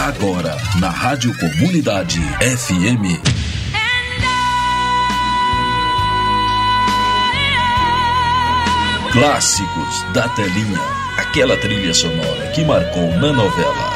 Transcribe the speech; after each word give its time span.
Agora, 0.00 0.56
na 0.80 0.88
Rádio 0.88 1.30
Comunidade 1.36 2.18
FM. 2.40 3.20
Clássicos 9.12 10.02
da 10.14 10.26
telinha. 10.30 10.80
Aquela 11.18 11.54
trilha 11.58 11.92
sonora 11.92 12.50
que 12.54 12.64
marcou 12.64 13.08
na 13.18 13.30
novela. 13.30 13.90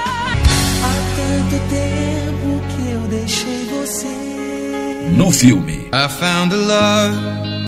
Há 0.82 0.92
tanto 1.16 1.58
tempo 1.70 2.62
que 2.68 2.90
eu 2.90 3.00
deixei 3.08 3.64
você. 3.70 5.08
No 5.16 5.30
filme. 5.30 5.88
I 5.90 6.08
found 6.20 6.54
a 6.54 6.58
love. 6.58 7.66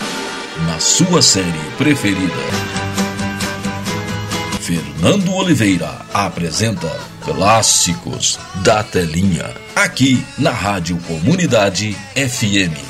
Na 0.67 0.79
sua 0.79 1.23
série 1.23 1.71
preferida. 1.75 2.35
Fernando 4.61 5.33
Oliveira 5.33 6.05
apresenta 6.13 7.16
Clássicos 7.27 8.39
da 8.63 8.81
Telinha. 8.81 9.53
Aqui 9.75 10.23
na 10.39 10.49
Rádio 10.49 10.97
Comunidade 10.99 11.93
FM. 12.15 12.86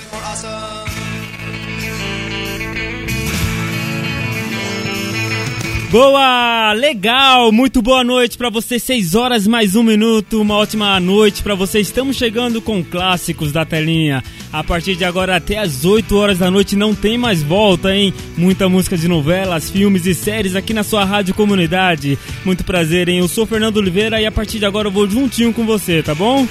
Boa, 5.89 6.73
legal, 6.73 7.49
muito 7.49 7.81
boa 7.81 8.03
noite 8.03 8.37
para 8.37 8.49
você. 8.49 8.77
6 8.77 9.15
horas 9.15 9.47
mais 9.47 9.73
um 9.73 9.81
minuto, 9.81 10.41
uma 10.41 10.55
ótima 10.55 10.99
noite 10.99 11.41
para 11.41 11.55
você. 11.55 11.79
Estamos 11.79 12.17
chegando 12.17 12.61
com 12.61 12.83
clássicos 12.83 13.53
da 13.53 13.63
telinha. 13.63 14.21
A 14.51 14.61
partir 14.65 14.97
de 14.97 15.05
agora 15.05 15.37
até 15.37 15.57
as 15.57 15.85
8 15.85 16.13
horas 16.17 16.39
da 16.39 16.51
noite 16.51 16.75
não 16.75 16.93
tem 16.93 17.17
mais 17.17 17.41
volta, 17.41 17.95
hein? 17.95 18.13
Muita 18.37 18.67
música 18.67 18.97
de 18.97 19.07
novelas, 19.07 19.69
filmes 19.69 20.05
e 20.05 20.13
séries 20.13 20.57
aqui 20.57 20.73
na 20.73 20.83
sua 20.83 21.05
rádio 21.05 21.33
comunidade. 21.33 22.19
Muito 22.43 22.65
prazer, 22.65 23.07
hein? 23.07 23.19
Eu 23.19 23.29
sou 23.29 23.45
Fernando 23.45 23.77
Oliveira 23.77 24.21
e 24.21 24.25
a 24.25 24.31
partir 24.31 24.59
de 24.59 24.65
agora 24.65 24.89
eu 24.89 24.91
vou 24.91 25.09
juntinho 25.09 25.53
com 25.53 25.65
você, 25.65 26.03
tá 26.03 26.13
bom? 26.13 26.45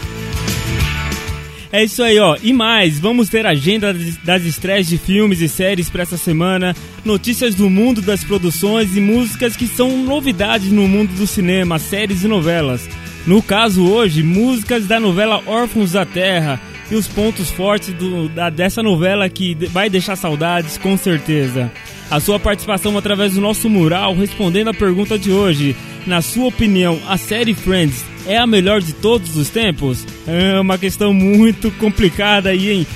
É 1.76 1.84
isso 1.84 2.02
aí, 2.02 2.18
ó. 2.18 2.38
E 2.42 2.54
mais, 2.54 2.98
vamos 2.98 3.28
ter 3.28 3.44
agenda 3.44 3.94
das 4.24 4.44
estreias 4.44 4.86
de 4.86 4.96
filmes 4.96 5.42
e 5.42 5.46
séries 5.46 5.90
para 5.90 6.04
essa 6.04 6.16
semana, 6.16 6.74
notícias 7.04 7.54
do 7.54 7.68
mundo 7.68 8.00
das 8.00 8.24
produções 8.24 8.96
e 8.96 9.00
músicas 9.02 9.54
que 9.54 9.66
são 9.66 9.94
novidades 10.02 10.72
no 10.72 10.88
mundo 10.88 11.12
do 11.12 11.26
cinema, 11.26 11.78
séries 11.78 12.24
e 12.24 12.28
novelas. 12.28 12.88
No 13.26 13.42
caso 13.42 13.86
hoje, 13.86 14.22
músicas 14.22 14.86
da 14.86 14.98
novela 14.98 15.42
Órfãos 15.44 15.92
da 15.92 16.06
Terra 16.06 16.58
e 16.90 16.94
os 16.94 17.06
pontos 17.08 17.50
fortes 17.50 17.92
do, 17.94 18.28
da, 18.28 18.50
dessa 18.50 18.82
novela 18.82 19.28
que 19.28 19.54
vai 19.70 19.90
deixar 19.90 20.16
saudades 20.16 20.78
com 20.78 20.96
certeza. 20.96 21.70
A 22.10 22.20
sua 22.20 22.38
participação 22.38 22.96
através 22.96 23.34
do 23.34 23.40
nosso 23.40 23.68
mural 23.68 24.14
respondendo 24.14 24.68
a 24.68 24.74
pergunta 24.74 25.18
de 25.18 25.32
hoje. 25.32 25.76
Na 26.06 26.22
sua 26.22 26.46
opinião, 26.46 27.00
a 27.08 27.16
série 27.16 27.52
Friends 27.52 28.04
é 28.26 28.36
a 28.36 28.46
melhor 28.46 28.80
de 28.80 28.92
todos 28.92 29.36
os 29.36 29.50
tempos? 29.50 30.06
É 30.26 30.60
uma 30.60 30.78
questão 30.78 31.12
muito 31.12 31.70
complicada 31.72 32.50
aí, 32.50 32.70
hein? 32.70 32.86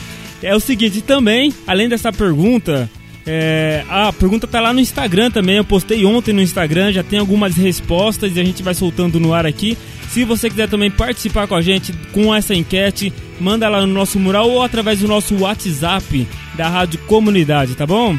É 0.42 0.54
o 0.54 0.60
seguinte, 0.60 1.02
também, 1.02 1.52
além 1.66 1.88
dessa 1.88 2.12
pergunta, 2.12 2.88
é, 3.26 3.84
a 3.88 4.12
pergunta 4.12 4.46
tá 4.46 4.60
lá 4.60 4.72
no 4.72 4.80
Instagram 4.80 5.30
também. 5.30 5.56
Eu 5.56 5.64
postei 5.64 6.04
ontem 6.04 6.32
no 6.32 6.40
Instagram, 6.40 6.92
já 6.92 7.02
tem 7.02 7.18
algumas 7.18 7.56
respostas 7.56 8.36
e 8.36 8.40
a 8.40 8.44
gente 8.44 8.62
vai 8.62 8.74
soltando 8.74 9.20
no 9.20 9.34
ar 9.34 9.44
aqui. 9.44 9.76
Se 10.10 10.24
você 10.24 10.50
quiser 10.50 10.68
também 10.68 10.90
participar 10.90 11.46
com 11.46 11.54
a 11.54 11.62
gente 11.62 11.92
com 12.12 12.34
essa 12.34 12.52
enquete, 12.52 13.12
manda 13.40 13.68
lá 13.68 13.86
no 13.86 13.94
nosso 13.94 14.18
mural 14.18 14.50
ou 14.50 14.60
através 14.60 14.98
do 14.98 15.06
nosso 15.06 15.36
WhatsApp 15.36 16.26
da 16.56 16.68
Rádio 16.68 16.98
Comunidade, 17.06 17.76
tá 17.76 17.86
bom? 17.86 18.18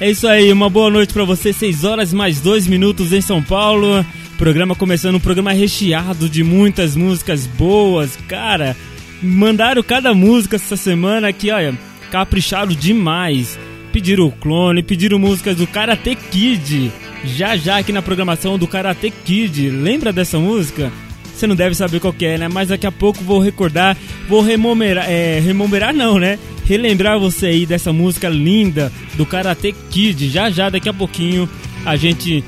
É 0.00 0.10
isso 0.10 0.26
aí, 0.26 0.52
uma 0.52 0.68
boa 0.68 0.90
noite 0.90 1.12
para 1.12 1.24
você. 1.24 1.52
6 1.52 1.84
horas 1.84 2.12
mais 2.12 2.40
2 2.40 2.66
minutos 2.66 3.12
em 3.12 3.20
São 3.20 3.40
Paulo. 3.40 4.04
Programa 4.36 4.74
começando, 4.74 5.14
um 5.14 5.20
programa 5.20 5.52
recheado 5.52 6.28
de 6.28 6.42
muitas 6.42 6.96
músicas 6.96 7.46
boas. 7.46 8.18
Cara, 8.28 8.76
mandaram 9.22 9.84
cada 9.84 10.12
música 10.14 10.56
essa 10.56 10.76
semana 10.76 11.32
que, 11.32 11.50
olha, 11.52 11.78
capricharam 12.10 12.72
demais. 12.72 13.56
Pediram 13.92 14.26
o 14.26 14.32
clone, 14.32 14.82
pediram 14.82 15.18
músicas 15.18 15.56
do 15.56 15.66
Karate 15.66 16.16
Kid. 16.16 16.92
Já 17.24 17.56
já 17.56 17.78
aqui 17.78 17.92
na 17.92 18.02
programação 18.02 18.58
do 18.58 18.66
Karate 18.66 19.10
Kid. 19.10 19.70
Lembra 19.70 20.12
dessa 20.12 20.38
música? 20.38 20.92
Você 21.34 21.46
não 21.46 21.54
deve 21.54 21.74
saber 21.74 22.00
qual 22.00 22.14
é, 22.20 22.36
né? 22.38 22.48
Mas 22.48 22.68
daqui 22.68 22.86
a 22.86 22.92
pouco 22.92 23.22
vou 23.22 23.38
recordar, 23.38 23.96
vou 24.28 24.42
rememorar, 24.42 25.08
é, 25.08 25.38
rememorar 25.38 25.94
não, 25.94 26.18
né? 26.18 26.38
Relembrar 26.64 27.18
você 27.18 27.46
aí 27.46 27.66
dessa 27.66 27.92
música 27.92 28.28
linda 28.28 28.92
do 29.14 29.24
Karate 29.24 29.72
Kid. 29.90 30.28
Já 30.28 30.50
já, 30.50 30.68
daqui 30.68 30.88
a 30.88 30.92
pouquinho, 30.92 31.48
a 31.84 31.96
gente 31.96 32.42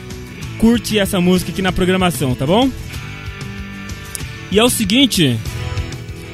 curte 0.58 0.98
essa 0.98 1.20
música 1.20 1.52
aqui 1.52 1.62
na 1.62 1.72
programação, 1.72 2.34
tá 2.34 2.46
bom? 2.46 2.68
E 4.50 4.58
é 4.58 4.64
o 4.64 4.68
seguinte, 4.68 5.38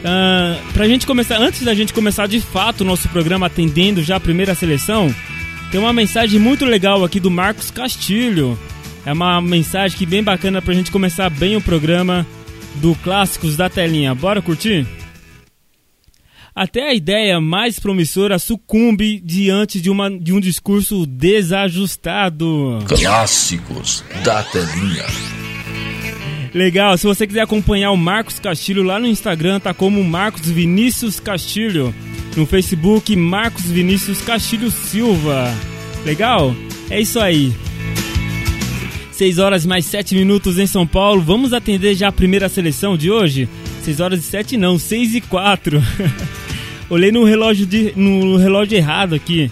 uh, 0.01 0.73
pra 0.73 0.89
gente 0.89 1.07
começar, 1.07 1.39
antes 1.39 1.63
da 1.63 1.75
gente 1.75 1.93
começar 1.93 2.27
de 2.27 2.41
fato 2.41 2.81
o 2.81 2.85
nosso 2.85 3.09
programa 3.11 3.47
atendendo 3.47 4.03
já 4.03 4.17
a 4.17 4.21
primeira 4.21 4.55
seleção, 4.55 5.15
tem 5.71 5.81
uma 5.81 5.93
mensagem 5.93 6.39
muito 6.39 6.65
legal 6.65 7.05
aqui 7.05 7.21
do 7.21 7.31
Marcos 7.31 7.71
Castilho. 7.71 8.59
É 9.05 9.13
uma 9.13 9.41
mensagem 9.41 9.97
que 9.97 10.07
bem 10.07 10.23
bacana 10.23 10.61
pra 10.63 10.75
gente 10.75 10.91
começar 10.91 11.31
bem 11.31 11.57
o 11.57 11.61
programa 11.61 12.27
do 12.77 12.95
Clássicos 12.97 13.57
da 13.57 13.69
Telinha. 13.69 14.15
Bora 14.15 14.43
curtir? 14.43 14.87
Até 16.57 16.89
a 16.89 16.95
ideia 16.95 17.39
mais 17.39 17.79
promissora 17.79 18.39
sucumbe 18.39 19.21
diante 19.21 19.79
de, 19.79 19.91
uma, 19.91 20.11
de 20.11 20.33
um 20.33 20.41
discurso 20.41 21.05
desajustado. 21.05 22.79
Clássicos 22.89 24.03
da 24.25 24.43
telinha. 24.43 25.05
Legal, 26.55 26.97
se 26.97 27.07
você 27.07 27.27
quiser 27.27 27.43
acompanhar 27.43 27.91
o 27.91 27.97
Marcos 27.97 28.39
Castilho 28.39 28.83
lá 28.83 28.99
no 28.99 29.07
Instagram, 29.07 29.61
tá 29.61 29.75
como 29.75 30.03
Marcos 30.03 30.49
Vinícius 30.49 31.21
Castilho. 31.21 31.95
No 32.37 32.45
Facebook, 32.45 33.17
Marcos 33.17 33.65
Vinícius 33.65 34.21
Castilho 34.21 34.71
Silva. 34.71 35.53
Legal? 36.05 36.55
É 36.91 37.01
isso 37.01 37.19
aí. 37.19 37.53
6 39.11 39.39
horas 39.39 39.65
mais 39.65 39.87
7 39.87 40.15
minutos 40.15 40.59
em 40.59 40.67
São 40.67 40.87
Paulo. 40.87 41.23
Vamos 41.23 41.55
atender 41.55 41.95
já 41.95 42.09
a 42.09 42.13
primeira 42.13 42.51
seleção 42.51 42.95
de 42.95 43.11
hoje? 43.11 43.49
6 43.83 44.01
horas 44.01 44.21
e 44.21 44.23
7 44.25 44.59
não, 44.59 44.79
6 44.79 45.15
e 45.15 45.21
4. 45.23 45.83
Olhei 46.91 47.11
no 47.11 47.25
relógio, 47.25 47.65
de, 47.65 47.95
no 47.97 48.37
relógio 48.37 48.77
errado 48.77 49.15
aqui. 49.15 49.51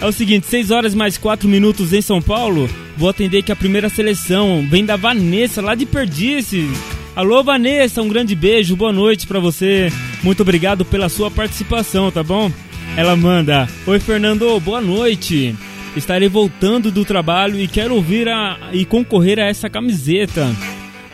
É 0.00 0.06
o 0.06 0.12
seguinte, 0.12 0.46
6 0.46 0.72
horas 0.72 0.94
mais 0.94 1.16
4 1.16 1.48
minutos 1.48 1.92
em 1.92 2.02
São 2.02 2.20
Paulo. 2.20 2.68
Vou 2.96 3.08
atender 3.08 3.42
que 3.42 3.52
a 3.52 3.56
primeira 3.56 3.88
seleção 3.88 4.66
vem 4.68 4.84
da 4.84 4.96
Vanessa, 4.96 5.62
lá 5.62 5.76
de 5.76 5.86
Perdices. 5.86 6.95
Alô, 7.16 7.42
Vanessa, 7.42 8.02
um 8.02 8.08
grande 8.10 8.34
beijo, 8.34 8.76
boa 8.76 8.92
noite 8.92 9.26
para 9.26 9.40
você. 9.40 9.90
Muito 10.22 10.42
obrigado 10.42 10.84
pela 10.84 11.08
sua 11.08 11.30
participação, 11.30 12.12
tá 12.12 12.22
bom? 12.22 12.52
Ela 12.94 13.16
manda: 13.16 13.66
Oi, 13.86 13.98
Fernando, 13.98 14.60
boa 14.60 14.82
noite. 14.82 15.56
Estarei 15.96 16.28
voltando 16.28 16.90
do 16.90 17.06
trabalho 17.06 17.58
e 17.58 17.66
quero 17.66 17.94
ouvir 17.94 18.28
a, 18.28 18.68
e 18.70 18.84
concorrer 18.84 19.38
a 19.38 19.46
essa 19.46 19.70
camiseta. 19.70 20.54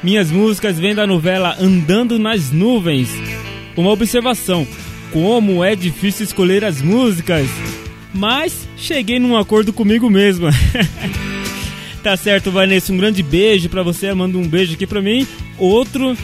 Minhas 0.03 0.29
músicas 0.29 0.77
vêm 0.77 0.93
da 0.93 1.07
novela 1.07 1.57
Andando 1.61 2.19
nas 2.19 2.51
Nuvens. 2.51 3.09
Uma 3.77 3.93
observação: 3.93 4.67
como 5.13 5.63
é 5.63 5.77
difícil 5.77 6.25
escolher 6.25 6.65
as 6.65 6.83
músicas. 6.83 7.49
Mas 8.13 8.69
cheguei 8.77 9.21
num 9.21 9.37
acordo 9.37 9.73
comigo 9.73 10.11
mesma. 10.11 10.51
tá 12.03 12.17
certo, 12.17 12.51
Vanessa, 12.51 12.93
um 12.93 12.97
grande 12.97 13.23
beijo 13.23 13.69
para 13.69 13.85
você. 13.85 14.13
Manda 14.13 14.37
um 14.37 14.49
beijo 14.49 14.75
aqui 14.75 14.85
pra 14.85 15.01
mim. 15.01 15.25
Outro. 15.63 16.17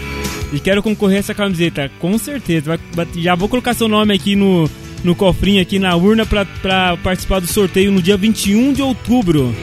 E 0.53 0.59
quero 0.59 0.83
concorrer 0.83 1.19
a 1.19 1.21
essa 1.21 1.33
camiseta, 1.33 1.89
com 2.01 2.19
certeza. 2.19 2.79
já 3.17 3.37
vou 3.37 3.49
colocar 3.49 3.73
seu 3.73 3.87
nome 3.87 4.13
aqui 4.13 4.35
no, 4.35 4.69
no 5.05 5.15
cofrinho, 5.15 5.63
aqui 5.63 5.79
na 5.79 5.95
urna, 5.95 6.27
pra 6.27 6.97
participar 6.97 7.41
do 7.41 7.47
sorteio 7.47 7.93
no 7.93 8.03
dia 8.03 8.17
21 8.17 8.73
de 8.73 8.83
outubro. 8.83 9.55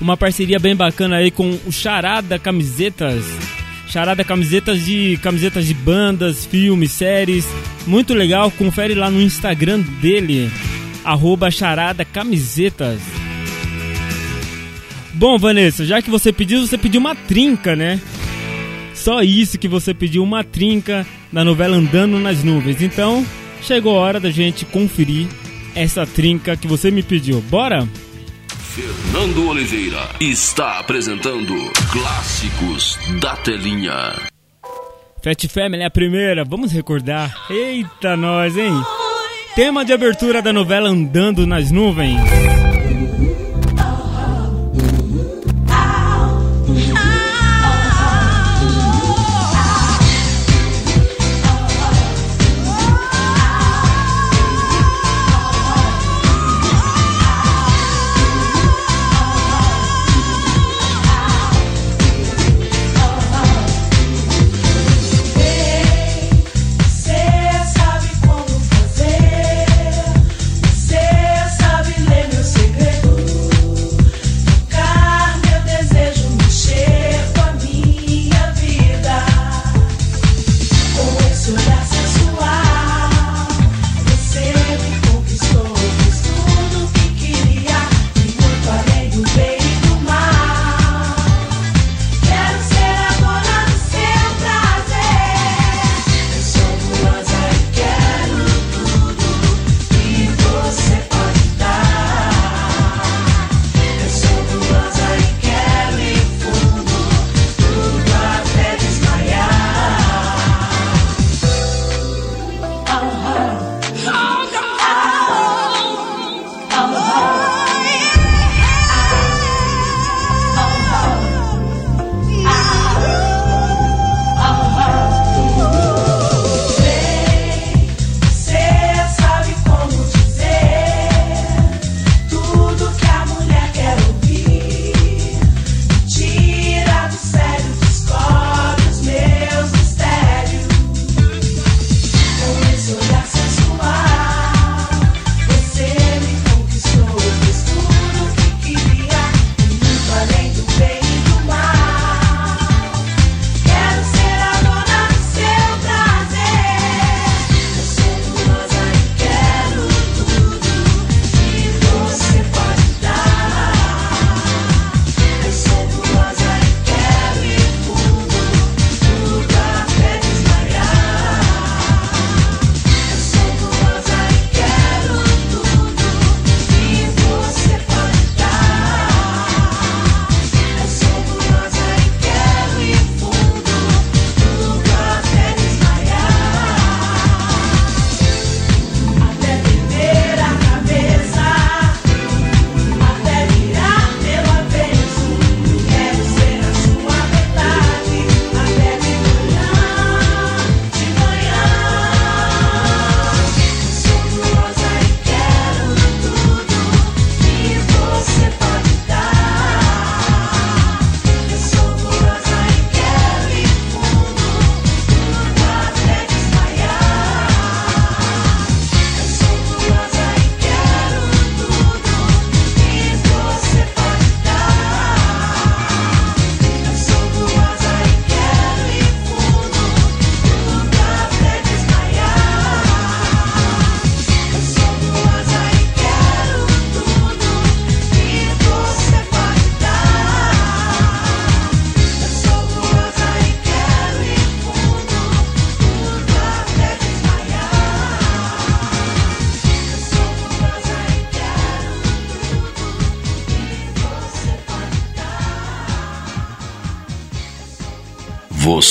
Uma 0.00 0.16
parceria 0.16 0.60
bem 0.60 0.76
bacana 0.76 1.16
aí 1.16 1.32
com 1.32 1.58
o 1.66 1.72
Charada 1.72 2.38
Camisetas. 2.38 3.24
Charada 3.88 4.22
camisetas 4.22 4.84
de 4.84 5.18
camisetas 5.20 5.66
de 5.66 5.74
bandas, 5.74 6.46
filmes, 6.46 6.92
séries. 6.92 7.44
Muito 7.88 8.14
legal, 8.14 8.52
confere 8.52 8.94
lá 8.94 9.10
no 9.10 9.20
Instagram 9.20 9.80
dele, 10.00 10.48
arroba 11.04 11.50
charada 11.50 12.04
camisetas. 12.04 13.00
Bom, 15.12 15.36
Vanessa, 15.36 15.84
já 15.84 16.00
que 16.00 16.08
você 16.08 16.32
pediu, 16.32 16.64
você 16.64 16.78
pediu 16.78 17.00
uma 17.00 17.16
trinca, 17.16 17.74
né? 17.74 18.00
Só 19.00 19.22
isso 19.22 19.58
que 19.58 19.66
você 19.66 19.94
pediu, 19.94 20.22
uma 20.22 20.44
trinca 20.44 21.06
da 21.32 21.42
novela 21.42 21.74
Andando 21.74 22.18
nas 22.18 22.44
Nuvens. 22.44 22.82
Então, 22.82 23.26
chegou 23.62 23.96
a 23.96 24.00
hora 24.02 24.20
da 24.20 24.30
gente 24.30 24.66
conferir 24.66 25.26
essa 25.74 26.06
trinca 26.06 26.54
que 26.54 26.68
você 26.68 26.90
me 26.90 27.02
pediu. 27.02 27.40
Bora? 27.40 27.88
Fernando 28.74 29.48
Oliveira 29.48 30.06
está 30.20 30.78
apresentando 30.78 31.54
Clássicos 31.90 32.98
da 33.22 33.36
Telinha. 33.36 34.16
Fat 35.24 35.48
Family 35.48 35.82
é 35.82 35.86
a 35.86 35.90
primeira, 35.90 36.44
vamos 36.44 36.70
recordar. 36.70 37.34
Eita, 37.48 38.14
nós, 38.18 38.54
hein? 38.54 38.72
Tema 39.56 39.82
de 39.82 39.94
abertura 39.94 40.42
da 40.42 40.52
novela 40.52 40.90
Andando 40.90 41.46
nas 41.46 41.70
Nuvens. 41.70 42.20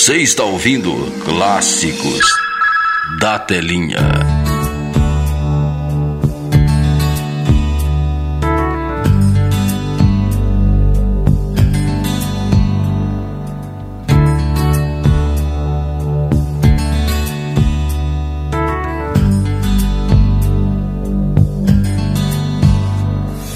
Você 0.10 0.24
está 0.24 0.44
ouvindo 0.44 0.92
Clássicos 1.24 2.26
da 3.20 3.38
Telinha. 3.38 4.10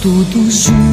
Tudo 0.04 0.52
junto 0.52 0.93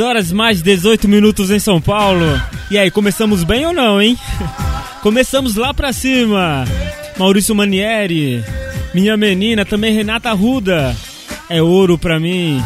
Horas 0.00 0.32
mais 0.32 0.62
18 0.62 1.08
minutos 1.08 1.50
em 1.50 1.58
São 1.58 1.80
Paulo. 1.80 2.24
E 2.70 2.78
aí, 2.78 2.90
começamos 2.90 3.44
bem 3.44 3.66
ou 3.66 3.72
não, 3.72 4.00
hein? 4.00 4.16
Começamos 5.02 5.54
lá 5.54 5.72
pra 5.72 5.92
cima. 5.92 6.64
Maurício 7.16 7.54
Manieri, 7.54 8.44
minha 8.92 9.16
menina, 9.16 9.64
também 9.64 9.94
Renata 9.94 10.32
Ruda. 10.32 10.94
É 11.48 11.62
ouro 11.62 11.96
pra 11.98 12.20
mim. 12.20 12.62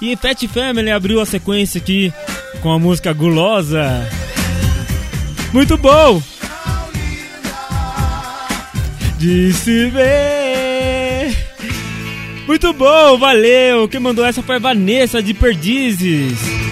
E 0.00 0.16
Fat 0.16 0.46
Family 0.48 0.90
abriu 0.90 1.20
a 1.20 1.26
sequência 1.26 1.78
aqui 1.78 2.12
com 2.60 2.72
a 2.72 2.78
música 2.78 3.12
Gulosa. 3.12 4.08
Muito 5.52 5.76
bom! 5.76 6.22
De 9.18 9.52
se 9.52 9.86
ver. 9.86 11.36
Muito 12.46 12.72
bom, 12.72 13.16
valeu! 13.16 13.88
Quem 13.88 14.00
mandou 14.00 14.24
essa 14.24 14.42
foi 14.42 14.56
a 14.56 14.58
Vanessa 14.58 15.22
de 15.22 15.32
Perdizes. 15.32 16.63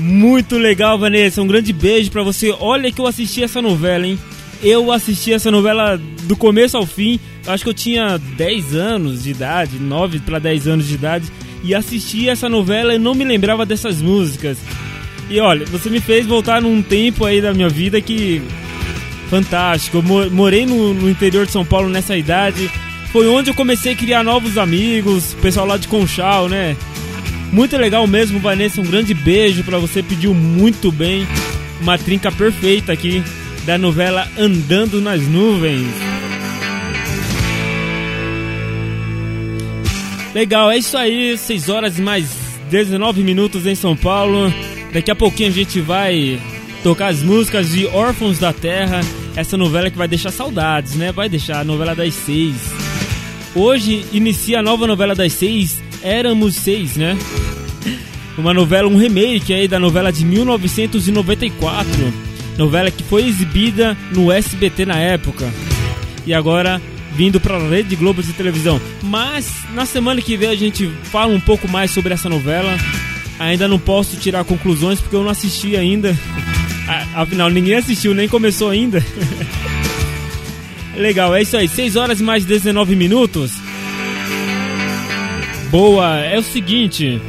Muito 0.00 0.56
legal, 0.56 0.98
Vanessa. 0.98 1.42
Um 1.42 1.46
grande 1.46 1.72
beijo 1.72 2.10
para 2.10 2.22
você. 2.22 2.54
Olha 2.58 2.90
que 2.90 3.00
eu 3.00 3.06
assisti 3.06 3.42
essa 3.42 3.60
novela, 3.60 4.06
hein? 4.06 4.18
Eu 4.62 4.90
assisti 4.90 5.32
essa 5.32 5.50
novela 5.50 6.00
do 6.22 6.34
começo 6.36 6.76
ao 6.76 6.86
fim. 6.86 7.20
Acho 7.46 7.64
que 7.64 7.70
eu 7.70 7.74
tinha 7.74 8.18
10 8.18 8.74
anos 8.74 9.24
de 9.24 9.30
idade, 9.30 9.78
9 9.78 10.20
para 10.20 10.38
10 10.38 10.68
anos 10.68 10.88
de 10.88 10.94
idade, 10.94 11.30
e 11.62 11.74
assisti 11.74 12.28
essa 12.28 12.48
novela 12.48 12.94
e 12.94 12.98
não 12.98 13.14
me 13.14 13.24
lembrava 13.24 13.66
dessas 13.66 14.00
músicas. 14.00 14.58
E 15.28 15.38
olha, 15.38 15.66
você 15.66 15.90
me 15.90 16.00
fez 16.00 16.26
voltar 16.26 16.62
num 16.62 16.82
tempo 16.82 17.24
aí 17.26 17.40
da 17.40 17.52
minha 17.52 17.68
vida 17.68 18.00
que 18.00 18.42
fantástico. 19.28 19.98
Eu 19.98 20.30
morei 20.30 20.64
no, 20.64 20.94
no 20.94 21.10
interior 21.10 21.44
de 21.44 21.52
São 21.52 21.64
Paulo 21.64 21.88
nessa 21.88 22.16
idade. 22.16 22.70
Foi 23.12 23.28
onde 23.28 23.50
eu 23.50 23.54
comecei 23.54 23.92
a 23.92 23.96
criar 23.96 24.24
novos 24.24 24.56
amigos, 24.56 25.34
pessoal 25.42 25.66
lá 25.66 25.76
de 25.76 25.88
Conchal, 25.88 26.48
né? 26.48 26.76
Muito 27.52 27.76
legal 27.76 28.06
mesmo, 28.06 28.38
Vanessa. 28.38 28.80
Um 28.80 28.84
grande 28.84 29.12
beijo 29.12 29.64
para 29.64 29.78
você. 29.78 30.02
Pediu 30.02 30.32
muito 30.34 30.92
bem. 30.92 31.26
Uma 31.80 31.98
trinca 31.98 32.30
perfeita 32.30 32.92
aqui 32.92 33.22
da 33.64 33.76
novela 33.76 34.28
Andando 34.38 35.00
nas 35.00 35.22
Nuvens. 35.22 35.86
Legal, 40.34 40.70
é 40.70 40.78
isso 40.78 40.96
aí. 40.96 41.36
6 41.36 41.68
horas 41.68 41.98
mais 41.98 42.28
19 42.70 43.22
minutos 43.22 43.66
em 43.66 43.74
São 43.74 43.96
Paulo. 43.96 44.52
Daqui 44.92 45.10
a 45.10 45.16
pouquinho 45.16 45.48
a 45.48 45.52
gente 45.52 45.80
vai 45.80 46.40
tocar 46.82 47.08
as 47.08 47.22
músicas 47.22 47.70
de 47.70 47.86
Órfãos 47.86 48.38
da 48.38 48.52
Terra. 48.52 49.00
Essa 49.34 49.56
novela 49.56 49.90
que 49.90 49.98
vai 49.98 50.06
deixar 50.08 50.30
saudades, 50.30 50.94
né? 50.94 51.10
Vai 51.10 51.28
deixar 51.28 51.60
a 51.60 51.64
novela 51.64 51.94
das 51.94 52.14
seis. 52.14 52.54
Hoje 53.54 54.04
inicia 54.12 54.60
a 54.60 54.62
nova 54.62 54.86
novela 54.86 55.14
das 55.14 55.32
seis, 55.32 55.82
Éramos 56.02 56.56
Seis, 56.56 56.96
né? 56.96 57.16
Uma 58.38 58.54
novela, 58.54 58.88
um 58.88 58.96
remake 58.96 59.52
aí 59.52 59.68
da 59.68 59.78
novela 59.78 60.10
de 60.12 60.24
1994. 60.24 61.90
Novela 62.56 62.90
que 62.90 63.02
foi 63.02 63.26
exibida 63.26 63.96
no 64.12 64.32
SBT 64.32 64.86
na 64.86 64.98
época. 64.98 65.52
E 66.26 66.32
agora 66.32 66.80
vindo 67.12 67.40
para 67.40 67.56
a 67.56 67.68
Rede 67.68 67.96
Globo 67.96 68.22
de 68.22 68.32
televisão. 68.32 68.80
Mas 69.02 69.50
na 69.74 69.84
semana 69.84 70.22
que 70.22 70.36
vem 70.36 70.48
a 70.48 70.54
gente 70.54 70.90
fala 71.04 71.34
um 71.34 71.40
pouco 71.40 71.68
mais 71.68 71.90
sobre 71.90 72.14
essa 72.14 72.28
novela. 72.28 72.76
Ainda 73.38 73.66
não 73.66 73.78
posso 73.78 74.16
tirar 74.16 74.44
conclusões 74.44 75.00
porque 75.00 75.16
eu 75.16 75.22
não 75.22 75.30
assisti 75.30 75.76
ainda. 75.76 76.16
Afinal, 77.14 77.50
ninguém 77.50 77.74
assistiu, 77.74 78.14
nem 78.14 78.28
começou 78.28 78.70
ainda. 78.70 79.04
Legal, 80.96 81.34
é 81.34 81.42
isso 81.42 81.56
aí. 81.56 81.68
6 81.68 81.96
horas 81.96 82.20
e 82.20 82.22
mais 82.22 82.44
19 82.44 82.94
minutos. 82.96 83.52
Boa, 85.70 86.18
é 86.18 86.36
o 86.36 86.42
seguinte. 86.42 87.22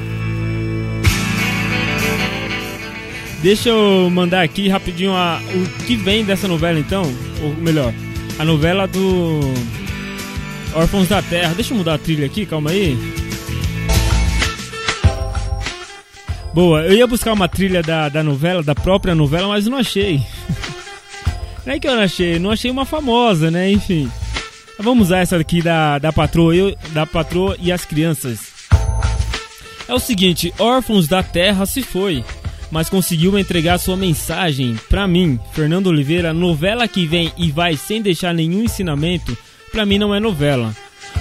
Deixa 3.43 3.69
eu 3.69 4.09
mandar 4.09 4.41
aqui 4.41 4.67
rapidinho 4.67 5.13
a, 5.13 5.39
o 5.53 5.83
que 5.85 5.95
vem 5.95 6.25
dessa 6.25 6.47
novela 6.47 6.79
então, 6.79 7.03
ou 7.43 7.53
melhor, 7.55 7.93
a 8.39 8.45
novela 8.45 8.87
do 8.87 9.39
Órfãos 10.73 11.07
da 11.07 11.21
Terra. 11.21 11.53
Deixa 11.53 11.73
eu 11.73 11.77
mudar 11.77 11.95
a 11.95 11.97
trilha 11.99 12.25
aqui, 12.25 12.45
calma 12.47 12.71
aí. 12.71 12.97
Boa, 16.51 16.81
eu 16.81 16.93
ia 16.93 17.07
buscar 17.07 17.33
uma 17.33 17.47
trilha 17.47 17.83
da, 17.83 18.09
da 18.09 18.23
novela, 18.23 18.63
da 18.63 18.73
própria 18.73 19.13
novela, 19.13 19.47
mas 19.47 19.67
não 19.67 19.77
achei. 19.77 20.21
Não 21.63 21.73
é 21.73 21.79
que 21.79 21.87
eu 21.87 21.95
não 21.95 22.01
achei, 22.01 22.39
não 22.39 22.49
achei 22.49 22.71
uma 22.71 22.85
famosa, 22.85 23.51
né? 23.51 23.69
Enfim. 23.69 24.09
Vamos 24.79 25.07
usar 25.07 25.19
essa 25.19 25.37
aqui 25.37 25.61
da, 25.61 25.99
da 25.99 26.11
patroa, 26.11 26.55
eu, 26.55 26.75
da 26.89 27.05
patroa 27.05 27.55
e 27.59 27.71
as 27.71 27.85
crianças. 27.85 28.51
É 29.87 29.93
o 29.93 29.99
seguinte, 29.99 30.53
órfãos 30.57 31.07
da 31.07 31.21
terra 31.21 31.65
se 31.65 31.81
foi, 31.81 32.23
mas 32.71 32.89
conseguiu 32.89 33.37
entregar 33.37 33.77
sua 33.77 33.97
mensagem 33.97 34.79
para 34.89 35.07
mim, 35.07 35.39
Fernando 35.53 35.87
Oliveira, 35.87 36.33
novela 36.33 36.87
que 36.87 37.05
vem 37.05 37.31
e 37.37 37.51
vai 37.51 37.75
sem 37.75 38.01
deixar 38.01 38.33
nenhum 38.33 38.63
ensinamento, 38.63 39.37
para 39.71 39.85
mim 39.85 39.97
não 39.97 40.15
é 40.15 40.19
novela. 40.19 40.73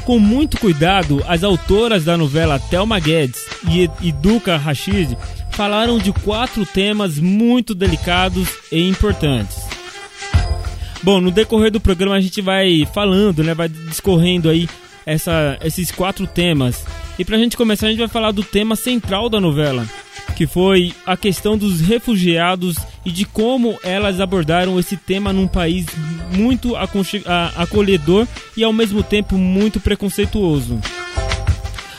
Com 0.04 0.18
muito 0.18 0.58
cuidado, 0.58 1.22
as 1.26 1.42
autoras 1.42 2.04
da 2.04 2.16
novela 2.16 2.58
Thelma 2.58 2.98
Guedes 2.98 3.44
e, 3.68 3.90
e 4.00 4.12
Duca 4.12 4.56
Rachid 4.56 5.16
falaram 5.50 5.98
de 5.98 6.12
quatro 6.12 6.64
temas 6.64 7.18
muito 7.18 7.74
delicados 7.74 8.48
e 8.70 8.88
importantes. 8.88 9.69
Bom, 11.02 11.20
no 11.20 11.30
decorrer 11.30 11.70
do 11.70 11.80
programa 11.80 12.16
a 12.16 12.20
gente 12.20 12.42
vai 12.42 12.86
falando, 12.92 13.42
né, 13.42 13.54
vai 13.54 13.68
discorrendo 13.68 14.50
aí 14.50 14.68
essa, 15.06 15.58
esses 15.64 15.90
quatro 15.90 16.26
temas. 16.26 16.84
E 17.18 17.24
pra 17.24 17.38
gente 17.38 17.56
começar, 17.56 17.86
a 17.86 17.90
gente 17.90 17.98
vai 17.98 18.08
falar 18.08 18.32
do 18.32 18.42
tema 18.42 18.76
central 18.76 19.28
da 19.28 19.40
novela, 19.40 19.86
que 20.36 20.46
foi 20.46 20.92
a 21.06 21.16
questão 21.16 21.56
dos 21.56 21.80
refugiados 21.80 22.76
e 23.04 23.10
de 23.10 23.24
como 23.24 23.78
elas 23.82 24.20
abordaram 24.20 24.78
esse 24.78 24.96
tema 24.96 25.32
num 25.32 25.48
país 25.48 25.86
muito 26.32 26.74
acolhedor 27.56 28.26
e 28.56 28.62
ao 28.62 28.72
mesmo 28.72 29.02
tempo 29.02 29.36
muito 29.36 29.80
preconceituoso. 29.80 30.78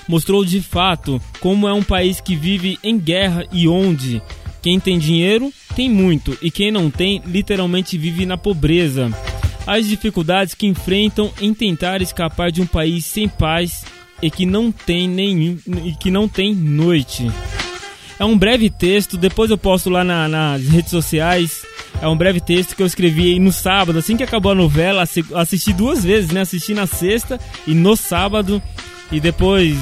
Mostrou 0.07 0.43
de 0.43 0.61
fato 0.61 1.21
como 1.39 1.67
é 1.67 1.73
um 1.73 1.83
país 1.83 2.19
que 2.19 2.35
vive 2.35 2.77
em 2.83 2.99
guerra 2.99 3.45
e 3.51 3.67
onde 3.67 4.21
quem 4.61 4.79
tem 4.79 4.99
dinheiro 4.99 5.51
tem 5.75 5.89
muito 5.89 6.37
e 6.41 6.51
quem 6.51 6.71
não 6.71 6.89
tem 6.89 7.21
literalmente 7.25 7.97
vive 7.97 8.25
na 8.25 8.37
pobreza. 8.37 9.11
As 9.65 9.87
dificuldades 9.87 10.53
que 10.53 10.67
enfrentam 10.67 11.31
em 11.39 11.53
tentar 11.53 12.01
escapar 12.01 12.51
de 12.51 12.61
um 12.61 12.65
país 12.65 13.05
sem 13.05 13.27
paz 13.27 13.83
e 14.21 14.29
que 14.29 14.45
não 14.45 14.71
tem 14.71 15.07
nenhum 15.07 15.57
e 15.83 15.93
que 15.93 16.11
não 16.11 16.27
tem 16.27 16.53
noite. 16.53 17.29
É 18.19 18.25
um 18.25 18.37
breve 18.37 18.69
texto, 18.69 19.17
depois 19.17 19.49
eu 19.49 19.57
posto 19.57 19.89
lá 19.89 20.03
na, 20.03 20.27
nas 20.27 20.67
redes 20.67 20.91
sociais. 20.91 21.65
É 21.99 22.07
um 22.07 22.15
breve 22.15 22.39
texto 22.39 22.75
que 22.75 22.83
eu 22.83 22.85
escrevi 22.85 23.39
no 23.39 23.51
sábado, 23.51 23.97
assim 23.97 24.15
que 24.15 24.23
acabou 24.23 24.51
a 24.51 24.55
novela, 24.55 25.03
assisti 25.35 25.73
duas 25.73 26.03
vezes, 26.03 26.31
né? 26.31 26.41
Assisti 26.41 26.73
na 26.73 26.85
sexta 26.85 27.39
e 27.65 27.73
no 27.73 27.95
sábado. 27.95 28.61
E 29.11 29.19
depois, 29.19 29.75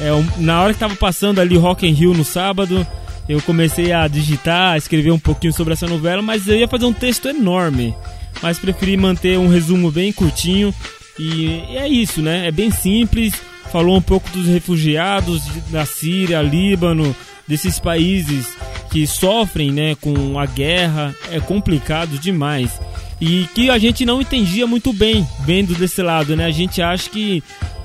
é, 0.00 0.10
na 0.38 0.62
hora 0.62 0.72
que 0.72 0.80
tava 0.80 0.96
passando 0.96 1.40
ali 1.40 1.56
Rock 1.56 1.86
in 1.86 1.92
Rio 1.92 2.14
no 2.14 2.24
sábado, 2.24 2.86
eu 3.28 3.40
comecei 3.42 3.92
a 3.92 4.06
digitar, 4.06 4.72
a 4.72 4.78
escrever 4.78 5.10
um 5.10 5.18
pouquinho 5.18 5.52
sobre 5.52 5.72
essa 5.72 5.86
novela, 5.86 6.20
mas 6.20 6.46
eu 6.46 6.56
ia 6.56 6.68
fazer 6.68 6.84
um 6.84 6.92
texto 6.92 7.28
enorme. 7.28 7.94
Mas 8.42 8.58
preferi 8.58 8.96
manter 8.96 9.38
um 9.38 9.48
resumo 9.48 9.90
bem 9.90 10.12
curtinho. 10.12 10.74
E 11.18 11.62
é 11.74 11.88
isso, 11.88 12.20
né? 12.20 12.46
É 12.48 12.50
bem 12.50 12.70
simples. 12.70 13.34
falou 13.70 13.96
um 13.96 14.02
pouco 14.02 14.28
dos 14.30 14.46
refugiados 14.46 15.42
da 15.70 15.86
Síria, 15.86 16.42
Líbano, 16.42 17.14
desses 17.46 17.78
países 17.78 18.46
que 18.90 19.06
sofrem 19.06 19.72
né, 19.72 19.96
com 19.96 20.38
a 20.38 20.46
guerra, 20.46 21.14
é 21.30 21.40
complicado 21.40 22.18
demais. 22.18 22.80
E 23.20 23.48
que 23.54 23.70
a 23.70 23.78
gente 23.78 24.04
não 24.04 24.20
entendia 24.20 24.66
muito 24.66 24.92
bem, 24.92 25.26
vendo 25.44 25.74
desse 25.74 26.02
lado, 26.02 26.36
né? 26.36 26.44
A 26.44 26.50
gente 26.50 26.82
acha 26.82 27.08
que 27.08 27.42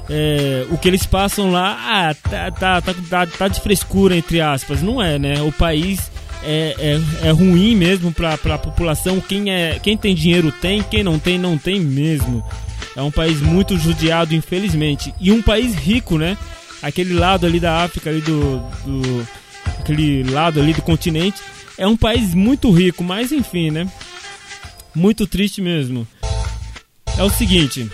é, 0.09 0.65
o 0.71 0.77
que 0.77 0.87
eles 0.87 1.05
passam 1.05 1.51
lá, 1.51 1.77
ah, 1.79 2.15
tá, 2.15 2.51
tá, 2.51 2.81
tá, 2.81 3.25
tá, 3.27 3.47
de 3.47 3.61
frescura, 3.61 4.15
entre 4.17 4.41
aspas. 4.41 4.81
Não 4.81 5.01
é, 5.01 5.19
né? 5.19 5.41
O 5.41 5.51
país 5.51 6.11
é, 6.43 6.75
é, 7.23 7.27
é 7.27 7.31
ruim 7.31 7.75
mesmo 7.75 8.11
para 8.11 8.33
a 8.33 8.57
população. 8.57 9.21
Quem, 9.21 9.51
é, 9.51 9.79
quem 9.81 9.95
tem 9.95 10.15
dinheiro 10.15 10.51
tem, 10.51 10.81
quem 10.81 11.03
não 11.03 11.19
tem, 11.19 11.37
não 11.37 11.57
tem 11.57 11.79
mesmo. 11.79 12.43
É 12.95 13.01
um 13.01 13.11
país 13.11 13.39
muito 13.39 13.77
judiado, 13.77 14.33
infelizmente. 14.33 15.13
E 15.19 15.31
um 15.31 15.41
país 15.41 15.75
rico, 15.75 16.17
né? 16.17 16.37
Aquele 16.81 17.13
lado 17.13 17.45
ali 17.45 17.59
da 17.59 17.83
África, 17.83 18.09
ali 18.09 18.21
do, 18.21 18.59
do 18.85 19.27
aquele 19.79 20.23
lado 20.23 20.59
ali 20.59 20.73
do 20.73 20.81
continente, 20.81 21.39
é 21.77 21.85
um 21.85 21.95
país 21.95 22.33
muito 22.33 22.71
rico, 22.71 23.03
mas 23.03 23.31
enfim, 23.31 23.69
né? 23.69 23.87
Muito 24.95 25.27
triste 25.27 25.61
mesmo. 25.61 26.07
É 27.17 27.23
o 27.23 27.29
seguinte, 27.29 27.89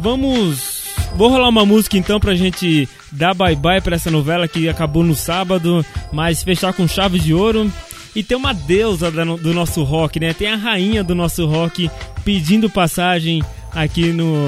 vamos. 0.00 0.69
Vou 1.14 1.28
rolar 1.28 1.48
uma 1.48 1.66
música 1.66 1.98
então 1.98 2.18
pra 2.18 2.34
gente 2.34 2.88
dar 3.12 3.34
bye 3.34 3.56
bye 3.56 3.80
pra 3.80 3.96
essa 3.96 4.10
novela 4.10 4.48
que 4.48 4.68
acabou 4.68 5.02
no 5.02 5.14
sábado, 5.14 5.84
mas 6.12 6.42
fechar 6.42 6.72
com 6.72 6.88
chave 6.88 7.18
de 7.18 7.34
ouro. 7.34 7.70
E 8.14 8.22
tem 8.22 8.36
uma 8.36 8.52
deusa 8.52 9.10
do 9.10 9.54
nosso 9.54 9.82
rock, 9.84 10.18
né? 10.18 10.34
Tem 10.34 10.48
a 10.48 10.56
rainha 10.56 11.04
do 11.04 11.14
nosso 11.14 11.46
rock 11.46 11.90
pedindo 12.24 12.68
passagem 12.68 13.42
aqui 13.72 14.06
no. 14.06 14.46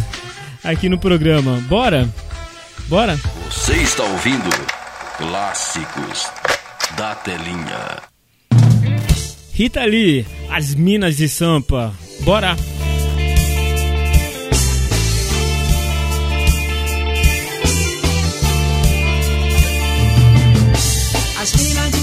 aqui 0.64 0.88
no 0.88 0.98
programa. 0.98 1.62
Bora? 1.68 2.08
Bora? 2.88 3.18
Você 3.50 3.74
está 3.74 4.02
ouvindo 4.04 4.48
Clássicos 5.18 6.30
da 6.96 7.14
Telinha. 7.16 8.02
Rita 9.52 9.84
Lee, 9.84 10.26
As 10.50 10.74
Minas 10.74 11.16
de 11.16 11.28
Sampa. 11.28 11.92
Bora! 12.20 12.56
As 21.46 21.52
minas 21.62 21.95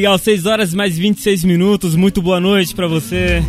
Legal, 0.00 0.16
6 0.16 0.46
horas 0.46 0.72
mais 0.72 0.96
26 0.96 1.44
minutos. 1.44 1.94
Muito 1.94 2.22
boa 2.22 2.40
noite 2.40 2.74
pra 2.74 2.86
você. 2.86 3.44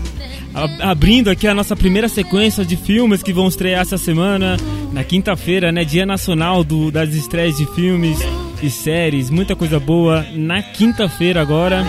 abrindo 0.82 1.30
aqui 1.30 1.48
a 1.48 1.54
nossa 1.54 1.78
primeira 1.78 2.10
sequência 2.10 2.66
de 2.66 2.76
filmes 2.76 3.24
que 3.24 3.32
vão 3.32 3.48
estrear 3.48 3.80
essa 3.80 3.98
semana, 3.98 4.58
na 4.92 5.02
quinta-feira, 5.02 5.72
né? 5.72 5.86
Dia 5.86 6.06
Nacional 6.06 6.62
do, 6.62 6.92
das 6.92 7.14
estreias 7.14 7.56
de 7.56 7.66
filmes 7.68 8.20
e 8.62 8.70
séries, 8.70 9.30
muita 9.30 9.56
coisa 9.56 9.80
boa 9.80 10.26
na 10.36 10.62
quinta-feira 10.62 11.42
agora. 11.42 11.86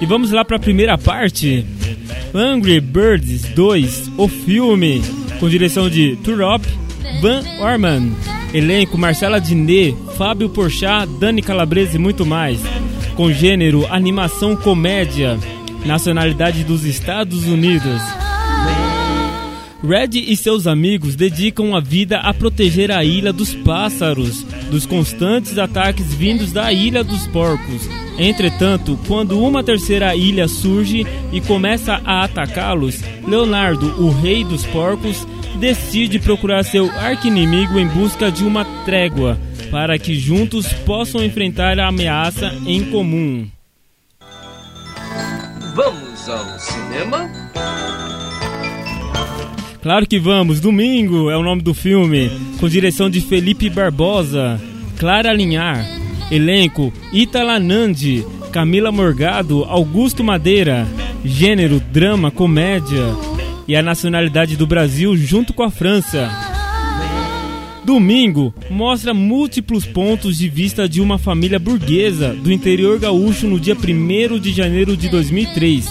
E 0.00 0.04
vamos 0.04 0.32
lá 0.32 0.44
para 0.44 0.56
a 0.56 0.60
primeira 0.60 0.98
parte. 0.98 1.64
Angry 2.34 2.80
Birds 2.80 3.42
2, 3.54 4.10
o 4.16 4.26
filme, 4.26 5.00
com 5.38 5.48
direção 5.48 5.88
de 5.88 6.16
Turop 6.24 6.66
Van 7.20 7.44
Orman. 7.60 8.10
Elenco 8.52 8.98
Marcela 8.98 9.40
Diné, 9.40 9.94
Fábio 10.18 10.48
Porchat, 10.48 11.06
Dani 11.20 11.40
Calabrese 11.40 11.94
e 11.94 12.00
muito 12.00 12.26
mais. 12.26 12.60
Com 13.20 13.30
gênero 13.30 13.86
animação 13.92 14.56
comédia 14.56 15.38
nacionalidade 15.84 16.64
dos 16.64 16.86
Estados 16.86 17.46
Unidos. 17.46 18.00
Red 19.86 20.12
e 20.14 20.34
seus 20.34 20.66
amigos 20.66 21.16
dedicam 21.16 21.76
a 21.76 21.80
vida 21.80 22.16
a 22.20 22.32
proteger 22.32 22.90
a 22.90 23.04
Ilha 23.04 23.30
dos 23.30 23.54
Pássaros 23.54 24.42
dos 24.70 24.86
constantes 24.86 25.58
ataques 25.58 26.14
vindos 26.14 26.50
da 26.50 26.72
Ilha 26.72 27.04
dos 27.04 27.26
Porcos. 27.26 27.86
Entretanto, 28.18 28.98
quando 29.06 29.38
uma 29.38 29.62
terceira 29.62 30.16
ilha 30.16 30.48
surge 30.48 31.06
e 31.30 31.42
começa 31.42 32.00
a 32.02 32.24
atacá-los, 32.24 33.02
Leonardo, 33.28 34.02
o 34.02 34.10
rei 34.10 34.44
dos 34.44 34.64
porcos, 34.64 35.26
decide 35.58 36.18
procurar 36.18 36.62
seu 36.62 36.90
arquinimigo 36.92 37.78
em 37.78 37.86
busca 37.86 38.32
de 38.32 38.44
uma 38.44 38.64
trégua, 38.86 39.38
para 39.70 39.98
que 39.98 40.14
juntos 40.14 40.72
possam 40.84 41.22
enfrentar 41.24 41.78
a 41.78 41.88
ameaça 41.88 42.52
em 42.66 42.84
comum. 42.90 43.48
Vamos 45.74 46.28
ao 46.28 46.58
cinema? 46.58 47.30
Claro 49.82 50.06
que 50.06 50.18
vamos, 50.18 50.60
Domingo 50.60 51.30
é 51.30 51.36
o 51.36 51.42
nome 51.42 51.62
do 51.62 51.72
filme, 51.72 52.30
com 52.58 52.68
direção 52.68 53.08
de 53.08 53.20
Felipe 53.22 53.70
Barbosa, 53.70 54.60
Clara 54.98 55.32
Linhar, 55.32 55.86
elenco 56.30 56.92
Itala 57.12 57.58
Nandi, 57.58 58.24
Camila 58.52 58.92
Morgado, 58.92 59.64
Augusto 59.64 60.22
Madeira, 60.22 60.86
gênero 61.24 61.80
drama, 61.80 62.30
comédia 62.30 63.06
e 63.66 63.74
a 63.74 63.82
nacionalidade 63.82 64.56
do 64.56 64.66
Brasil 64.66 65.16
junto 65.16 65.54
com 65.54 65.62
a 65.62 65.70
França. 65.70 66.49
Domingo 67.84 68.54
mostra 68.68 69.14
múltiplos 69.14 69.86
pontos 69.86 70.36
de 70.38 70.48
vista 70.48 70.88
de 70.88 71.00
uma 71.00 71.18
família 71.18 71.58
burguesa 71.58 72.34
do 72.34 72.52
interior 72.52 72.98
gaúcho 72.98 73.46
no 73.46 73.58
dia 73.58 73.74
1 73.74 74.38
de 74.38 74.52
janeiro 74.52 74.96
de 74.96 75.08
2003, 75.08 75.88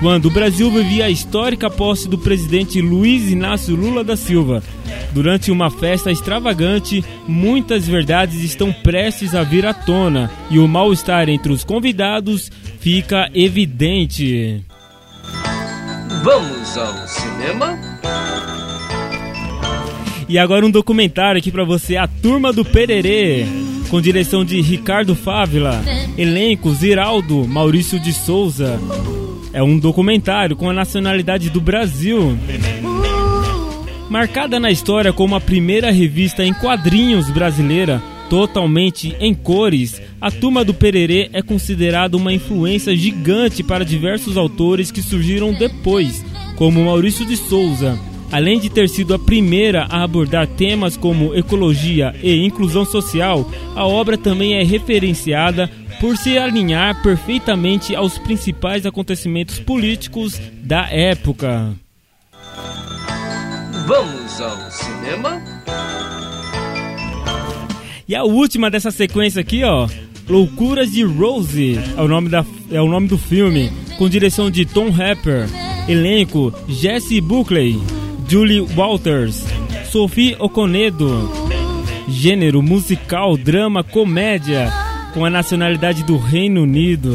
quando 0.00 0.26
o 0.26 0.30
Brasil 0.30 0.70
vivia 0.70 1.06
a 1.06 1.10
histórica 1.10 1.68
posse 1.68 2.08
do 2.08 2.16
presidente 2.16 2.80
Luiz 2.80 3.30
Inácio 3.30 3.74
Lula 3.74 4.04
da 4.04 4.16
Silva. 4.16 4.62
Durante 5.12 5.50
uma 5.50 5.70
festa 5.70 6.10
extravagante, 6.10 7.04
muitas 7.28 7.86
verdades 7.86 8.42
estão 8.42 8.72
prestes 8.72 9.34
a 9.34 9.42
vir 9.42 9.66
à 9.66 9.74
tona 9.74 10.30
e 10.50 10.58
o 10.58 10.66
mal-estar 10.66 11.28
entre 11.28 11.52
os 11.52 11.64
convidados 11.64 12.50
fica 12.80 13.28
evidente. 13.34 14.64
Vamos 16.22 16.78
ao 16.78 17.08
cinema? 17.08 17.91
E 20.28 20.38
agora 20.38 20.64
um 20.64 20.70
documentário 20.70 21.38
aqui 21.38 21.50
para 21.50 21.64
você, 21.64 21.96
A 21.96 22.06
Turma 22.06 22.52
do 22.52 22.64
Pererê, 22.64 23.44
com 23.90 24.00
direção 24.00 24.44
de 24.44 24.60
Ricardo 24.60 25.14
Fávila, 25.14 25.82
elenco 26.16 26.72
Ziraldo, 26.72 27.46
Maurício 27.46 28.00
de 28.00 28.12
Souza. 28.12 28.80
É 29.52 29.62
um 29.62 29.78
documentário 29.78 30.56
com 30.56 30.70
a 30.70 30.72
nacionalidade 30.72 31.50
do 31.50 31.60
Brasil. 31.60 32.38
Marcada 34.08 34.60
na 34.60 34.70
história 34.70 35.12
como 35.12 35.34
a 35.34 35.40
primeira 35.40 35.90
revista 35.90 36.44
em 36.44 36.52
quadrinhos 36.52 37.30
brasileira, 37.30 38.02
totalmente 38.28 39.14
em 39.20 39.34
cores, 39.34 40.00
a 40.20 40.30
Turma 40.30 40.64
do 40.64 40.72
Pererê 40.72 41.28
é 41.32 41.42
considerada 41.42 42.16
uma 42.16 42.32
influência 42.32 42.96
gigante 42.96 43.62
para 43.62 43.84
diversos 43.84 44.36
autores 44.36 44.90
que 44.90 45.02
surgiram 45.02 45.52
depois, 45.52 46.24
como 46.56 46.84
Maurício 46.84 47.26
de 47.26 47.36
Souza. 47.36 47.98
Além 48.32 48.58
de 48.58 48.70
ter 48.70 48.88
sido 48.88 49.12
a 49.12 49.18
primeira 49.18 49.86
a 49.90 50.02
abordar 50.02 50.46
temas 50.46 50.96
como 50.96 51.34
ecologia 51.34 52.14
e 52.22 52.34
inclusão 52.46 52.82
social, 52.82 53.46
a 53.76 53.86
obra 53.86 54.16
também 54.16 54.54
é 54.54 54.64
referenciada 54.64 55.70
por 56.00 56.16
se 56.16 56.38
alinhar 56.38 57.02
perfeitamente 57.02 57.94
aos 57.94 58.18
principais 58.18 58.86
acontecimentos 58.86 59.58
políticos 59.58 60.40
da 60.62 60.88
época. 60.88 61.74
Vamos 63.86 64.40
ao 64.40 64.70
cinema? 64.70 65.42
E 68.08 68.14
a 68.14 68.24
última 68.24 68.70
dessa 68.70 68.90
sequência 68.90 69.42
aqui, 69.42 69.62
ó, 69.62 69.86
Loucuras 70.26 70.90
de 70.90 71.02
Rose, 71.02 71.78
é 71.96 72.00
o 72.00 72.08
nome, 72.08 72.30
da, 72.30 72.44
é 72.70 72.80
o 72.80 72.88
nome 72.88 73.08
do 73.08 73.18
filme, 73.18 73.70
com 73.98 74.08
direção 74.08 74.50
de 74.50 74.64
Tom 74.64 74.88
Happer, 74.88 75.46
elenco 75.86 76.52
Jesse 76.68 77.20
Buckley, 77.20 77.78
Julie 78.32 78.62
Walters, 78.62 79.44
Sophie 79.90 80.34
Oconedo. 80.38 81.30
Gênero 82.08 82.62
musical, 82.62 83.36
drama, 83.36 83.84
comédia, 83.84 84.72
com 85.12 85.22
a 85.22 85.28
nacionalidade 85.28 86.02
do 86.02 86.16
Reino 86.16 86.62
Unido. 86.62 87.12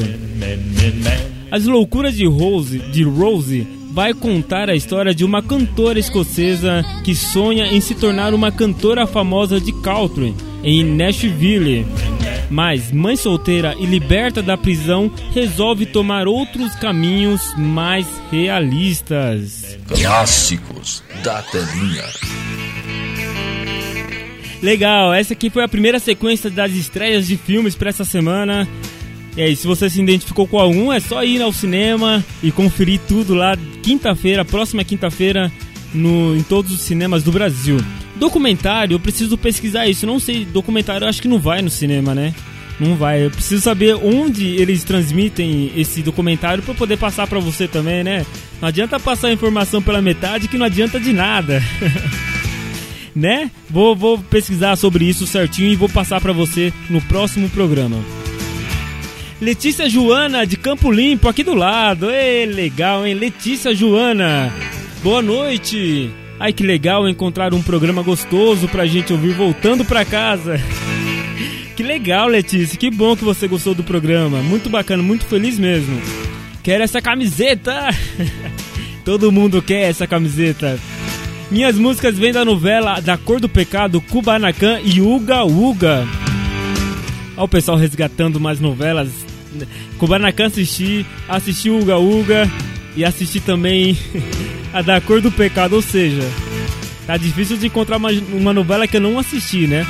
As 1.49 1.65
Loucuras 1.65 2.15
de 2.15 2.27
Rose, 2.27 2.77
de 2.77 3.01
Rose 3.01 3.65
vai 3.91 4.13
contar 4.13 4.69
a 4.69 4.75
história 4.75 5.11
de 5.11 5.25
uma 5.25 5.41
cantora 5.41 5.97
escocesa 5.97 6.85
que 7.03 7.15
sonha 7.15 7.65
em 7.65 7.81
se 7.81 7.95
tornar 7.95 8.31
uma 8.35 8.51
cantora 8.51 9.07
famosa 9.07 9.59
de 9.59 9.71
country 9.81 10.35
em 10.63 10.83
Nashville. 10.83 11.83
Mas 12.49 12.91
mãe 12.91 13.15
solteira 13.15 13.75
e 13.77 13.85
liberta 13.85 14.41
da 14.41 14.57
prisão 14.57 15.11
resolve 15.33 15.85
tomar 15.85 16.27
outros 16.27 16.73
caminhos 16.75 17.53
mais 17.57 18.07
realistas. 18.31 19.77
Clássicos 19.87 21.03
da 21.23 21.41
telinha. 21.43 22.05
Legal, 24.61 25.13
essa 25.13 25.33
aqui 25.33 25.49
foi 25.49 25.63
a 25.63 25.67
primeira 25.67 25.99
sequência 25.99 26.49
das 26.49 26.71
estreias 26.71 27.27
de 27.27 27.37
filmes 27.37 27.75
para 27.75 27.89
essa 27.89 28.03
semana. 28.03 28.67
E 29.35 29.41
aí, 29.41 29.55
se 29.55 29.67
você 29.67 29.87
se 29.87 30.01
identificou 30.01 30.47
com 30.47 30.57
algum, 30.57 30.91
é 30.91 30.99
só 30.99 31.23
ir 31.23 31.41
ao 31.43 31.53
cinema 31.53 32.25
e 32.41 32.51
conferir 32.51 32.99
tudo 33.07 33.35
lá 33.35 33.55
quinta-feira, 33.83 34.43
próxima 34.43 34.83
quinta-feira, 34.83 35.51
no, 35.93 36.35
em 36.35 36.41
todos 36.41 36.71
os 36.71 36.81
cinemas 36.81 37.21
do 37.21 37.31
Brasil. 37.31 37.77
Documentário, 38.19 38.95
eu 38.95 38.99
preciso 38.99 39.37
pesquisar 39.37 39.87
isso. 39.87 40.05
Não 40.05 40.19
sei, 40.19 40.45
documentário 40.45 41.05
eu 41.05 41.09
acho 41.09 41.21
que 41.21 41.27
não 41.27 41.39
vai 41.39 41.61
no 41.61 41.69
cinema, 41.69 42.13
né? 42.13 42.33
Não 42.79 42.95
vai. 42.95 43.25
Eu 43.25 43.31
preciso 43.31 43.61
saber 43.61 43.95
onde 43.95 44.45
eles 44.45 44.83
transmitem 44.83 45.71
esse 45.75 46.01
documentário 46.01 46.63
para 46.63 46.73
poder 46.73 46.97
passar 46.97 47.27
para 47.27 47.39
você 47.39 47.67
também, 47.67 48.03
né? 48.03 48.25
Não 48.61 48.67
adianta 48.67 48.99
passar 48.99 49.29
a 49.29 49.33
informação 49.33 49.81
pela 49.81 50.01
metade 50.01 50.47
que 50.47 50.57
não 50.57 50.65
adianta 50.65 50.99
de 50.99 51.11
nada. 51.11 51.61
né? 53.15 53.49
Vou, 53.69 53.95
vou 53.95 54.19
pesquisar 54.19 54.75
sobre 54.75 55.05
isso 55.05 55.25
certinho 55.25 55.71
e 55.71 55.75
vou 55.75 55.89
passar 55.89 56.21
para 56.21 56.33
você 56.33 56.71
no 56.89 57.01
próximo 57.01 57.49
programa. 57.49 57.97
Letícia 59.41 59.89
Joana 59.89 60.45
de 60.45 60.57
Campo 60.57 60.91
Limpo 60.91 61.27
aqui 61.27 61.43
do 61.43 61.53
lado. 61.53 62.09
Ei, 62.09 62.45
legal, 62.45 63.05
hein? 63.05 63.13
Letícia 63.13 63.73
Joana. 63.73 64.51
Boa 65.03 65.21
noite. 65.21 66.11
Ai 66.39 66.53
que 66.53 66.63
legal 66.63 67.07
encontrar 67.09 67.53
um 67.53 67.61
programa 67.61 68.01
gostoso 68.03 68.67
pra 68.67 68.85
gente 68.85 69.11
ouvir 69.11 69.33
voltando 69.33 69.83
pra 69.85 70.05
casa. 70.05 70.59
Que 71.75 71.83
legal, 71.83 72.27
Letícia. 72.27 72.75
Que 72.75 72.89
bom 72.89 73.15
que 73.15 73.23
você 73.23 73.47
gostou 73.47 73.75
do 73.75 73.83
programa. 73.83 74.41
Muito 74.41 74.67
bacana, 74.67 75.03
muito 75.03 75.25
feliz 75.25 75.59
mesmo. 75.59 76.01
Quero 76.63 76.83
essa 76.83 76.99
camiseta. 76.99 77.89
Todo 79.05 79.31
mundo 79.31 79.61
quer 79.61 79.83
essa 79.87 80.07
camiseta. 80.07 80.79
Minhas 81.51 81.77
músicas 81.77 82.17
vêm 82.17 82.33
da 82.33 82.43
novela 82.43 82.99
Da 82.99 83.15
Cor 83.15 83.39
do 83.39 83.47
Pecado, 83.47 84.01
Kubanacan 84.01 84.79
e 84.83 84.99
Uga 85.01 85.43
Uga. 85.43 86.07
Olha 87.37 87.45
o 87.45 87.47
pessoal 87.47 87.77
resgatando 87.77 88.39
mais 88.39 88.59
novelas. 88.59 89.09
Kubanacan 89.99 90.47
assisti, 90.47 91.05
assisti 91.29 91.69
Uga 91.69 91.99
Uga 91.99 92.49
e 92.95 93.05
assisti 93.05 93.39
também 93.39 93.95
a 94.73 94.81
da 94.81 94.99
Cor 95.01 95.21
do 95.21 95.31
Pecado, 95.31 95.75
ou 95.75 95.81
seja, 95.81 96.21
tá 97.05 97.17
difícil 97.17 97.57
de 97.57 97.67
encontrar 97.67 97.97
uma, 97.97 98.09
uma 98.31 98.53
novela 98.53 98.87
que 98.87 98.97
eu 98.97 99.01
não 99.01 99.17
assisti, 99.17 99.67
né? 99.67 99.85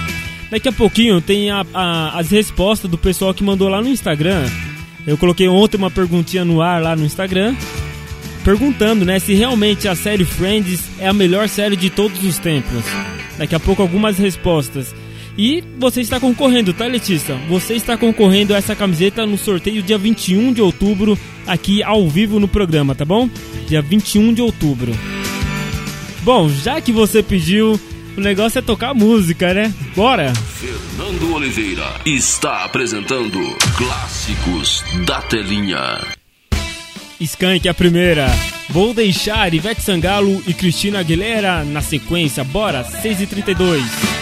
Daqui 0.49 0.69
a 0.69 0.71
pouquinho 0.71 1.19
tem 1.19 1.51
a, 1.51 1.65
a, 1.73 2.19
as 2.19 2.29
respostas 2.29 2.89
do 2.89 2.97
pessoal 2.97 3.33
que 3.33 3.43
mandou 3.43 3.67
lá 3.67 3.81
no 3.81 3.89
Instagram. 3.89 4.45
Eu 5.05 5.17
coloquei 5.17 5.47
ontem 5.47 5.77
uma 5.77 5.91
perguntinha 5.91 6.45
no 6.45 6.61
ar 6.61 6.81
lá 6.81 6.95
no 6.95 7.05
Instagram, 7.05 7.55
perguntando, 8.43 9.05
né, 9.05 9.19
se 9.19 9.33
realmente 9.33 9.87
a 9.87 9.95
série 9.95 10.25
Friends 10.25 10.81
é 10.99 11.07
a 11.07 11.13
melhor 11.13 11.49
série 11.49 11.75
de 11.75 11.89
todos 11.89 12.23
os 12.23 12.37
tempos. 12.37 12.83
Daqui 13.37 13.55
a 13.55 13.59
pouco 13.59 13.81
algumas 13.81 14.17
respostas. 14.17 14.93
E 15.37 15.63
você 15.77 16.01
está 16.01 16.19
concorrendo, 16.19 16.73
tá, 16.73 16.87
Letícia? 16.87 17.35
Você 17.47 17.75
está 17.75 17.95
concorrendo 17.95 18.55
a 18.55 18.57
essa 18.57 18.75
camiseta 18.75 19.23
no 19.25 19.37
sorteio 19.37 19.83
dia 19.83 19.97
21 19.97 20.51
de 20.51 20.61
outubro, 20.61 21.17
aqui 21.45 21.83
ao 21.83 22.09
vivo 22.09 22.39
no 22.39 22.47
programa, 22.47 22.95
tá 22.95 23.05
bom? 23.05 23.29
Dia 23.67 23.81
21 23.81 24.33
de 24.33 24.41
outubro. 24.41 24.91
Bom, 26.23 26.49
já 26.49 26.81
que 26.81 26.91
você 26.91 27.21
pediu, 27.21 27.79
o 28.17 28.19
negócio 28.19 28.57
é 28.57 28.61
tocar 28.63 28.95
música, 28.95 29.53
né? 29.53 29.71
Bora! 29.95 30.33
Fernando 30.35 31.35
Oliveira 31.35 31.85
está 32.03 32.63
apresentando 32.65 33.39
Clássicos 33.77 34.83
da 35.05 35.21
Telinha. 35.21 36.01
Skank 37.21 37.67
é 37.67 37.71
a 37.71 37.75
primeira. 37.75 38.27
Vou 38.69 38.91
deixar 38.91 39.53
Ivete 39.53 39.81
Sangalo 39.81 40.41
e 40.47 40.53
Cristina 40.53 40.99
Aguilera 40.99 41.63
na 41.63 41.81
sequência. 41.81 42.43
Bora, 42.43 42.83
6h32. 42.83 44.16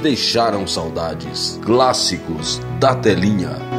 deixaram 0.00 0.66
saudades. 0.66 1.60
Clássicos 1.62 2.60
da 2.80 2.94
telinha. 2.94 3.69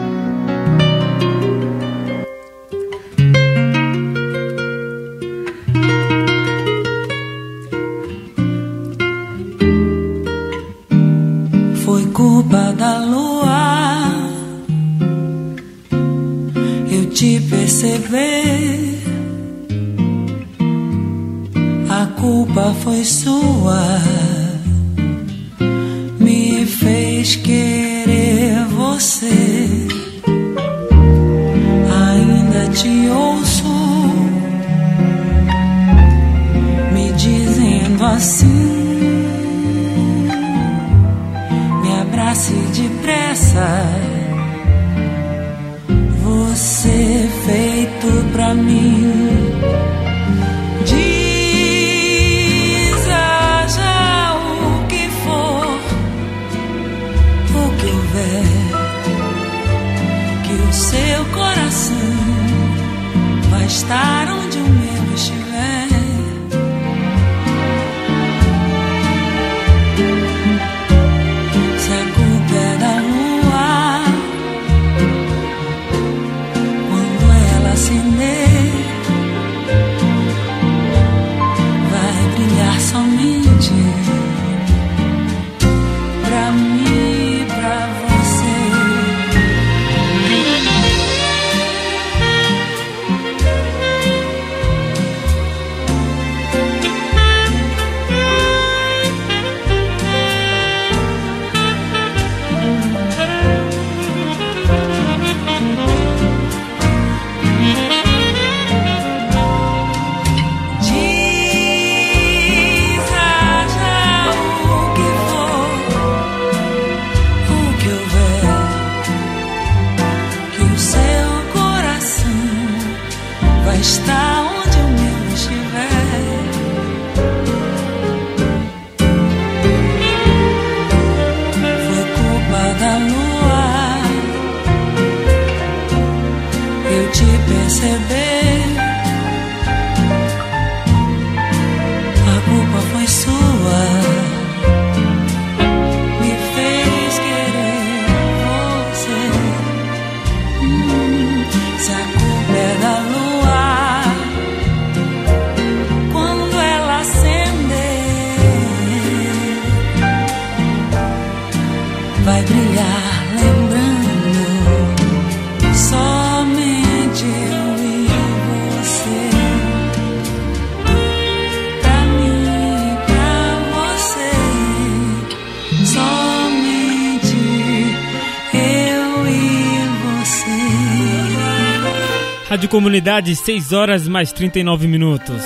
comunidade, 182.72 183.36
6 183.36 183.74
horas 183.74 184.08
mais 184.08 184.32
39 184.32 184.88
minutos. 184.88 185.44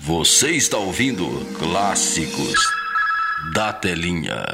Você 0.00 0.50
está 0.50 0.78
ouvindo 0.78 1.28
Clássicos 1.56 2.58
da 3.54 3.72
Telinha. 3.72 4.46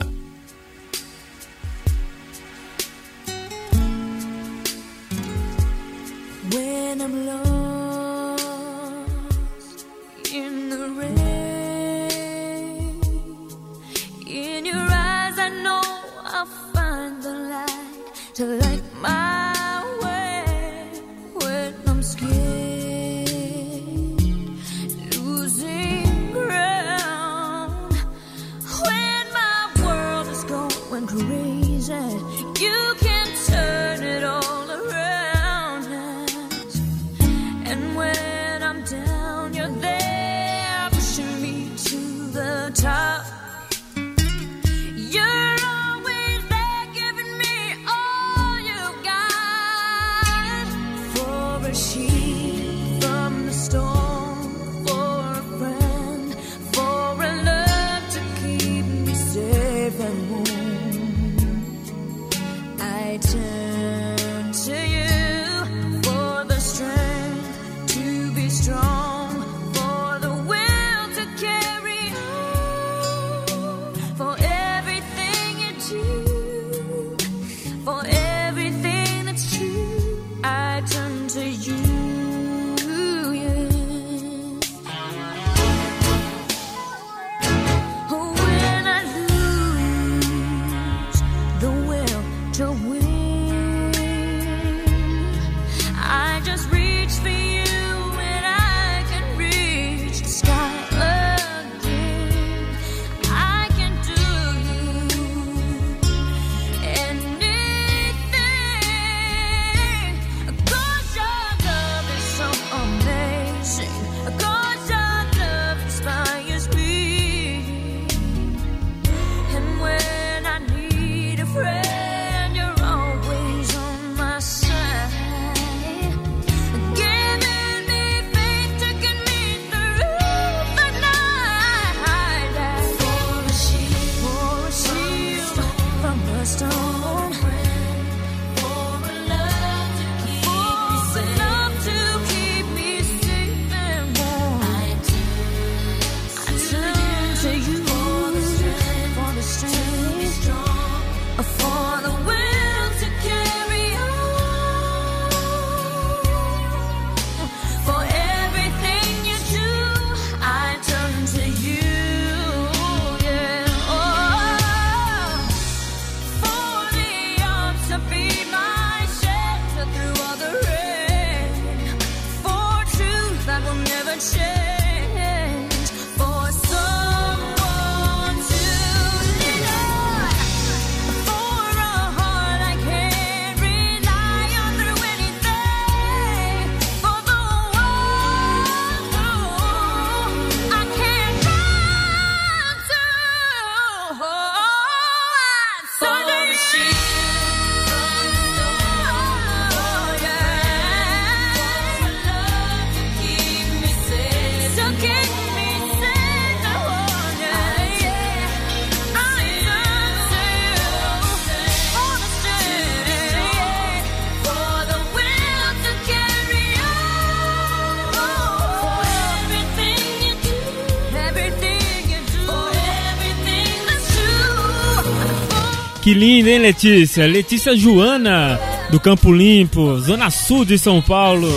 Linda, 226.16 226.50
hein, 226.50 226.58
Letícia? 226.58 227.26
Letícia 227.26 227.76
Joana, 227.76 228.58
do 228.90 228.98
Campo 228.98 229.32
Limpo, 229.32 229.98
Zona 230.00 230.30
Sul 230.30 230.64
de 230.64 230.78
São 230.78 231.00
Paulo. 231.02 231.48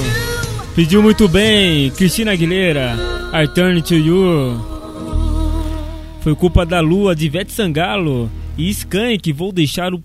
Pediu 0.75 1.01
muito 1.01 1.27
bem. 1.27 1.89
Cristina 1.91 2.33
Aguilera, 2.33 2.95
I 3.33 3.47
Turn 3.47 3.81
to 3.81 3.95
You. 3.95 4.65
Foi 6.21 6.35
culpa 6.35 6.65
da 6.65 6.81
lua 6.81 7.15
de 7.15 7.25
Ivete 7.25 7.51
Sangalo 7.51 8.29
e 8.57 8.69
Skank. 8.69 9.31
Vou 9.31 9.51
deixar 9.51 9.93
o. 9.93 10.03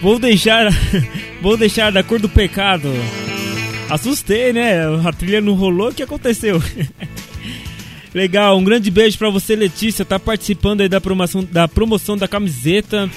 Vou 0.00 0.18
deixar. 0.18 0.68
Vou 1.40 1.56
deixar 1.56 1.92
da 1.92 2.02
cor 2.02 2.18
do 2.18 2.28
pecado. 2.28 2.88
Assustei, 3.90 4.52
né? 4.52 4.80
A 5.06 5.12
trilha 5.12 5.40
não 5.40 5.54
rolou, 5.54 5.90
o 5.90 5.94
que 5.94 6.02
aconteceu? 6.02 6.60
Legal, 8.14 8.56
um 8.58 8.64
grande 8.64 8.90
beijo 8.90 9.18
para 9.18 9.30
você, 9.30 9.54
Letícia. 9.54 10.04
Tá 10.04 10.18
participando 10.18 10.80
aí 10.80 10.88
da 10.88 11.00
promoção 11.00 11.46
da, 11.50 11.68
promoção 11.68 12.16
da 12.16 12.26
camiseta. 12.26 13.08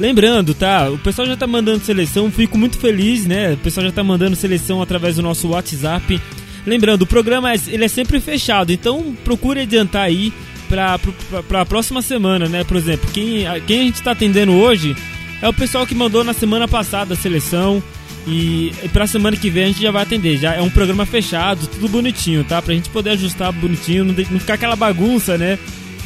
Lembrando, 0.00 0.54
tá? 0.54 0.88
O 0.90 0.98
pessoal 0.98 1.26
já 1.26 1.36
tá 1.36 1.46
mandando 1.46 1.84
seleção, 1.84 2.30
fico 2.30 2.56
muito 2.56 2.78
feliz, 2.78 3.26
né? 3.26 3.54
O 3.54 3.56
pessoal 3.58 3.86
já 3.86 3.92
tá 3.92 4.04
mandando 4.04 4.36
seleção 4.36 4.80
através 4.80 5.16
do 5.16 5.22
nosso 5.22 5.48
WhatsApp. 5.48 6.20
Lembrando, 6.64 7.02
o 7.02 7.06
programa 7.06 7.52
é, 7.52 7.56
ele 7.68 7.84
é 7.84 7.88
sempre 7.88 8.20
fechado, 8.20 8.70
então 8.70 9.16
procure 9.24 9.60
adiantar 9.60 10.02
aí 10.02 10.32
pra, 10.68 10.98
pra, 10.98 11.42
pra 11.42 11.66
próxima 11.66 12.00
semana, 12.00 12.48
né? 12.48 12.62
Por 12.62 12.76
exemplo, 12.76 13.10
quem, 13.12 13.44
quem 13.66 13.80
a 13.80 13.84
gente 13.84 14.02
tá 14.02 14.12
atendendo 14.12 14.52
hoje 14.52 14.94
é 15.42 15.48
o 15.48 15.54
pessoal 15.54 15.86
que 15.86 15.94
mandou 15.94 16.22
na 16.22 16.32
semana 16.32 16.68
passada 16.68 17.14
a 17.14 17.16
seleção. 17.16 17.82
E, 18.28 18.72
pra 18.92 19.06
semana 19.06 19.36
que 19.36 19.48
vem 19.48 19.64
a 19.64 19.66
gente 19.68 19.80
já 19.80 19.90
vai 19.90 20.02
atender. 20.02 20.36
Já 20.36 20.54
é 20.54 20.60
um 20.60 20.68
programa 20.68 21.06
fechado, 21.06 21.66
tudo 21.66 21.88
bonitinho, 21.88 22.44
tá? 22.44 22.60
Pra 22.60 22.74
gente 22.74 22.90
poder 22.90 23.10
ajustar 23.10 23.50
bonitinho, 23.52 24.04
não, 24.04 24.14
ficar 24.14 24.54
aquela 24.54 24.76
bagunça, 24.76 25.38
né? 25.38 25.58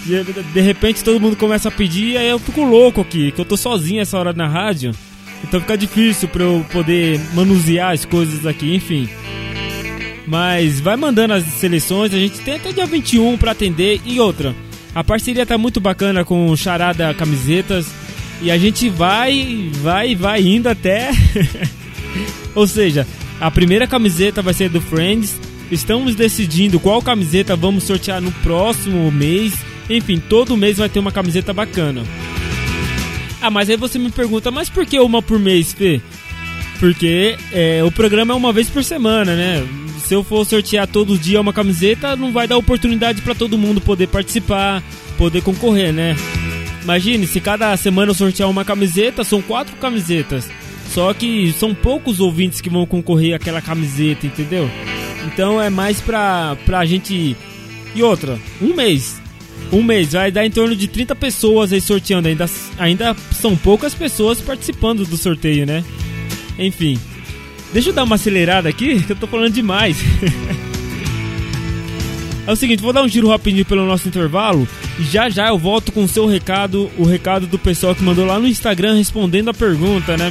De, 0.06 0.22
de, 0.24 0.60
repente 0.60 1.02
todo 1.02 1.20
mundo 1.20 1.36
começa 1.36 1.68
a 1.68 1.72
pedir, 1.72 2.16
aí 2.16 2.28
eu 2.28 2.38
fico 2.38 2.62
louco 2.62 3.00
aqui, 3.00 3.30
que 3.32 3.40
eu 3.40 3.44
tô 3.44 3.56
sozinho 3.56 4.00
essa 4.00 4.16
hora 4.18 4.32
na 4.32 4.46
rádio. 4.46 4.92
Então 5.42 5.60
fica 5.60 5.76
difícil 5.76 6.28
pra 6.28 6.44
eu 6.44 6.64
poder 6.72 7.20
manusear 7.34 7.92
as 7.92 8.04
coisas 8.04 8.46
aqui, 8.46 8.74
enfim. 8.74 9.08
Mas 10.26 10.80
vai 10.80 10.96
mandando 10.96 11.34
as 11.34 11.44
seleções, 11.44 12.14
a 12.14 12.18
gente 12.18 12.38
tem 12.40 12.54
até 12.54 12.72
dia 12.72 12.86
21 12.86 13.36
para 13.36 13.50
atender. 13.50 14.00
E 14.04 14.20
outra, 14.20 14.54
a 14.94 15.02
parceria 15.02 15.44
tá 15.44 15.58
muito 15.58 15.80
bacana 15.80 16.24
com 16.24 16.48
o 16.48 16.56
Charada 16.56 17.12
Camisetas. 17.14 17.86
E 18.40 18.50
a 18.50 18.58
gente 18.58 18.88
vai, 18.88 19.70
vai, 19.74 20.14
vai 20.14 20.42
indo 20.42 20.68
até. 20.68 21.10
Ou 22.54 22.66
seja, 22.66 23.06
a 23.40 23.50
primeira 23.50 23.86
camiseta 23.86 24.42
vai 24.42 24.54
ser 24.54 24.68
do 24.68 24.80
Friends. 24.80 25.38
Estamos 25.70 26.14
decidindo 26.14 26.78
qual 26.78 27.00
camiseta 27.00 27.56
vamos 27.56 27.84
sortear 27.84 28.20
no 28.20 28.30
próximo 28.30 29.10
mês. 29.10 29.54
Enfim, 29.88 30.18
todo 30.28 30.56
mês 30.56 30.78
vai 30.78 30.88
ter 30.88 30.98
uma 30.98 31.12
camiseta 31.12 31.52
bacana. 31.52 32.02
Ah, 33.40 33.50
mas 33.50 33.68
aí 33.68 33.76
você 33.76 33.98
me 33.98 34.10
pergunta, 34.10 34.50
mas 34.50 34.68
por 34.68 34.86
que 34.86 34.98
uma 35.00 35.20
por 35.20 35.38
mês, 35.38 35.72
Fê? 35.72 36.00
Porque 36.78 37.36
é, 37.52 37.82
o 37.82 37.90
programa 37.90 38.32
é 38.32 38.36
uma 38.36 38.52
vez 38.52 38.68
por 38.68 38.84
semana, 38.84 39.34
né? 39.34 39.66
Se 40.04 40.14
eu 40.14 40.22
for 40.22 40.44
sortear 40.44 40.86
todo 40.86 41.18
dia 41.18 41.40
uma 41.40 41.52
camiseta, 41.52 42.14
não 42.14 42.32
vai 42.32 42.46
dar 42.46 42.56
oportunidade 42.56 43.22
para 43.22 43.34
todo 43.34 43.58
mundo 43.58 43.80
poder 43.80 44.08
participar, 44.08 44.82
poder 45.16 45.42
concorrer, 45.42 45.92
né? 45.92 46.14
Imagine, 46.82 47.26
se 47.26 47.40
cada 47.40 47.76
semana 47.76 48.10
eu 48.10 48.14
sortear 48.14 48.48
uma 48.48 48.64
camiseta, 48.64 49.24
são 49.24 49.40
quatro 49.40 49.74
camisetas. 49.76 50.48
Só 50.92 51.12
que 51.14 51.52
são 51.58 51.74
poucos 51.74 52.20
ouvintes 52.20 52.60
que 52.60 52.68
vão 52.68 52.84
concorrer 52.84 53.34
àquela 53.34 53.62
camiseta, 53.62 54.26
entendeu? 54.26 54.70
Então 55.26 55.60
é 55.60 55.70
mais 55.70 56.00
pra, 56.00 56.56
pra 56.66 56.84
gente. 56.84 57.34
E 57.94 58.02
outra, 58.02 58.38
um 58.60 58.74
mês. 58.74 59.20
Um 59.72 59.82
mês 59.82 60.12
vai 60.12 60.30
dar 60.30 60.44
em 60.44 60.50
torno 60.50 60.76
de 60.76 60.86
30 60.86 61.16
pessoas 61.16 61.72
aí 61.72 61.80
sorteando. 61.80 62.28
Ainda, 62.28 62.44
ainda 62.78 63.16
são 63.32 63.56
poucas 63.56 63.94
pessoas 63.94 64.40
participando 64.40 65.06
do 65.06 65.16
sorteio, 65.16 65.64
né? 65.64 65.82
Enfim. 66.58 66.98
Deixa 67.72 67.88
eu 67.88 67.94
dar 67.94 68.04
uma 68.04 68.16
acelerada 68.16 68.68
aqui, 68.68 69.00
que 69.02 69.12
eu 69.12 69.16
tô 69.16 69.26
falando 69.26 69.54
demais. 69.54 69.96
é 72.46 72.52
o 72.52 72.56
seguinte, 72.56 72.82
vou 72.82 72.92
dar 72.92 73.02
um 73.02 73.08
giro 73.08 73.28
rapidinho 73.28 73.64
pelo 73.64 73.86
nosso 73.86 74.08
intervalo 74.08 74.68
e 74.98 75.04
já 75.04 75.30
já 75.30 75.48
eu 75.48 75.56
volto 75.56 75.90
com 75.90 76.04
o 76.04 76.08
seu 76.08 76.26
recado, 76.26 76.90
o 76.98 77.04
recado 77.04 77.46
do 77.46 77.58
pessoal 77.58 77.94
que 77.94 78.02
mandou 78.02 78.26
lá 78.26 78.38
no 78.38 78.46
Instagram 78.46 78.94
respondendo 78.94 79.48
a 79.48 79.54
pergunta, 79.54 80.18
né? 80.18 80.30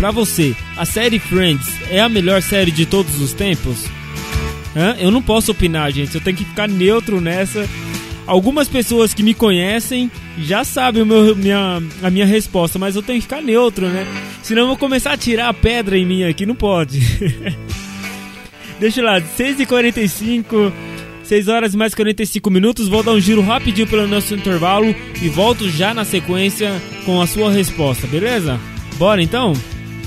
Pra 0.00 0.10
você, 0.10 0.56
a 0.78 0.86
série 0.86 1.18
Friends 1.18 1.68
é 1.90 2.00
a 2.00 2.08
melhor 2.08 2.40
série 2.40 2.70
de 2.70 2.86
todos 2.86 3.20
os 3.20 3.34
tempos? 3.34 3.84
Hã? 4.74 4.96
Eu 4.98 5.10
não 5.10 5.20
posso 5.20 5.52
opinar, 5.52 5.92
gente. 5.92 6.14
Eu 6.14 6.22
tenho 6.22 6.38
que 6.38 6.44
ficar 6.46 6.66
neutro 6.66 7.20
nessa. 7.20 7.68
Algumas 8.26 8.66
pessoas 8.66 9.12
que 9.12 9.22
me 9.22 9.34
conhecem 9.34 10.10
já 10.38 10.64
sabem 10.64 11.04
meu, 11.04 11.36
minha, 11.36 11.82
a 12.02 12.08
minha 12.08 12.24
resposta, 12.24 12.78
mas 12.78 12.96
eu 12.96 13.02
tenho 13.02 13.18
que 13.18 13.26
ficar 13.26 13.42
neutro, 13.42 13.88
né? 13.88 14.06
Senão 14.42 14.62
eu 14.62 14.68
vou 14.68 14.78
começar 14.78 15.12
a 15.12 15.18
tirar 15.18 15.50
a 15.50 15.54
pedra 15.54 15.98
em 15.98 16.06
mim 16.06 16.24
aqui, 16.24 16.46
não 16.46 16.54
pode. 16.54 16.98
Deixa 18.80 19.02
lá, 19.02 19.20
6h45, 19.20 20.72
6 21.24 21.48
horas 21.48 21.74
mais 21.74 21.94
45 21.94 22.50
minutos. 22.50 22.88
Vou 22.88 23.02
dar 23.02 23.12
um 23.12 23.20
giro 23.20 23.42
rapidinho 23.42 23.86
pelo 23.86 24.08
nosso 24.08 24.34
intervalo 24.34 24.96
e 25.20 25.28
volto 25.28 25.68
já 25.68 25.92
na 25.92 26.06
sequência 26.06 26.72
com 27.04 27.20
a 27.20 27.26
sua 27.26 27.52
resposta, 27.52 28.06
beleza? 28.06 28.58
Bora 28.96 29.22
então? 29.22 29.52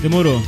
Demorou. 0.04 0.42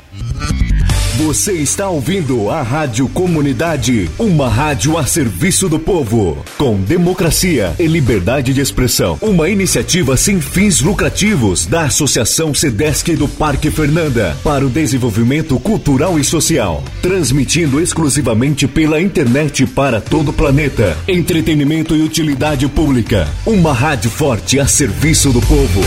Você 1.16 1.54
está 1.54 1.88
ouvindo 1.88 2.50
a 2.50 2.61
Rádio 2.61 3.09
Comunidade, 3.09 4.11
uma 4.18 4.50
rádio 4.50 4.98
a 4.98 5.07
serviço 5.07 5.66
do 5.66 5.78
povo, 5.78 6.44
com 6.59 6.78
democracia 6.78 7.74
e 7.78 7.86
liberdade 7.86 8.52
de 8.52 8.61
expressão. 8.61 9.16
Uma 9.22 9.48
iniciativa 9.48 10.14
sem 10.14 10.42
fins 10.42 10.82
lucrativos 10.82 11.64
da 11.64 11.84
Associação 11.84 12.52
Sedesc 12.52 13.16
do 13.16 13.26
Parque 13.26 13.70
Fernanda 13.70 14.36
para 14.44 14.66
o 14.66 14.68
desenvolvimento 14.68 15.59
cultural 15.59 16.18
e 16.18 16.24
social, 16.24 16.84
transmitindo 17.00 17.80
exclusivamente 17.80 18.68
pela 18.68 19.00
internet 19.00 19.64
para 19.64 20.02
todo 20.02 20.32
o 20.32 20.34
planeta. 20.34 20.94
Entretenimento 21.09 21.96
e 21.96 22.02
utilidade 22.02 22.68
pública. 22.68 23.26
Uma 23.46 23.72
rádio 23.72 24.11
forte 24.11 24.61
a 24.61 24.66
serviço 24.66 25.32
do 25.32 25.40
povo. 25.40 25.80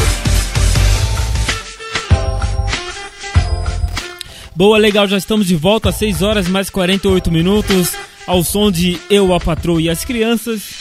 Boa, 4.59 4.77
legal, 4.77 5.07
já 5.07 5.17
estamos 5.17 5.47
de 5.47 5.55
volta 5.55 5.87
às 5.87 5.95
6 5.95 6.21
horas 6.21 6.49
mais 6.49 6.69
48 6.69 7.31
minutos, 7.31 7.93
ao 8.27 8.43
som 8.43 8.69
de 8.69 8.99
Eu, 9.09 9.33
a 9.33 9.39
Patroa 9.39 9.81
e 9.81 9.89
as 9.89 10.03
Crianças. 10.03 10.73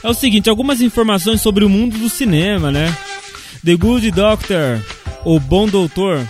É 0.00 0.08
o 0.08 0.14
seguinte, 0.14 0.48
algumas 0.48 0.80
informações 0.80 1.40
sobre 1.40 1.64
o 1.64 1.68
mundo 1.68 1.98
do 1.98 2.08
cinema, 2.08 2.70
né? 2.70 2.96
The 3.64 3.74
Good 3.74 4.12
Doctor, 4.12 4.80
o 5.24 5.40
Bom 5.40 5.66
Doutor. 5.66 6.24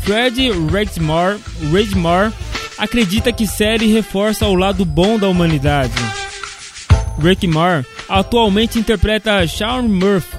Fred 0.00 0.50
Redmore, 0.72 1.38
Redmore 1.70 2.32
acredita 2.78 3.30
que 3.30 3.46
série 3.46 3.92
reforça 3.92 4.46
o 4.46 4.54
lado 4.54 4.82
bom 4.82 5.18
da 5.18 5.28
humanidade. 5.28 5.92
Rick 7.22 7.46
Moore 7.46 7.84
atualmente 8.08 8.78
interpreta 8.78 9.46
Sean 9.46 9.82
Murphy, 9.82 10.38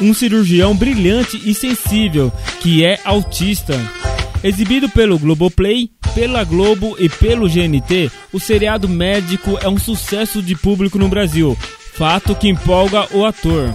um 0.00 0.12
cirurgião 0.12 0.74
brilhante 0.74 1.40
e 1.48 1.54
sensível 1.54 2.32
que 2.60 2.84
é 2.84 2.98
autista. 3.04 3.78
Exibido 4.42 4.88
pelo 4.88 5.18
Globoplay, 5.18 5.90
pela 6.14 6.42
Globo 6.44 6.96
e 6.98 7.08
pelo 7.08 7.46
GNT, 7.46 8.10
o 8.32 8.40
seriado 8.40 8.88
médico 8.88 9.58
é 9.60 9.68
um 9.68 9.78
sucesso 9.78 10.42
de 10.42 10.54
público 10.54 10.98
no 10.98 11.08
Brasil, 11.08 11.56
fato 11.94 12.34
que 12.34 12.48
empolga 12.48 13.06
o 13.14 13.26
ator. 13.26 13.72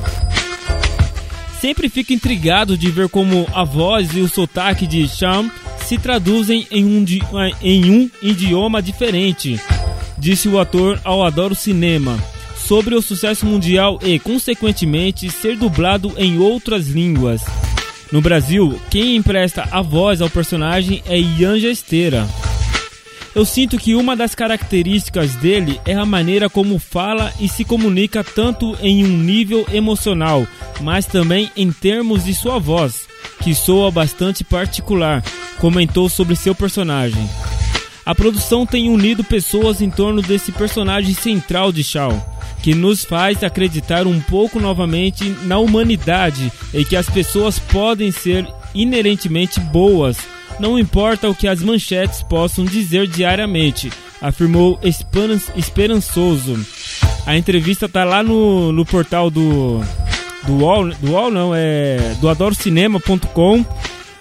Sempre 1.62 1.88
fico 1.88 2.14
intrigado 2.14 2.76
de 2.76 2.90
ver 2.90 3.10
como 3.10 3.48
a 3.54 3.64
voz 3.64 4.16
e 4.16 4.22
o 4.22 4.28
sotaque 4.28 4.88
de 4.88 5.08
Sham 5.08 5.52
se 5.86 6.00
traduzem 6.00 6.68
em 6.72 6.84
um, 6.84 7.06
em 7.62 7.92
um 7.92 8.10
idioma 8.22 8.82
diferente, 8.82 9.60
disse 10.18 10.50
o 10.50 10.60
ator 10.60 11.00
ao 11.04 11.24
Adoro 11.24 11.54
Cinema, 11.54 12.18
sobre 12.56 12.96
o 12.96 13.02
sucesso 13.04 13.46
mundial 13.46 14.00
e, 14.04 14.18
consequentemente, 14.18 15.30
ser 15.30 15.56
dublado 15.56 16.12
em 16.18 16.40
outras 16.40 16.88
línguas. 16.88 17.44
No 18.16 18.22
Brasil, 18.22 18.80
quem 18.90 19.18
empresta 19.18 19.68
a 19.70 19.82
voz 19.82 20.22
ao 20.22 20.30
personagem 20.30 21.04
é 21.06 21.18
Yanja 21.18 21.68
Esteira. 21.68 22.26
Eu 23.36 23.44
sinto 23.44 23.78
que 23.78 23.94
uma 23.94 24.16
das 24.16 24.34
características 24.34 25.36
dele 25.36 25.82
é 25.86 25.96
a 25.96 26.06
maneira 26.06 26.50
como 26.50 26.80
fala 26.80 27.34
e 27.42 27.50
se 27.50 27.66
comunica 27.66 28.24
tanto 28.24 28.74
em 28.82 29.04
um 29.04 29.18
nível 29.18 29.68
emocional, 29.70 30.48
mas 30.80 31.06
também 31.06 31.52
em 31.58 31.74
termos 31.74 32.24
de 32.24 32.34
sua 32.34 32.58
voz, 32.58 33.06
que 33.44 33.54
soa 33.54 33.92
bastante 33.92 34.46
particular, 34.46 35.22
comentou 35.60 36.08
sobre 36.08 36.38
seu 36.38 36.56
personagem. 36.56 37.30
A 38.06 38.16
produção 38.16 38.66
tem 38.66 38.88
unido 38.88 39.26
pessoas 39.26 39.82
em 39.82 39.90
torno 39.90 40.22
desse 40.22 40.54
personagem 40.54 41.14
central 41.14 41.70
de 41.70 41.84
Shaw 41.84 42.35
que 42.66 42.74
nos 42.74 43.06
faz 43.06 43.44
acreditar 43.44 44.08
um 44.08 44.20
pouco 44.20 44.60
novamente 44.60 45.24
na 45.44 45.60
humanidade 45.60 46.52
e 46.74 46.84
que 46.84 46.96
as 46.96 47.08
pessoas 47.08 47.60
podem 47.60 48.12
ser 48.12 48.44
inerentemente 48.74 49.60
boas, 49.60 50.18
não 50.60 50.80
importa 50.80 51.30
o 51.30 51.36
que 51.36 51.48
as 51.48 51.62
manchetes 51.62 52.24
possam 52.24 52.66
dizer 52.66 53.06
diariamente, 53.06 53.92
afirmou 54.20 54.80
esperançoso. 55.56 56.60
A 57.28 57.38
entrevista 57.38 57.88
tá 57.88 58.04
lá 58.04 58.24
no, 58.24 58.72
no 58.72 58.84
portal 58.84 59.30
do, 59.30 59.82
do 60.48 60.54
UOL, 60.54 60.90
do 60.96 61.12
UOL 61.12 61.30
não, 61.30 61.52
é 61.54 62.16
do 62.20 62.28
adorocinema.com 62.28 63.64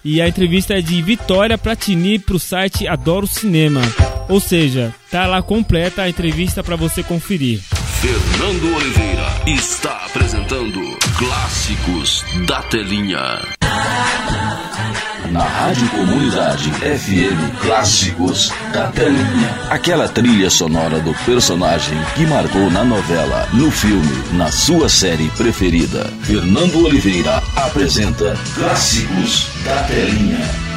e 0.04 0.20
a 0.20 0.28
entrevista 0.28 0.74
é 0.74 0.82
de 0.82 1.00
Vitória 1.00 1.56
Platini 1.56 2.18
pro 2.18 2.38
site 2.38 2.86
Adoro 2.86 3.26
Cinema. 3.26 3.80
Ou 4.28 4.38
seja, 4.38 4.94
tá 5.10 5.26
lá 5.26 5.40
completa 5.40 6.02
a 6.02 6.10
entrevista 6.10 6.62
para 6.62 6.76
você 6.76 7.02
conferir. 7.02 7.62
Fernando 8.04 8.76
Oliveira 8.76 9.26
está 9.46 10.04
apresentando 10.04 10.78
Clássicos 11.16 12.22
da 12.46 12.60
Telinha. 12.64 13.40
Na 15.32 15.42
Rádio 15.42 15.88
Comunidade 15.88 16.70
FM 16.70 17.62
Clássicos 17.62 18.52
da 18.74 18.88
Telinha. 18.88 19.58
Aquela 19.70 20.06
trilha 20.06 20.50
sonora 20.50 21.00
do 21.00 21.14
personagem 21.24 21.96
que 22.14 22.26
marcou 22.26 22.70
na 22.70 22.84
novela, 22.84 23.48
no 23.54 23.70
filme, 23.70 24.22
na 24.32 24.52
sua 24.52 24.90
série 24.90 25.30
preferida. 25.30 26.12
Fernando 26.24 26.84
Oliveira 26.84 27.42
apresenta 27.56 28.36
Clássicos 28.54 29.48
da 29.64 29.82
Telinha. 29.84 30.73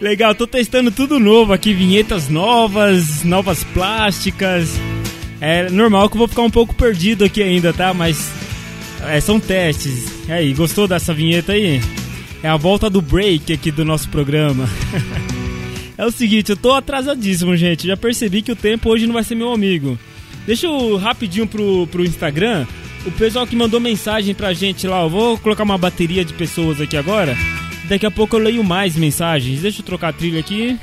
Legal, 0.00 0.32
tô 0.32 0.46
testando 0.46 0.92
tudo 0.92 1.18
novo 1.18 1.52
aqui, 1.52 1.74
vinhetas 1.74 2.28
novas, 2.28 3.24
novas 3.24 3.64
plásticas. 3.64 4.78
É 5.40 5.68
normal 5.70 6.08
que 6.08 6.14
eu 6.14 6.20
vou 6.20 6.28
ficar 6.28 6.42
um 6.42 6.50
pouco 6.50 6.72
perdido 6.72 7.24
aqui 7.24 7.42
ainda, 7.42 7.72
tá? 7.72 7.92
Mas 7.92 8.30
é, 9.08 9.20
são 9.20 9.40
testes. 9.40 10.28
E 10.28 10.32
aí, 10.32 10.52
gostou 10.54 10.86
dessa 10.86 11.12
vinheta 11.12 11.52
aí? 11.52 11.80
É 12.44 12.48
a 12.48 12.56
volta 12.56 12.88
do 12.88 13.02
break 13.02 13.52
aqui 13.52 13.72
do 13.72 13.84
nosso 13.84 14.08
programa. 14.08 14.68
é 15.98 16.06
o 16.06 16.12
seguinte, 16.12 16.50
eu 16.50 16.56
tô 16.56 16.72
atrasadíssimo, 16.72 17.56
gente. 17.56 17.88
Já 17.88 17.96
percebi 17.96 18.40
que 18.40 18.52
o 18.52 18.56
tempo 18.56 18.88
hoje 18.90 19.04
não 19.04 19.14
vai 19.14 19.24
ser 19.24 19.34
meu 19.34 19.52
amigo. 19.52 19.98
Deixa 20.46 20.66
eu 20.66 20.96
rapidinho 20.96 21.46
pro, 21.46 21.88
pro 21.88 22.04
Instagram. 22.04 22.66
O 23.04 23.10
pessoal 23.10 23.46
que 23.48 23.56
mandou 23.56 23.80
mensagem 23.80 24.32
pra 24.32 24.52
gente 24.52 24.86
lá, 24.86 25.02
eu 25.02 25.10
vou 25.10 25.38
colocar 25.38 25.64
uma 25.64 25.78
bateria 25.78 26.24
de 26.24 26.34
pessoas 26.34 26.80
aqui 26.80 26.96
agora. 26.96 27.36
Daqui 27.88 28.04
a 28.04 28.10
pouco 28.10 28.36
eu 28.36 28.40
leio 28.40 28.62
mais 28.62 28.96
mensagens. 28.96 29.62
Deixa 29.62 29.80
eu 29.80 29.84
trocar 29.84 30.08
a 30.08 30.12
trilha 30.12 30.40
aqui. 30.40 30.78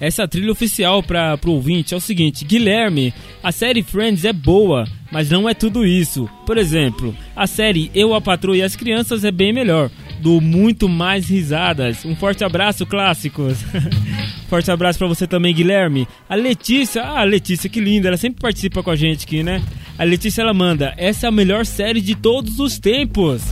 Essa 0.00 0.28
trilha 0.28 0.52
oficial 0.52 1.02
para 1.02 1.38
o 1.46 1.50
ouvinte 1.50 1.94
é 1.94 1.96
o 1.96 2.00
seguinte: 2.00 2.44
Guilherme, 2.44 3.12
a 3.42 3.50
série 3.50 3.82
Friends 3.82 4.24
é 4.24 4.32
boa, 4.32 4.86
mas 5.10 5.30
não 5.30 5.48
é 5.48 5.54
tudo 5.54 5.84
isso. 5.84 6.28
Por 6.46 6.58
exemplo, 6.58 7.14
a 7.34 7.46
série 7.46 7.90
Eu, 7.94 8.14
a 8.14 8.20
Patroa 8.20 8.56
e 8.56 8.62
as 8.62 8.76
Crianças 8.76 9.24
é 9.24 9.30
bem 9.30 9.52
melhor. 9.52 9.90
Do 10.20 10.40
muito 10.40 10.88
mais 10.88 11.28
risadas. 11.28 12.04
Um 12.04 12.14
forte 12.14 12.44
abraço, 12.44 12.86
clássicos. 12.86 13.58
forte 14.48 14.70
abraço 14.70 14.98
para 14.98 15.08
você 15.08 15.26
também, 15.26 15.54
Guilherme. 15.54 16.06
A 16.28 16.34
Letícia, 16.34 17.02
ah, 17.02 17.20
a 17.20 17.24
Letícia, 17.24 17.68
que 17.68 17.80
linda, 17.80 18.08
ela 18.08 18.16
sempre 18.16 18.40
participa 18.40 18.82
com 18.82 18.90
a 18.90 18.96
gente 18.96 19.24
aqui, 19.24 19.42
né? 19.42 19.62
A 19.98 20.04
Letícia 20.04 20.42
ela 20.42 20.54
manda: 20.54 20.94
Essa 20.96 21.26
é 21.26 21.28
a 21.28 21.32
melhor 21.32 21.66
série 21.66 22.00
de 22.00 22.14
todos 22.14 22.58
os 22.60 22.78
tempos. 22.78 23.42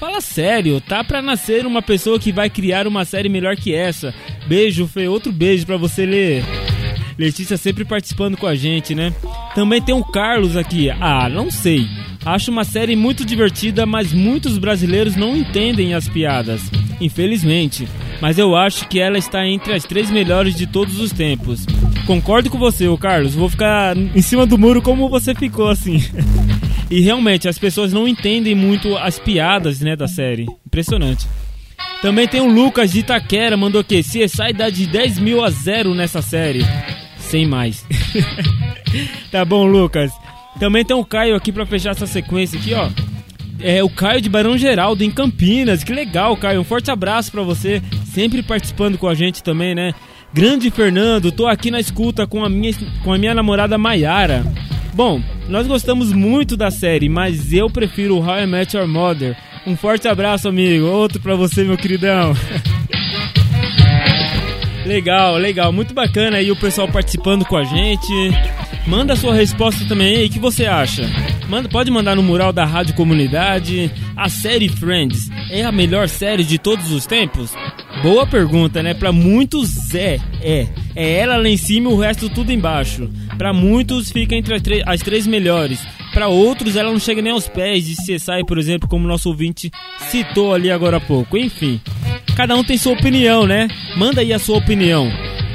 Fala 0.00 0.22
sério, 0.22 0.80
tá 0.80 1.04
pra 1.04 1.20
nascer 1.20 1.66
uma 1.66 1.82
pessoa 1.82 2.18
que 2.18 2.32
vai 2.32 2.48
criar 2.48 2.86
uma 2.86 3.04
série 3.04 3.28
melhor 3.28 3.54
que 3.54 3.74
essa. 3.74 4.14
Beijo, 4.46 4.86
Fê. 4.86 5.06
Outro 5.06 5.30
beijo 5.30 5.66
pra 5.66 5.76
você 5.76 6.06
ler. 6.06 6.42
Letícia 7.18 7.58
sempre 7.58 7.84
participando 7.84 8.34
com 8.38 8.46
a 8.46 8.54
gente, 8.54 8.94
né? 8.94 9.12
Também 9.54 9.82
tem 9.82 9.94
o 9.94 10.02
Carlos 10.02 10.56
aqui. 10.56 10.88
Ah, 10.88 11.28
não 11.28 11.50
sei. 11.50 11.86
Acho 12.24 12.50
uma 12.50 12.64
série 12.64 12.96
muito 12.96 13.26
divertida, 13.26 13.84
mas 13.84 14.10
muitos 14.10 14.56
brasileiros 14.56 15.16
não 15.16 15.36
entendem 15.36 15.92
as 15.92 16.08
piadas. 16.08 16.62
Infelizmente. 16.98 17.86
Mas 18.22 18.38
eu 18.38 18.56
acho 18.56 18.88
que 18.88 18.98
ela 18.98 19.18
está 19.18 19.46
entre 19.46 19.74
as 19.74 19.84
três 19.84 20.10
melhores 20.10 20.54
de 20.54 20.66
todos 20.66 20.98
os 20.98 21.12
tempos. 21.12 21.66
Concordo 22.06 22.48
com 22.48 22.58
você, 22.58 22.88
ô 22.88 22.96
Carlos. 22.96 23.34
Vou 23.34 23.50
ficar 23.50 23.94
em 23.94 24.22
cima 24.22 24.46
do 24.46 24.56
muro 24.56 24.80
como 24.80 25.10
você 25.10 25.34
ficou 25.34 25.68
assim. 25.68 26.02
e 26.90 27.00
realmente, 27.00 27.48
as 27.48 27.58
pessoas 27.58 27.92
não 27.92 28.08
entendem 28.08 28.54
muito 28.54 28.96
as 28.96 29.18
piadas, 29.18 29.80
né, 29.80 29.94
da 29.94 30.08
série. 30.08 30.46
Impressionante. 30.66 31.26
Também 32.02 32.26
tem 32.26 32.40
o 32.40 32.50
Lucas 32.50 32.90
de 32.90 33.00
Itaquera, 33.00 33.56
mandou 33.56 33.84
que 33.84 34.00
CSI 34.00 34.52
dá 34.54 34.68
de 34.70 34.86
10 34.86 35.18
mil 35.18 35.44
a 35.44 35.50
0 35.50 35.94
nessa 35.94 36.20
série. 36.20 36.64
Sem 37.16 37.46
mais. 37.46 37.86
tá 39.30 39.44
bom, 39.44 39.66
Lucas. 39.66 40.10
Também 40.58 40.84
tem 40.84 40.96
o 40.96 41.04
Caio 41.04 41.36
aqui 41.36 41.52
pra 41.52 41.64
fechar 41.64 41.90
essa 41.90 42.06
sequência 42.06 42.58
aqui, 42.58 42.74
ó. 42.74 42.90
É 43.60 43.84
o 43.84 43.90
Caio 43.90 44.20
de 44.20 44.28
Barão 44.28 44.58
Geraldo, 44.58 45.04
em 45.04 45.10
Campinas. 45.10 45.84
Que 45.84 45.92
legal, 45.92 46.36
Caio. 46.36 46.60
Um 46.60 46.64
forte 46.64 46.90
abraço 46.90 47.30
pra 47.30 47.42
você. 47.42 47.82
Sempre 48.06 48.42
participando 48.42 48.98
com 48.98 49.06
a 49.06 49.14
gente 49.14 49.42
também, 49.42 49.74
né? 49.74 49.94
Grande 50.32 50.70
Fernando, 50.70 51.30
tô 51.30 51.46
aqui 51.46 51.70
na 51.70 51.80
escuta 51.80 52.26
com 52.26 52.44
a 52.44 52.48
minha, 52.48 52.72
com 53.04 53.12
a 53.12 53.18
minha 53.18 53.34
namorada 53.34 53.76
Maiara. 53.76 54.44
Bom, 54.94 55.22
nós 55.48 55.66
gostamos 55.66 56.12
muito 56.12 56.56
da 56.56 56.70
série, 56.70 57.08
mas 57.08 57.52
eu 57.52 57.70
prefiro 57.70 58.18
How 58.18 58.40
I 58.40 58.46
Met 58.46 58.76
Your 58.76 58.88
Mother. 58.88 59.36
Um 59.66 59.76
forte 59.76 60.08
abraço, 60.08 60.48
amigo. 60.48 60.86
Outro 60.86 61.20
pra 61.20 61.36
você, 61.36 61.64
meu 61.64 61.76
queridão. 61.76 62.34
legal, 64.84 65.36
legal. 65.36 65.72
Muito 65.72 65.94
bacana 65.94 66.38
aí 66.38 66.50
o 66.50 66.56
pessoal 66.56 66.88
participando 66.88 67.44
com 67.44 67.56
a 67.56 67.64
gente. 67.64 68.12
Manda 68.86 69.14
sua 69.14 69.34
resposta 69.34 69.84
também 69.86 70.16
aí, 70.16 70.26
o 70.26 70.30
que 70.30 70.38
você 70.38 70.66
acha? 70.66 71.08
Manda, 71.48 71.68
pode 71.68 71.90
mandar 71.90 72.16
no 72.16 72.22
mural 72.22 72.52
da 72.52 72.64
Rádio 72.64 72.94
Comunidade. 72.94 73.90
A 74.16 74.28
série 74.28 74.68
Friends 74.68 75.30
é 75.50 75.62
a 75.62 75.70
melhor 75.70 76.08
série 76.08 76.44
de 76.44 76.58
todos 76.58 76.90
os 76.90 77.06
tempos? 77.06 77.52
Boa 78.02 78.26
pergunta, 78.26 78.82
né? 78.82 78.94
Pra 78.94 79.12
muitos 79.12 79.94
é, 79.94 80.18
é. 80.40 80.66
É 80.94 81.18
ela 81.18 81.36
lá 81.36 81.48
em 81.48 81.56
cima 81.56 81.90
e 81.90 81.92
o 81.92 81.98
resto 81.98 82.28
tudo 82.28 82.52
embaixo. 82.52 83.08
Pra 83.38 83.52
muitos 83.52 84.10
fica 84.10 84.34
entre 84.34 84.54
as, 84.54 84.62
as 84.86 85.00
três 85.00 85.26
melhores. 85.26 85.86
Para 86.12 86.28
outros, 86.28 86.76
ela 86.76 86.90
não 86.90 86.98
chega 86.98 87.22
nem 87.22 87.32
aos 87.32 87.48
pés 87.48 87.86
de 87.86 87.94
CSI, 87.94 88.44
por 88.46 88.58
exemplo, 88.58 88.88
como 88.88 89.06
nosso 89.06 89.28
ouvinte 89.28 89.70
citou 90.10 90.52
ali 90.52 90.70
agora 90.70 90.96
há 90.96 91.00
pouco. 91.00 91.36
Enfim, 91.36 91.80
cada 92.36 92.56
um 92.56 92.64
tem 92.64 92.76
sua 92.76 92.92
opinião, 92.92 93.46
né? 93.46 93.68
Manda 93.96 94.20
aí 94.20 94.32
a 94.32 94.38
sua 94.38 94.58
opinião. 94.58 95.10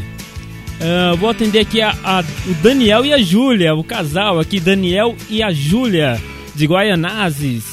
Uh, 0.80 1.16
vou 1.16 1.28
atender 1.28 1.60
aqui 1.60 1.82
a, 1.82 1.90
a, 2.04 2.20
o 2.20 2.54
Daniel 2.62 3.04
e 3.04 3.12
a 3.12 3.18
Júlia, 3.18 3.74
o 3.74 3.82
casal 3.84 4.38
aqui, 4.38 4.60
Daniel 4.60 5.16
e 5.28 5.42
a 5.42 5.52
Júlia, 5.52 6.20
de 6.54 6.66
Guaianazes. 6.66 7.64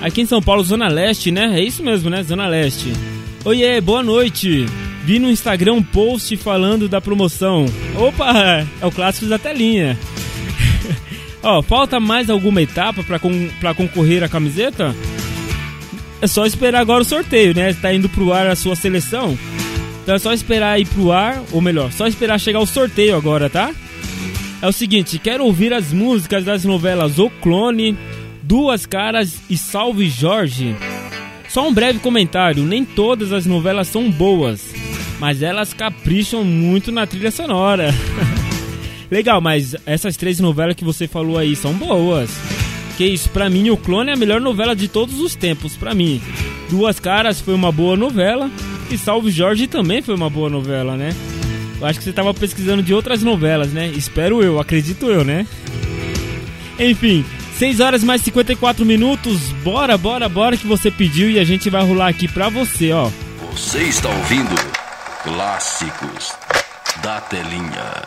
Aqui 0.00 0.20
em 0.20 0.26
São 0.26 0.42
Paulo, 0.42 0.62
Zona 0.62 0.88
Leste, 0.88 1.30
né? 1.30 1.58
É 1.58 1.62
isso 1.62 1.82
mesmo, 1.82 2.10
né? 2.10 2.22
Zona 2.22 2.46
Leste. 2.46 2.92
Oiê, 3.44 3.80
boa 3.80 4.02
noite. 4.02 4.66
Vi 5.04 5.18
no 5.18 5.30
Instagram 5.30 5.74
um 5.74 5.82
post 5.82 6.34
falando 6.38 6.88
da 6.88 7.00
promoção. 7.00 7.66
Opa, 7.94 8.66
é 8.80 8.86
o 8.86 8.90
clássico 8.90 9.26
da 9.26 9.38
telinha. 9.38 9.98
Ó, 11.42 11.62
falta 11.62 12.00
mais 12.00 12.30
alguma 12.30 12.62
etapa 12.62 13.02
para 13.02 13.18
con 13.18 13.50
concorrer 13.76 14.24
à 14.24 14.28
camiseta? 14.28 14.96
É 16.22 16.26
só 16.26 16.46
esperar 16.46 16.80
agora 16.80 17.02
o 17.02 17.04
sorteio, 17.04 17.54
né? 17.54 17.68
Está 17.68 17.92
indo 17.92 18.08
pro 18.08 18.32
ar 18.32 18.46
a 18.46 18.56
sua 18.56 18.74
seleção. 18.74 19.38
Então 20.02 20.14
é 20.14 20.18
só 20.18 20.32
esperar 20.32 20.80
ir 20.80 20.86
pro 20.86 21.12
ar, 21.12 21.42
ou 21.52 21.60
melhor, 21.60 21.92
só 21.92 22.06
esperar 22.06 22.40
chegar 22.40 22.60
o 22.60 22.66
sorteio 22.66 23.14
agora, 23.16 23.50
tá? 23.50 23.74
É 24.62 24.66
o 24.66 24.72
seguinte, 24.72 25.18
quero 25.18 25.44
ouvir 25.44 25.74
as 25.74 25.92
músicas 25.92 26.44
das 26.44 26.64
novelas 26.64 27.18
O 27.18 27.28
Clone, 27.28 27.96
Duas 28.42 28.86
Caras 28.86 29.36
e 29.50 29.56
Salve 29.58 30.08
Jorge. 30.08 30.74
Só 31.48 31.68
um 31.68 31.72
breve 31.72 31.98
comentário, 31.98 32.64
nem 32.64 32.84
todas 32.84 33.32
as 33.32 33.46
novelas 33.46 33.88
são 33.88 34.10
boas, 34.10 34.73
mas 35.18 35.42
elas 35.42 35.72
capricham 35.72 36.44
muito 36.44 36.90
na 36.90 37.06
trilha 37.06 37.30
sonora. 37.30 37.94
Legal, 39.10 39.40
mas 39.40 39.76
essas 39.86 40.16
três 40.16 40.40
novelas 40.40 40.74
que 40.74 40.84
você 40.84 41.06
falou 41.06 41.38
aí 41.38 41.54
são 41.54 41.72
boas. 41.72 42.30
Que 42.96 43.04
isso, 43.04 43.28
pra 43.30 43.50
mim, 43.50 43.70
O 43.70 43.76
Clone 43.76 44.10
é 44.10 44.14
a 44.14 44.16
melhor 44.16 44.40
novela 44.40 44.74
de 44.74 44.88
todos 44.88 45.20
os 45.20 45.34
tempos, 45.34 45.76
pra 45.76 45.94
mim. 45.94 46.20
Duas 46.70 46.98
Caras 46.98 47.40
foi 47.40 47.54
uma 47.54 47.70
boa 47.70 47.96
novela 47.96 48.50
e 48.90 48.96
Salve 48.96 49.30
Jorge 49.30 49.66
também 49.66 50.02
foi 50.02 50.14
uma 50.14 50.30
boa 50.30 50.48
novela, 50.48 50.96
né? 50.96 51.10
Eu 51.80 51.86
acho 51.86 51.98
que 51.98 52.04
você 52.04 52.12
tava 52.12 52.32
pesquisando 52.32 52.82
de 52.82 52.94
outras 52.94 53.22
novelas, 53.22 53.72
né? 53.72 53.88
Espero 53.88 54.42
eu, 54.42 54.58
acredito 54.58 55.06
eu, 55.06 55.24
né? 55.24 55.46
Enfim, 56.78 57.24
6 57.58 57.80
horas 57.80 58.02
mais 58.02 58.22
54 58.22 58.84
minutos. 58.84 59.40
Bora, 59.62 59.96
bora, 59.96 60.28
bora 60.28 60.56
que 60.56 60.66
você 60.66 60.90
pediu 60.90 61.30
e 61.30 61.38
a 61.38 61.44
gente 61.44 61.70
vai 61.70 61.84
rolar 61.84 62.08
aqui 62.08 62.26
pra 62.26 62.48
você, 62.48 62.92
ó. 62.92 63.10
Você 63.52 63.82
está 63.84 64.08
ouvindo 64.08 64.83
Clássicos 65.24 66.34
da 67.02 67.18
Telinha. 67.18 68.02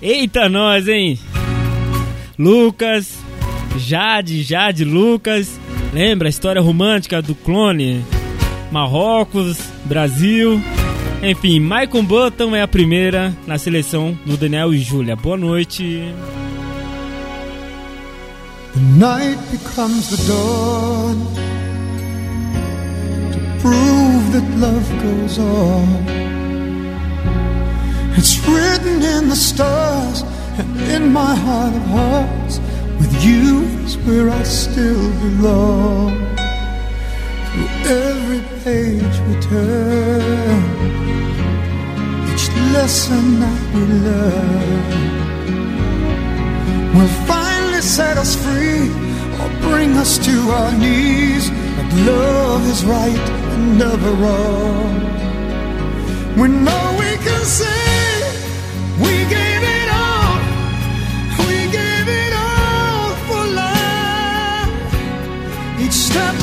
Eita, 0.00 0.48
nós, 0.48 0.88
hein? 0.88 1.20
Lucas, 2.38 3.18
Jade, 3.76 4.42
Jade, 4.42 4.82
Lucas. 4.82 5.60
Lembra 5.92 6.26
a 6.26 6.30
história 6.30 6.62
romântica 6.62 7.20
do 7.20 7.34
clone? 7.34 8.02
Marrocos, 8.72 9.58
Brasil. 9.84 10.58
Enfim, 11.22 11.60
Michael 11.60 12.04
Button 12.04 12.56
é 12.56 12.62
a 12.62 12.68
primeira 12.68 13.36
na 13.46 13.58
seleção 13.58 14.18
do 14.24 14.38
Daniel 14.38 14.72
e 14.72 14.78
Júlia. 14.78 15.14
Boa 15.14 15.36
noite. 15.36 16.14
The 18.72 18.80
night 18.96 19.38
becomes 19.50 20.08
the 20.08 20.32
dawn 20.32 21.26
to 23.32 23.60
prove 23.60 24.09
that 24.32 24.48
love 24.58 24.88
goes 25.02 25.38
on. 25.38 25.88
It's 28.16 28.38
written 28.46 29.02
in 29.02 29.28
the 29.28 29.34
stars 29.34 30.22
and 30.58 30.80
in 30.94 31.12
my 31.12 31.34
heart 31.34 31.74
of 31.74 31.82
hearts. 31.98 32.60
With 33.00 33.12
you 33.24 33.62
is 33.86 33.96
where 33.98 34.30
I 34.30 34.42
still 34.44 35.10
belong. 35.24 36.10
Through 37.46 37.70
every 38.06 38.42
page 38.62 39.16
we 39.26 39.34
turn, 39.40 40.62
each 42.30 42.46
lesson 42.74 43.40
that 43.40 43.60
we 43.74 43.82
learn 44.06 45.10
will 46.94 47.14
finally 47.26 47.82
set 47.82 48.16
us 48.16 48.36
free 48.36 48.90
or 49.40 49.48
bring 49.68 49.96
us 49.96 50.18
to 50.18 50.36
our 50.50 50.72
knees. 50.78 51.50
Love 51.92 52.66
is 52.68 52.84
right 52.84 53.28
and 53.52 53.78
never 53.78 54.10
wrong. 54.12 54.94
We 56.36 56.48
know 56.48 56.96
we 56.98 57.16
can 57.26 57.44
say 57.44 58.22
we 58.98 59.24
gave 59.36 59.62
it 59.78 59.88
all. 59.92 60.38
We 61.46 61.56
gave 61.78 62.06
it 62.08 62.32
all 62.32 63.10
for 63.26 63.44
love. 63.62 64.70
Each 65.80 65.92
step 65.92 66.34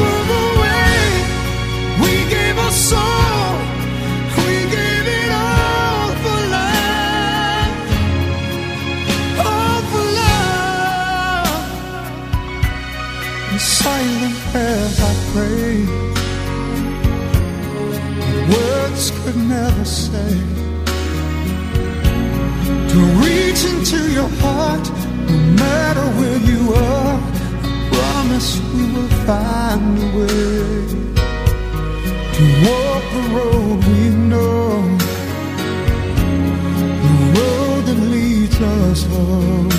pray. 15.38 15.74
Words 18.54 19.06
could 19.20 19.40
never 19.56 19.86
say. 19.86 20.34
To 22.92 23.00
reach 23.24 23.62
into 23.72 24.00
your 24.18 24.32
heart, 24.44 24.86
no 25.30 25.38
matter 25.64 26.06
where 26.18 26.40
you 26.52 26.62
are. 26.74 27.18
I 27.68 27.80
promise 27.94 28.50
we 28.74 28.84
will 28.94 29.14
find 29.28 29.94
a 30.06 30.10
way 30.18 30.68
to 32.36 32.44
walk 32.66 33.04
the 33.16 33.24
road 33.36 33.78
we 33.90 34.02
know, 34.32 34.66
the 37.06 37.14
road 37.38 37.82
that 37.88 38.00
leads 38.16 38.58
us 38.78 39.00
home. 39.14 39.72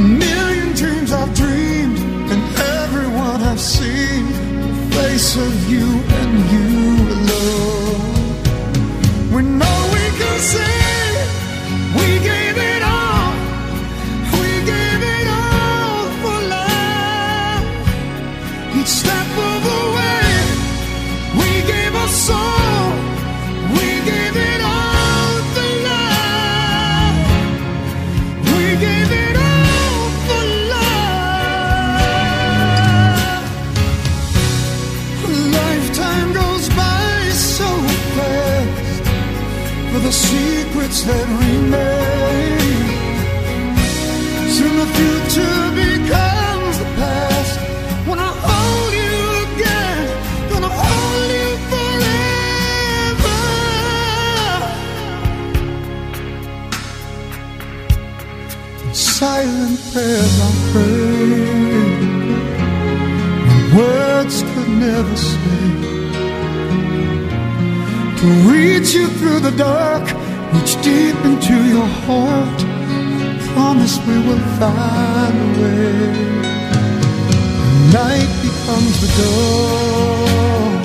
A 0.00 0.02
million 0.24 0.68
dreams 0.80 1.10
I've 1.20 1.32
dreamed, 1.34 1.81
I've 3.52 3.60
seen, 3.60 4.32
the 4.32 4.96
face 4.96 5.36
of 5.36 5.70
you 5.70 5.84
and 6.20 6.32
you 6.52 6.68
alone. 7.16 8.24
We 9.30 9.42
know 9.42 9.90
we 9.92 10.04
can 10.18 10.38
say 10.40 10.81
secrets 40.92 41.04
that 41.04 41.26
remain. 41.40 41.80
Soon 44.48 44.76
the 44.76 44.86
future 44.96 45.70
becomes 45.74 46.78
the 46.78 46.84
past. 46.96 47.58
When 48.06 48.18
I 48.18 48.30
hold 48.48 48.92
you 49.00 49.16
again, 49.46 50.06
gonna 50.50 50.68
hold 50.68 51.30
you 51.38 51.50
forever. 51.72 53.40
Silent 58.92 59.78
prayers 59.92 60.34
I 60.40 60.50
pray. 60.72 61.42
Words 63.76 64.36
could 64.42 64.72
never 64.86 65.16
say 65.16 65.40
to 68.18 68.26
reach 68.50 68.90
you 68.94 69.06
through 69.08 69.40
the 69.40 69.50
dark, 69.56 70.04
deep 70.82 71.16
into 71.24 71.56
your 71.74 71.86
heart. 72.04 72.60
Promise 73.54 73.98
we 74.06 74.16
will 74.26 74.44
find 74.58 75.34
a 75.44 75.48
way. 75.60 76.42
Night 77.92 78.32
becomes 78.42 78.94
the 79.02 79.08
dawn 79.18 80.82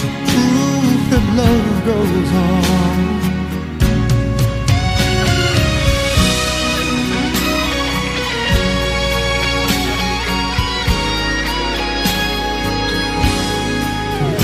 to 0.00 0.06
prove 0.28 1.02
that 1.10 1.24
love 1.40 1.84
goes 1.84 2.30
on. 2.46 2.68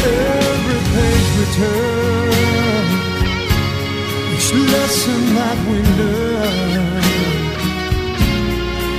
Every 0.07 0.81
page 0.93 1.29
we 1.39 1.45
turn, 1.55 1.85
each 1.85 1.94
lesson 4.75 5.21
that 5.39 5.59
we 5.71 5.79
learn 6.01 6.95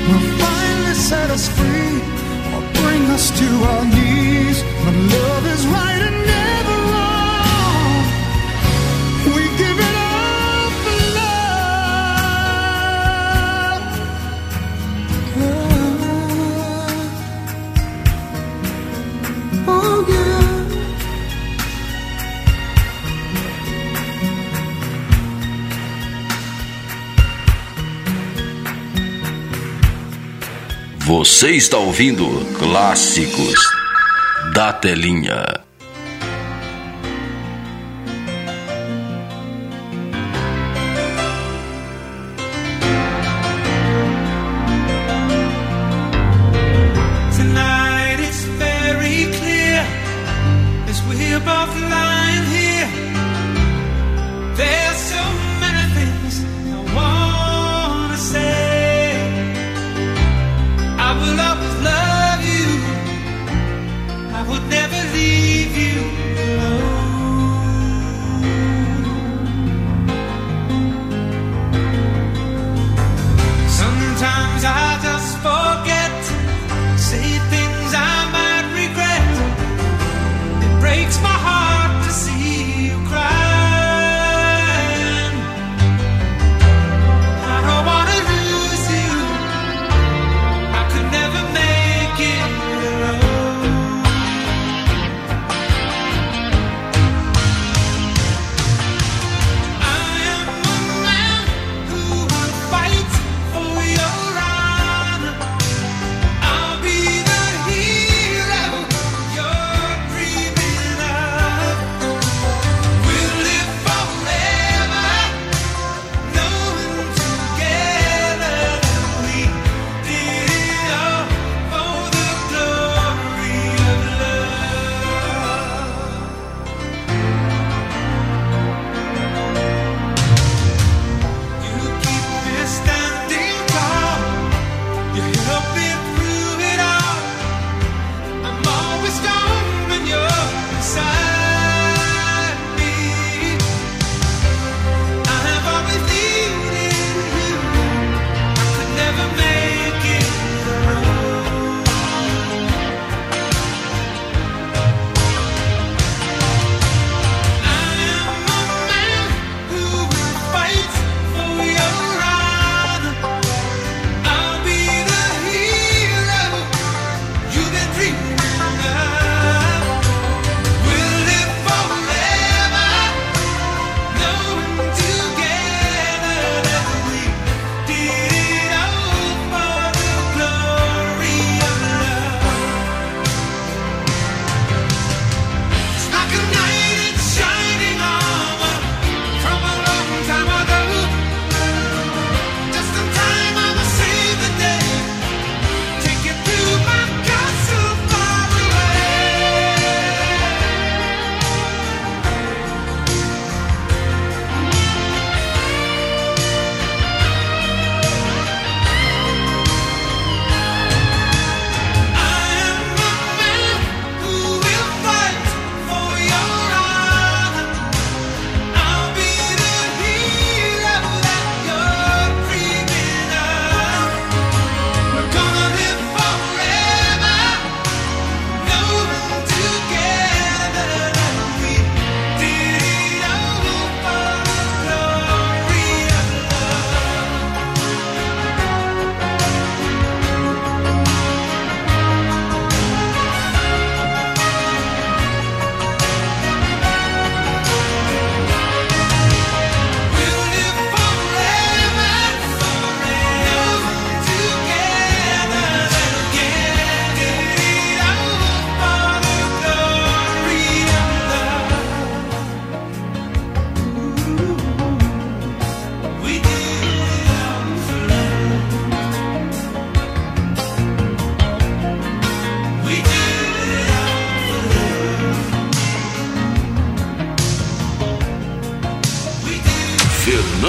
will 0.08 0.28
finally 0.44 0.96
set 1.10 1.28
us 1.36 1.46
free 1.58 1.96
or 2.54 2.62
bring 2.80 3.02
us 3.18 3.26
to 3.40 3.50
our 3.72 3.86
knees. 3.96 4.58
But 4.84 4.96
love 5.16 5.46
is 5.56 5.64
right 5.68 5.95
Você 31.18 31.52
está 31.52 31.78
ouvindo 31.78 32.28
Clássicos 32.60 33.56
da 34.54 34.74
Telinha. 34.74 35.65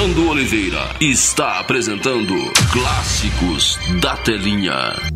Fernando 0.07 0.29
Oliveira 0.31 0.95
está 1.01 1.59
apresentando 1.59 2.33
Clássicos 2.71 3.77
da 4.01 4.17
Telinha. 4.17 5.16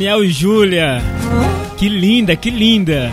Daniel 0.00 0.24
e 0.24 0.30
Júlia. 0.30 1.02
Que 1.76 1.86
linda, 1.86 2.34
que 2.34 2.48
linda. 2.48 3.12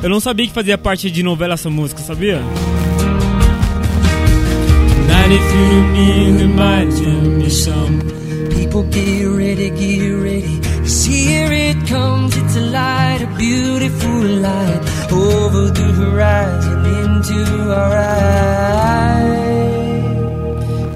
Eu 0.00 0.08
não 0.08 0.20
sabia 0.20 0.46
que 0.46 0.52
fazia 0.52 0.78
parte 0.78 1.10
de 1.10 1.24
novela 1.24 1.54
essa 1.54 1.68
música, 1.68 2.00
sabia? 2.00 2.40
People 8.54 8.84
get 8.92 9.26
ready, 9.26 9.70
get 9.76 10.22
ready. 10.22 10.60
Cause 10.82 11.04
here 11.04 11.52
it 11.52 11.76
comes, 11.88 12.36
it's 12.36 12.56
a 12.56 12.60
light, 12.60 13.22
a 13.22 13.26
beautiful 13.36 14.22
light. 14.40 14.80
Over 15.10 15.72
the 15.72 15.92
horizon, 15.98 16.86
into 17.02 17.72
our 17.72 17.96
eyes. 17.96 19.02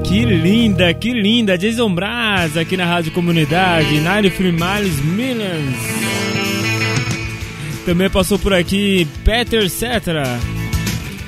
Que 0.04 0.24
linda, 0.24 0.94
que 0.94 1.12
linda. 1.12 1.58
Jason 1.58 1.92
Aqui 2.36 2.76
na 2.76 2.84
Rádio 2.84 3.12
Comunidade, 3.12 3.98
93 3.98 4.52
Miles 4.52 5.00
Millions. 5.00 5.74
Também 7.86 8.10
passou 8.10 8.38
por 8.38 8.52
aqui 8.52 9.08
Peter 9.24 9.70
Cetera 9.70 10.38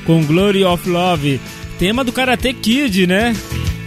com 0.05 0.23
Glory 0.25 0.65
of 0.65 0.87
Love, 0.87 1.41
tema 1.79 2.05
do 2.05 2.13
Karate 2.13 2.53
Kid, 2.53 3.07
né? 3.07 3.35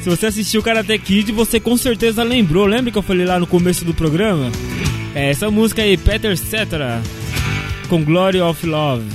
Se 0.02 0.10
você 0.10 0.26
assistiu 0.26 0.64
Karate 0.64 0.98
Kid, 0.98 1.32
você 1.32 1.60
com 1.60 1.78
certeza 1.78 2.24
lembrou. 2.24 2.66
Lembra 2.66 2.92
que 2.92 2.98
eu 2.98 3.04
falei 3.04 3.28
lá 3.28 3.40
no 3.40 3.46
começo 3.46 3.86
do 3.86 3.94
programa? 3.94 4.52
É 5.14 5.30
essa 5.30 5.52
música 5.52 5.84
aí, 5.84 5.98
Peter 5.98 6.36
Cetera 6.36 7.04
com 7.88 8.04
Glory 8.04 8.42
of 8.42 8.66
Love. 8.66 9.06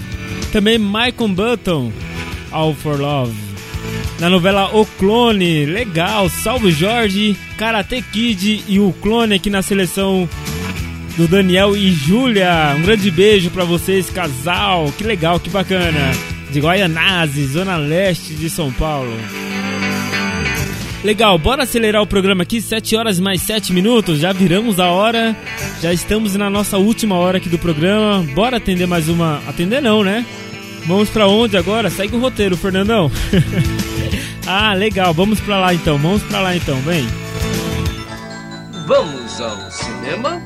Também 0.52 0.78
Michael 0.78 1.28
Button, 1.34 1.92
All 2.52 2.72
for 2.72 3.00
Love. 3.00 3.34
Na 4.18 4.30
novela 4.30 4.70
O 4.74 4.86
Clone, 4.86 5.66
legal, 5.66 6.28
Salve 6.28 6.70
Jorge, 6.70 7.36
Karate 7.58 8.00
Kid 8.00 8.64
e 8.66 8.80
o 8.80 8.92
Clone 9.02 9.34
aqui 9.34 9.50
na 9.50 9.60
seleção 9.60 10.28
do 11.16 11.28
Daniel 11.28 11.76
e 11.76 11.90
Júlia. 11.92 12.74
Um 12.76 12.82
grande 12.82 13.10
beijo 13.10 13.50
pra 13.50 13.64
vocês, 13.64 14.08
casal. 14.08 14.92
Que 14.96 15.04
legal, 15.04 15.38
que 15.38 15.50
bacana. 15.50 16.12
De 16.50 16.60
Guaianazes, 16.60 17.50
Zona 17.50 17.76
Leste 17.76 18.34
de 18.34 18.48
São 18.48 18.72
Paulo. 18.72 19.12
Legal, 21.04 21.38
bora 21.38 21.62
acelerar 21.62 22.02
o 22.02 22.06
programa 22.06 22.42
aqui, 22.42 22.60
7 22.60 22.96
horas 22.96 23.20
mais 23.20 23.42
7 23.42 23.72
minutos, 23.72 24.18
já 24.18 24.32
viramos 24.32 24.80
a 24.80 24.86
hora, 24.86 25.36
já 25.80 25.92
estamos 25.92 26.34
na 26.34 26.50
nossa 26.50 26.78
última 26.78 27.14
hora 27.14 27.36
aqui 27.36 27.48
do 27.48 27.58
programa. 27.58 28.26
Bora 28.34 28.56
atender 28.56 28.86
mais 28.86 29.08
uma. 29.08 29.40
Atender 29.46 29.80
não, 29.80 30.02
né? 30.02 30.26
Vamos 30.86 31.08
pra 31.08 31.28
onde 31.28 31.56
agora? 31.56 31.90
Segue 31.90 32.16
o 32.16 32.18
roteiro, 32.18 32.56
Fernandão. 32.56 33.10
ah, 34.47 34.72
legal, 34.74 35.12
vamos 35.12 35.40
pra 35.40 35.59
lá 35.59 35.74
então, 35.74 35.99
vamos 35.99 36.22
pra 36.22 36.40
lá 36.40 36.57
então, 36.57 36.76
vem. 36.80 37.07
Vamos 38.86 39.40
ao 39.40 39.70
cinema? 39.70 40.40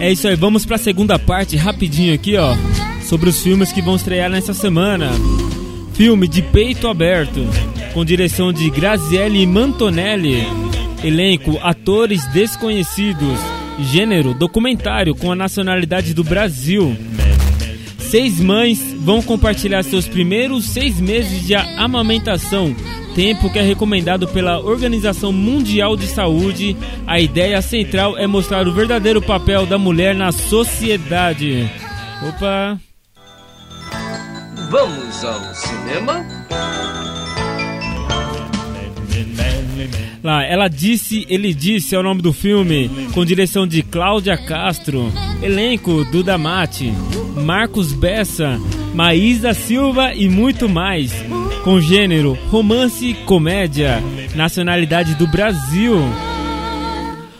É 0.00 0.10
isso 0.10 0.26
aí, 0.26 0.34
vamos 0.34 0.66
pra 0.66 0.78
segunda 0.78 1.18
parte 1.18 1.56
rapidinho 1.56 2.14
aqui, 2.14 2.36
ó, 2.36 2.56
sobre 3.04 3.28
os 3.28 3.40
filmes 3.40 3.70
que 3.70 3.80
vão 3.80 3.96
estrear 3.96 4.28
nessa 4.30 4.52
semana. 4.52 5.10
Filme 5.94 6.26
de 6.26 6.42
peito 6.42 6.88
aberto, 6.88 7.46
com 7.92 8.04
direção 8.04 8.52
de 8.52 8.68
Graziele 8.70 9.46
Mantonelli. 9.46 10.44
Elenco: 11.04 11.58
atores 11.62 12.24
desconhecidos. 12.32 13.38
Gênero: 13.78 14.34
documentário 14.34 15.14
com 15.14 15.30
a 15.30 15.36
nacionalidade 15.36 16.14
do 16.14 16.24
Brasil. 16.24 16.96
Seis 18.12 18.38
mães 18.38 18.92
vão 18.98 19.22
compartilhar 19.22 19.82
seus 19.82 20.06
primeiros 20.06 20.66
seis 20.66 21.00
meses 21.00 21.46
de 21.46 21.54
amamentação, 21.54 22.76
tempo 23.14 23.50
que 23.50 23.58
é 23.58 23.62
recomendado 23.62 24.28
pela 24.28 24.60
Organização 24.60 25.32
Mundial 25.32 25.96
de 25.96 26.06
Saúde. 26.06 26.76
A 27.06 27.18
ideia 27.18 27.62
central 27.62 28.18
é 28.18 28.26
mostrar 28.26 28.68
o 28.68 28.74
verdadeiro 28.74 29.22
papel 29.22 29.64
da 29.64 29.78
mulher 29.78 30.14
na 30.14 30.30
sociedade. 30.30 31.72
Opa! 32.28 32.78
Vamos 34.70 35.24
ao 35.24 35.54
cinema? 35.54 36.22
Lá, 40.22 40.44
ela 40.44 40.68
disse, 40.68 41.26
ele 41.28 41.52
disse 41.52 41.96
é 41.96 41.98
o 41.98 42.02
nome 42.02 42.22
do 42.22 42.32
filme, 42.32 42.88
com 43.12 43.24
direção 43.24 43.66
de 43.66 43.82
Cláudia 43.82 44.36
Castro, 44.36 45.12
elenco 45.42 46.04
Duda 46.04 46.38
Mate, 46.38 46.92
Marcos 47.44 47.92
Bessa, 47.92 48.56
Maísa 48.94 49.52
Silva 49.52 50.14
e 50.14 50.28
muito 50.28 50.68
mais, 50.68 51.12
com 51.64 51.80
gênero 51.80 52.38
romance 52.50 53.14
comédia, 53.26 54.00
nacionalidade 54.36 55.16
do 55.16 55.26
Brasil. 55.26 55.96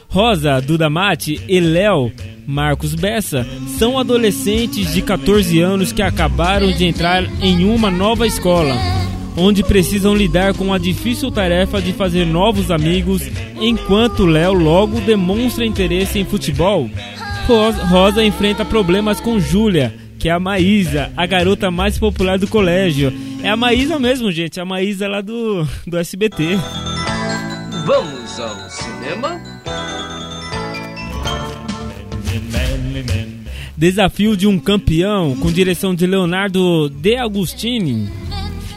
Rosa, 0.08 0.60
Duda 0.60 0.90
Mate 0.90 1.40
e 1.48 1.60
Léo, 1.60 2.10
Marcos 2.44 2.96
Bessa, 2.96 3.46
são 3.78 3.96
adolescentes 3.96 4.92
de 4.92 5.02
14 5.02 5.60
anos 5.60 5.92
que 5.92 6.02
acabaram 6.02 6.72
de 6.72 6.84
entrar 6.84 7.22
em 7.40 7.64
uma 7.64 7.92
nova 7.92 8.26
escola 8.26 8.74
onde 9.36 9.62
precisam 9.62 10.14
lidar 10.14 10.54
com 10.54 10.72
a 10.72 10.78
difícil 10.78 11.30
tarefa 11.30 11.80
de 11.80 11.92
fazer 11.92 12.26
novos 12.26 12.70
amigos, 12.70 13.22
enquanto 13.60 14.26
Léo 14.26 14.52
logo 14.52 15.00
demonstra 15.00 15.64
interesse 15.64 16.18
em 16.18 16.24
futebol. 16.24 16.90
Rosa, 17.88 18.24
enfrenta 18.24 18.64
problemas 18.64 19.20
com 19.20 19.40
Júlia, 19.40 19.94
que 20.18 20.28
é 20.28 20.32
a 20.32 20.38
Maísa, 20.38 21.12
a 21.16 21.26
garota 21.26 21.70
mais 21.70 21.98
popular 21.98 22.38
do 22.38 22.46
colégio. 22.46 23.12
É 23.42 23.48
a 23.48 23.56
Maísa 23.56 23.98
mesmo, 23.98 24.30
gente, 24.30 24.60
a 24.60 24.64
Maísa 24.64 25.08
lá 25.08 25.20
do, 25.20 25.66
do 25.86 25.98
SBT. 25.98 26.56
Vamos 27.84 28.38
ao 28.38 28.70
cinema? 28.70 29.40
Desafio 33.76 34.36
de 34.36 34.46
um 34.46 34.60
campeão, 34.60 35.34
com 35.34 35.50
direção 35.50 35.92
de 35.92 36.06
Leonardo 36.06 36.88
De 36.88 37.16
Agostini. 37.16 38.08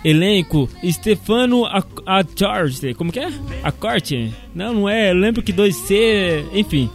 Elenco, 0.05 0.69
Stefano 0.87 1.65
Accorte, 1.65 2.93
como 2.93 3.11
que 3.11 3.19
é? 3.19 3.27
Accorte? 3.63 4.31
Não, 4.53 4.71
não 4.71 4.87
é, 4.87 5.09
eu 5.09 5.15
lembro 5.15 5.41
que 5.41 5.51
2C, 5.51 6.45
enfim. 6.53 6.87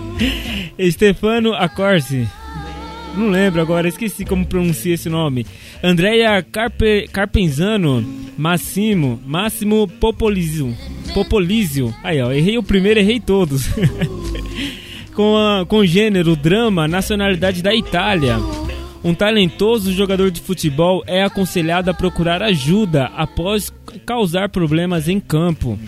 Stefano 0.90 1.54
Accorte. 1.54 2.28
Não 3.16 3.30
lembro 3.30 3.62
agora, 3.62 3.88
esqueci 3.88 4.26
como 4.26 4.44
pronuncia 4.44 4.92
esse 4.92 5.08
nome. 5.08 5.46
Andrea 5.82 6.42
Carpe, 6.42 7.08
Carpenzano, 7.10 8.04
Massimo, 8.36 9.18
Máximo 9.24 9.88
Popolizio. 9.88 10.76
Popolizio. 11.14 11.94
Aí, 12.04 12.20
ó, 12.20 12.30
errei 12.30 12.58
o 12.58 12.62
primeiro, 12.62 13.00
errei 13.00 13.18
todos. 13.18 13.70
com, 15.16 15.38
a, 15.38 15.64
com 15.64 15.86
gênero, 15.86 16.36
drama, 16.36 16.86
nacionalidade 16.86 17.62
da 17.62 17.74
Itália. 17.74 18.36
Um 19.06 19.14
talentoso 19.14 19.92
jogador 19.92 20.32
de 20.32 20.40
futebol 20.40 21.04
é 21.06 21.22
aconselhado 21.22 21.88
a 21.88 21.94
procurar 21.94 22.42
ajuda 22.42 23.04
após 23.16 23.72
causar 24.04 24.48
problemas 24.48 25.08
em 25.08 25.20
campo. 25.20 25.78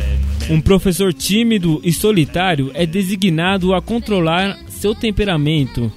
Um 0.49 0.61
professor 0.61 1.13
tímido 1.13 1.81
e 1.83 1.93
solitário 1.93 2.71
é 2.75 2.87
designado 2.87 3.75
a 3.75 3.83
controlar 3.83 4.57
seu 4.69 4.95
temperamento. 4.95 5.91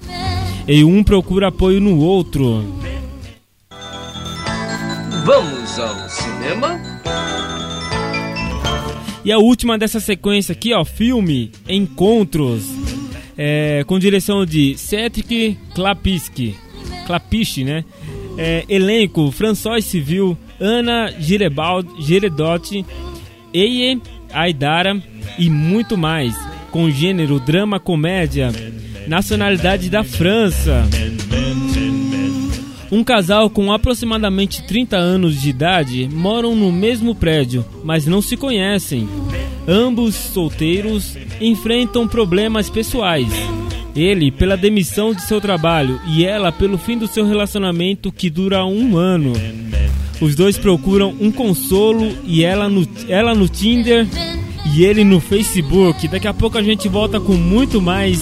E 0.67 0.83
um 0.83 1.03
procura 1.03 1.49
apoio 1.49 1.79
no 1.79 1.99
outro. 1.99 2.65
Vamos 5.23 5.77
ao 5.77 6.09
cinema? 6.09 6.81
E 9.23 9.31
a 9.31 9.37
última 9.37 9.77
dessa 9.77 9.99
sequência 9.99 10.53
aqui, 10.53 10.73
ó, 10.73 10.83
filme 10.83 11.51
Encontros, 11.69 12.65
é, 13.37 13.83
com 13.85 13.99
direção 13.99 14.43
de 14.43 14.75
Cedric 14.75 15.55
Klapiski. 15.75 16.70
Clapiche, 17.01 17.63
né? 17.63 17.83
É, 18.37 18.65
elenco: 18.69 19.31
François 19.31 19.83
Civil, 19.83 20.37
Ana 20.59 21.11
Giredotti, 21.19 22.85
Eie 23.53 23.99
Aidara 24.33 25.01
e 25.37 25.49
muito 25.49 25.97
mais. 25.97 26.35
Com 26.71 26.89
gênero 26.89 27.39
drama 27.39 27.79
comédia, 27.79 28.49
nacionalidade 29.07 29.89
da 29.89 30.03
França. 30.03 30.87
Um 32.91 33.05
casal 33.05 33.49
com 33.49 33.71
aproximadamente 33.71 34.63
30 34.63 34.97
anos 34.97 35.41
de 35.41 35.49
idade 35.49 36.09
moram 36.11 36.55
no 36.55 36.71
mesmo 36.71 37.15
prédio, 37.15 37.65
mas 37.85 38.05
não 38.05 38.21
se 38.21 38.35
conhecem. 38.35 39.07
Ambos 39.65 40.13
solteiros 40.13 41.15
enfrentam 41.39 42.05
problemas 42.05 42.69
pessoais. 42.69 43.29
Ele 43.95 44.31
pela 44.31 44.55
demissão 44.55 45.13
de 45.13 45.21
seu 45.23 45.41
trabalho 45.41 45.99
e 46.07 46.25
ela 46.25 46.51
pelo 46.51 46.77
fim 46.77 46.97
do 46.97 47.07
seu 47.07 47.25
relacionamento 47.25 48.11
que 48.11 48.29
dura 48.29 48.65
um 48.65 48.97
ano. 48.97 49.33
Os 50.21 50.35
dois 50.35 50.57
procuram 50.57 51.15
um 51.19 51.31
consolo 51.31 52.15
e 52.25 52.43
ela 52.43 52.69
no, 52.69 52.87
ela 53.09 53.33
no 53.33 53.49
Tinder 53.49 54.07
e 54.73 54.83
ele 54.83 55.03
no 55.03 55.19
Facebook. 55.19 56.07
Daqui 56.07 56.27
a 56.27 56.33
pouco 56.33 56.57
a 56.57 56.63
gente 56.63 56.87
volta 56.87 57.19
com 57.19 57.33
muito 57.33 57.81
mais, 57.81 58.21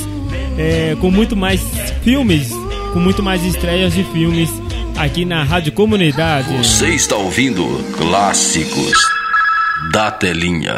é, 0.58 0.96
com 1.00 1.12
muito 1.12 1.36
mais 1.36 1.62
filmes, 2.04 2.50
com 2.94 3.00
muito 3.00 3.22
mais 3.22 3.44
estreias 3.44 3.94
de 3.94 4.04
filmes 4.06 4.50
aqui 4.98 5.26
na 5.26 5.44
Rádio 5.44 5.72
Comunidade. 5.72 6.56
Você 6.58 6.90
está 6.90 7.16
ouvindo 7.16 7.64
Clássicos 7.98 8.98
da 9.92 10.10
Telinha. 10.12 10.76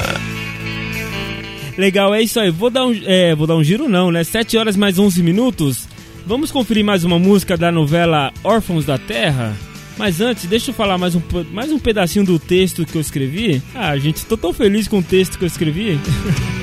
Legal, 1.77 2.13
é 2.13 2.21
isso 2.21 2.39
aí. 2.39 2.49
Vou 2.49 2.69
dar 2.69 2.85
um, 2.85 2.99
é, 3.05 3.33
vou 3.35 3.47
dar 3.47 3.55
um 3.55 3.63
giro 3.63 3.87
não, 3.87 4.11
né? 4.11 4.23
7 4.23 4.57
horas 4.57 4.75
mais 4.75 4.99
11 4.99 5.23
minutos. 5.23 5.87
Vamos 6.25 6.51
conferir 6.51 6.83
mais 6.83 7.03
uma 7.03 7.17
música 7.17 7.57
da 7.57 7.71
novela 7.71 8.31
Órfãos 8.43 8.85
da 8.85 8.97
Terra? 8.97 9.55
Mas 9.97 10.21
antes, 10.21 10.45
deixa 10.45 10.71
eu 10.71 10.75
falar 10.75 10.97
mais 10.97 11.15
um, 11.15 11.21
mais 11.51 11.71
um 11.71 11.79
pedacinho 11.79 12.25
do 12.25 12.39
texto 12.39 12.85
que 12.85 12.95
eu 12.95 13.01
escrevi. 13.01 13.61
Ah, 13.75 13.97
gente, 13.97 14.25
tô 14.25 14.37
tão 14.37 14.53
feliz 14.53 14.87
com 14.87 14.99
o 14.99 15.03
texto 15.03 15.37
que 15.37 15.43
eu 15.43 15.47
escrevi. 15.47 15.99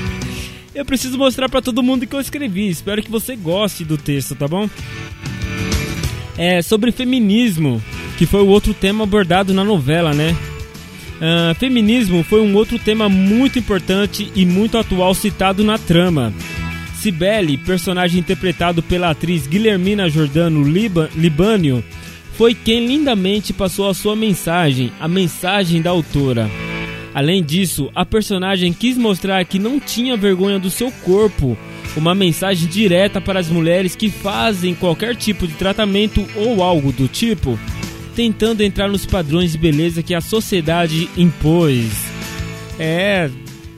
eu 0.74 0.84
preciso 0.84 1.18
mostrar 1.18 1.48
para 1.48 1.62
todo 1.62 1.82
mundo 1.82 2.06
que 2.06 2.14
eu 2.14 2.20
escrevi. 2.20 2.68
Espero 2.68 3.02
que 3.02 3.10
você 3.10 3.36
goste 3.36 3.84
do 3.84 3.96
texto, 3.96 4.34
tá 4.34 4.46
bom? 4.46 4.68
É 6.36 6.62
sobre 6.62 6.92
feminismo, 6.92 7.82
que 8.16 8.26
foi 8.26 8.42
o 8.42 8.48
outro 8.48 8.72
tema 8.72 9.04
abordado 9.04 9.52
na 9.52 9.64
novela, 9.64 10.14
né? 10.14 10.36
Uh, 11.18 11.52
feminismo 11.56 12.22
foi 12.22 12.40
um 12.40 12.54
outro 12.54 12.78
tema 12.78 13.08
muito 13.08 13.58
importante 13.58 14.30
e 14.36 14.46
muito 14.46 14.78
atual 14.78 15.14
citado 15.14 15.64
na 15.64 15.76
trama. 15.76 16.32
Cibele, 16.94 17.56
personagem 17.58 18.20
interpretado 18.20 18.82
pela 18.82 19.10
atriz 19.10 19.46
Guilhermina 19.46 20.08
Jordano 20.08 20.62
Libânio, 20.62 21.82
foi 22.34 22.54
quem 22.54 22.86
lindamente 22.86 23.52
passou 23.52 23.88
a 23.88 23.94
sua 23.94 24.14
mensagem, 24.14 24.92
a 25.00 25.08
mensagem 25.08 25.82
da 25.82 25.90
autora. 25.90 26.48
Além 27.12 27.42
disso, 27.42 27.90
a 27.96 28.04
personagem 28.04 28.72
quis 28.72 28.96
mostrar 28.96 29.44
que 29.44 29.58
não 29.58 29.80
tinha 29.80 30.16
vergonha 30.16 30.58
do 30.58 30.70
seu 30.70 30.92
corpo, 31.04 31.58
uma 31.96 32.14
mensagem 32.14 32.68
direta 32.68 33.20
para 33.20 33.40
as 33.40 33.48
mulheres 33.48 33.96
que 33.96 34.08
fazem 34.08 34.72
qualquer 34.72 35.16
tipo 35.16 35.48
de 35.48 35.54
tratamento 35.54 36.24
ou 36.36 36.62
algo 36.62 36.92
do 36.92 37.08
tipo 37.08 37.58
tentando 38.17 38.61
entrar 38.61 38.87
nos 38.87 39.05
padrões 39.05 39.51
de 39.51 39.57
beleza 39.57 40.03
que 40.03 40.13
a 40.13 40.21
sociedade 40.21 41.09
impôs. 41.17 41.91
É, 42.79 43.29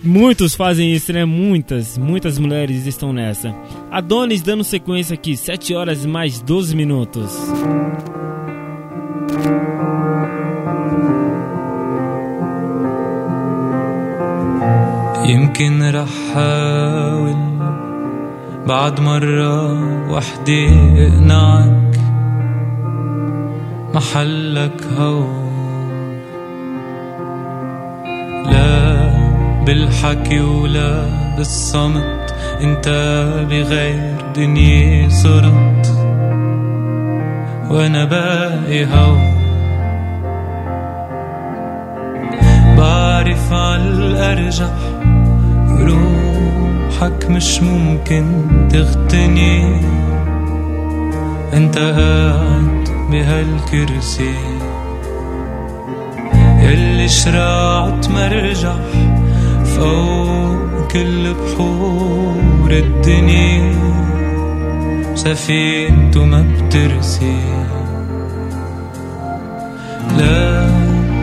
muitos 0.03 0.55
fazem 0.55 0.93
isso, 0.93 1.11
né? 1.13 1.25
Muitas, 1.25 1.97
muitas 1.97 2.37
mulheres 2.37 2.85
estão 2.85 3.11
nessa. 3.11 3.53
Adonis 3.91 4.41
dando 4.41 4.63
sequência 4.63 5.13
aqui, 5.13 5.35
7 5.35 5.73
horas 5.73 6.05
mais 6.05 6.41
12 6.41 6.75
minutos. 6.75 7.31
يمكن 15.27 15.83
رح 15.83 16.09
حاول 16.33 17.35
بعد 18.67 18.99
مرة 18.99 20.11
وحدة 20.11 20.69
اقنعك 20.97 21.88
محلك 23.94 24.82
هون. 24.98 26.20
لا 28.46 29.10
بالحكي 29.66 30.40
ولا 30.40 31.04
بالصمت 31.36 32.34
انت 32.60 32.88
بغير 33.50 34.14
دنيا 34.36 35.08
صرت. 35.08 35.86
وأنا 37.70 38.04
باقي 38.04 38.84
هون. 38.84 39.40
بعرف 42.78 43.52
عالأرجح 43.52 44.76
روحك 45.80 47.30
مش 47.30 47.62
ممكن 47.62 48.24
تغتني. 48.72 49.80
انت 51.54 51.78
قاعد 51.78 52.89
بهالكرسي 53.10 54.34
يلي 56.62 57.08
شراعت 57.08 58.08
مرجح 58.08 58.78
فوق 59.64 60.86
كل 60.92 61.34
بحور 61.34 62.70
الدنيا. 62.70 63.72
سفينته 65.14 66.24
ما 66.24 66.42
بترسي. 66.42 67.40
لا 70.18 70.66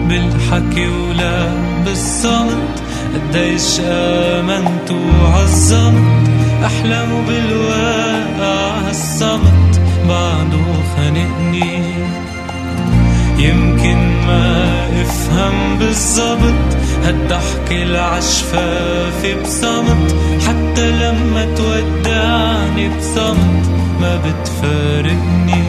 بالحكي 0.10 0.88
ولا 0.88 1.50
بالصمت 1.86 2.84
قديش 3.14 3.80
آمنت 3.86 4.92
وعظمت 4.92 6.30
أحلام 6.66 7.10
بالواقع 7.28 8.80
هالصمت 8.88 9.77
بعده 10.08 10.66
خانقني. 10.96 11.94
يمكن 13.38 13.98
ما 14.28 14.68
أفهم 15.02 15.78
بالظبط 15.80 16.78
هالضحكة 17.04 17.84
العشفافة 17.84 19.42
بصمت. 19.44 20.16
حتى 20.48 20.92
لما 20.92 21.56
تودعني 21.56 22.90
بصمت 22.90 23.68
ما 24.02 24.16
بتفارقني. 24.16 25.67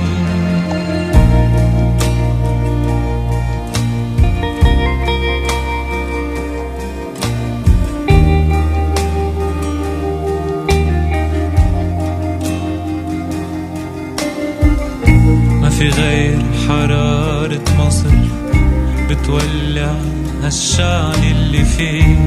في 15.79 15.89
غير 15.89 16.39
حرارة 16.69 17.65
مصر 17.79 18.11
بتولع 19.11 19.95
هالشعل 20.43 21.23
اللي 21.31 21.65
فيك. 21.65 22.19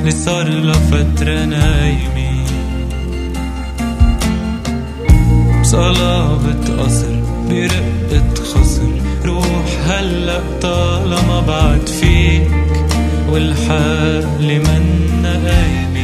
اللي 0.00 0.10
صار 0.10 0.48
له 0.48 0.72
فترة 0.72 1.44
نايمين. 1.44 2.46
بصلابة 5.60 6.82
قصر 6.82 7.14
برقة 7.50 8.34
خصر 8.34 8.90
روح 9.24 9.88
هلأ 9.88 10.40
طالما 10.62 11.40
بعد 11.40 11.88
فيك 11.88 12.50
والحالة 13.28 14.58
منا 14.58 15.32
قايمين. 15.32 15.99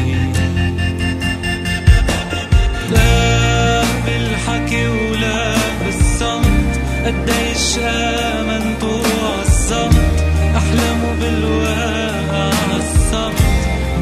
قديش 7.56 7.78
آمنت 7.78 8.82
وعظمت 8.84 10.24
أحلامه 10.56 11.12
بالواقع 11.20 12.76
الصمت 12.76 13.42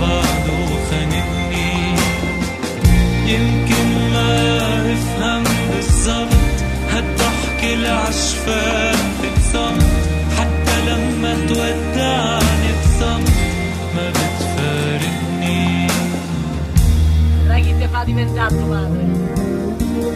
بعده 0.01 0.59
خانقني 0.91 1.95
يمكن 3.27 3.87
ما 4.13 4.93
افهم 4.93 5.45
بالظبط 5.75 6.57
هالضحكة 6.91 7.75
العشفاف 7.75 9.05
بصمت 9.37 9.87
حتى 10.39 10.81
لما 10.87 11.35
تودعني 11.49 12.71
بصمت 12.83 13.33
ما 13.97 14.11
بتفارقني 14.11 15.87
Vedrai 17.45 17.63
chi 17.63 17.75
ti 17.79 17.87
fa 17.93 18.01
diventare 18.05 18.57
tua 18.59 18.67
madre. 18.67 19.05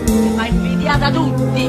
Ti 0.07 0.31
fa 0.37 0.45
invidiata 0.47 1.11
tutti. 1.17 1.65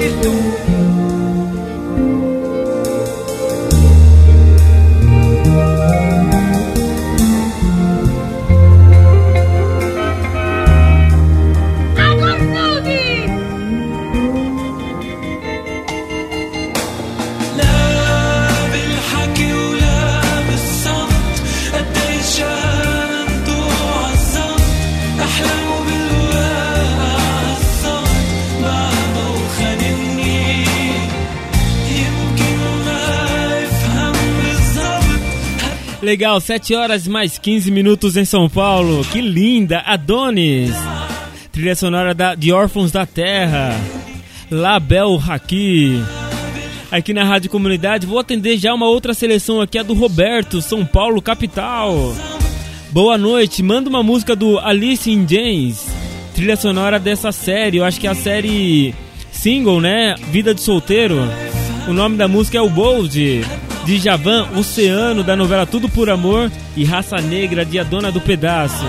Sono 0.00 0.67
Legal, 36.08 36.40
7 36.40 36.74
horas 36.74 37.06
mais 37.06 37.36
15 37.36 37.70
minutos 37.70 38.16
em 38.16 38.24
São 38.24 38.48
Paulo. 38.48 39.04
Que 39.12 39.20
linda! 39.20 39.80
Adonis. 39.80 40.72
Trilha 41.52 41.74
sonora 41.74 42.14
da, 42.14 42.34
de 42.34 42.50
Órfãos 42.50 42.90
da 42.90 43.04
Terra. 43.04 43.78
Label 44.50 45.20
Haki. 45.22 46.02
Aqui 46.90 47.12
na 47.12 47.24
Rádio 47.24 47.50
Comunidade, 47.50 48.06
vou 48.06 48.18
atender 48.18 48.56
já 48.56 48.72
uma 48.72 48.88
outra 48.88 49.12
seleção 49.12 49.60
aqui, 49.60 49.76
a 49.76 49.82
do 49.82 49.92
Roberto, 49.92 50.62
São 50.62 50.82
Paulo, 50.82 51.20
capital. 51.20 52.16
Boa 52.90 53.18
noite, 53.18 53.62
manda 53.62 53.90
uma 53.90 54.02
música 54.02 54.34
do 54.34 54.58
Alice 54.58 55.10
in 55.10 55.26
James. 55.28 55.86
Trilha 56.34 56.56
sonora 56.56 56.98
dessa 56.98 57.30
série, 57.32 57.76
eu 57.76 57.84
acho 57.84 58.00
que 58.00 58.06
é 58.06 58.10
a 58.10 58.14
série 58.14 58.94
single, 59.30 59.78
né? 59.78 60.14
Vida 60.30 60.54
de 60.54 60.62
Solteiro. 60.62 61.18
O 61.86 61.92
nome 61.92 62.16
da 62.16 62.26
música 62.26 62.56
é 62.56 62.62
o 62.62 62.70
Bold. 62.70 63.44
De 63.88 63.96
Javan, 63.96 64.46
Oceano, 64.54 65.24
da 65.24 65.34
novela 65.34 65.64
Tudo 65.64 65.88
por 65.88 66.10
Amor. 66.10 66.52
E 66.76 66.84
Raça 66.84 67.22
Negra, 67.22 67.64
de 67.64 67.78
A 67.78 67.82
Dona 67.82 68.12
do 68.12 68.20
Pedaço. 68.20 68.84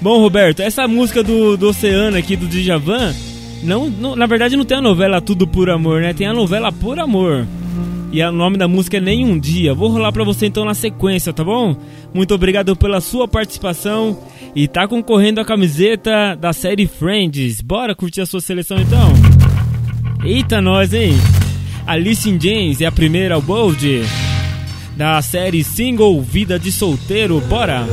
Bom, 0.00 0.18
Roberto, 0.18 0.60
essa 0.60 0.88
música 0.88 1.22
do, 1.22 1.58
do 1.58 1.68
Oceano 1.68 2.16
aqui, 2.16 2.36
do 2.36 2.46
Djavan, 2.46 3.14
não, 3.62 3.90
não, 3.90 4.16
na 4.16 4.24
verdade 4.24 4.56
não 4.56 4.64
tem 4.64 4.78
a 4.78 4.80
novela 4.80 5.20
Tudo 5.20 5.46
por 5.46 5.68
Amor, 5.68 6.00
né? 6.00 6.14
Tem 6.14 6.26
a 6.26 6.32
novela 6.32 6.72
Por 6.72 6.98
Amor. 6.98 7.46
E 8.10 8.22
o 8.22 8.32
nome 8.32 8.56
da 8.56 8.66
música 8.66 8.96
é 8.96 9.00
Nem 9.00 9.26
Um 9.26 9.38
Dia. 9.38 9.74
Vou 9.74 9.90
rolar 9.90 10.10
pra 10.10 10.24
você 10.24 10.46
então 10.46 10.64
na 10.64 10.72
sequência, 10.72 11.30
tá 11.30 11.44
bom? 11.44 11.76
Muito 12.14 12.34
obrigado 12.34 12.74
pela 12.74 12.98
sua 13.02 13.28
participação. 13.28 14.18
E 14.56 14.66
tá 14.68 14.88
concorrendo 14.88 15.38
a 15.38 15.44
camiseta 15.44 16.34
da 16.34 16.54
série 16.54 16.86
Friends. 16.86 17.60
Bora 17.60 17.94
curtir 17.94 18.22
a 18.22 18.26
sua 18.26 18.40
seleção 18.40 18.78
então? 18.78 19.12
Eita, 20.24 20.62
nós, 20.62 20.94
hein? 20.94 21.12
Alice 21.86 22.28
in 22.28 22.38
James 22.40 22.80
é 22.80 22.86
a 22.86 22.92
primeira 22.92 23.40
Bold 23.40 24.02
da 24.96 25.20
série 25.22 25.64
single 25.64 26.20
Vida 26.20 26.58
de 26.58 26.70
Solteiro. 26.70 27.40
Bora! 27.40 27.86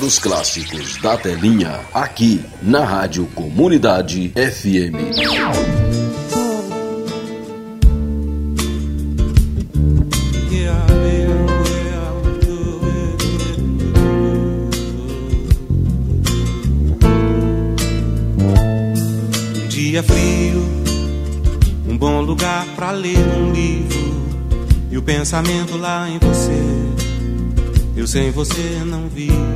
Dos 0.00 0.18
clássicos 0.18 0.96
da 0.98 1.16
telinha, 1.16 1.80
aqui 1.94 2.44
na 2.60 2.84
Rádio 2.84 3.26
Comunidade 3.34 4.30
FM. 4.30 4.94
Um 19.58 19.68
dia 19.68 20.02
frio, 20.02 20.62
um 21.88 21.96
bom 21.96 22.20
lugar 22.20 22.66
pra 22.74 22.90
ler 22.90 23.18
um 23.18 23.52
livro 23.52 24.26
e 24.90 24.98
o 24.98 25.02
pensamento 25.02 25.76
lá 25.76 26.08
em 26.08 26.18
você. 26.18 26.86
Eu 27.96 28.06
sem 28.06 28.30
você 28.30 28.82
não 28.84 29.08
vivo. 29.08 29.55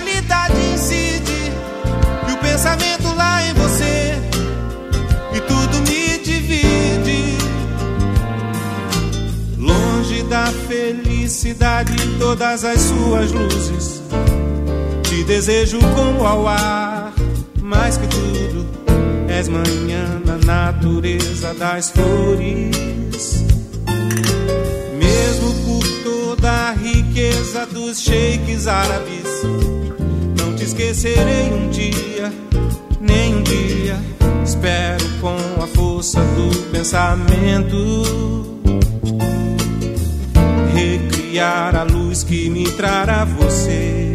felicidade 11.31 11.93
todas 12.19 12.65
as 12.65 12.81
suas 12.81 13.31
luzes. 13.31 14.03
Te 15.03 15.23
desejo 15.23 15.79
como 15.79 16.25
ao 16.25 16.45
ar, 16.45 17.13
mais 17.61 17.95
que 17.95 18.05
tudo, 18.07 18.67
és 19.29 19.47
manhã 19.47 20.21
na 20.25 20.37
natureza 20.45 21.53
das 21.53 21.89
flores. 21.91 23.45
Mesmo 24.99 25.53
por 25.65 25.87
toda 26.03 26.51
a 26.51 26.71
riqueza 26.73 27.65
dos 27.65 28.01
sheiks 28.01 28.67
árabes, 28.67 29.23
não 30.37 30.53
te 30.55 30.65
esquecerei 30.65 31.49
um 31.49 31.69
dia, 31.69 32.33
nem 32.99 33.35
um 33.35 33.43
dia. 33.43 33.97
Espero 34.43 35.07
com 35.21 35.63
a 35.63 35.67
força 35.67 36.19
do 36.19 36.71
pensamento 36.71 38.30
recriar 41.31 41.75
a 41.75 41.83
luz 41.83 42.23
que 42.23 42.49
me 42.49 42.69
trará 42.71 43.23
você. 43.23 44.13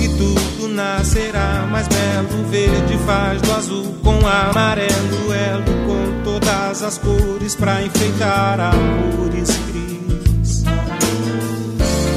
E 0.00 0.08
tudo 0.18 0.68
nascerá 0.68 1.66
mais 1.70 1.86
belo. 1.86 2.48
Verde 2.50 2.98
faz 3.06 3.40
do 3.40 3.52
azul 3.52 3.94
com 4.02 4.18
amarelo, 4.26 5.32
elo 5.32 5.64
com 5.86 6.24
todas 6.24 6.82
as 6.82 6.98
cores 6.98 7.54
pra 7.54 7.82
enfeitar 7.82 8.58
amores 8.58 9.48
cris. 9.70 10.64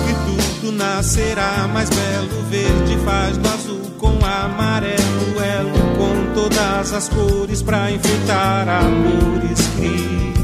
E 0.09 0.61
tudo 0.61 0.71
nascerá 0.71 1.69
mais 1.71 1.89
belo. 1.89 2.43
Verde 2.49 2.97
faz 3.05 3.37
do 3.37 3.47
azul 3.49 3.91
com 3.99 4.17
amarelo, 4.25 5.39
elo 5.39 5.95
com 5.95 6.33
todas 6.33 6.91
as 6.91 7.07
cores 7.07 7.61
pra 7.61 7.91
enfeitar 7.91 8.67
amores 8.67 9.59
cris. 9.77 10.34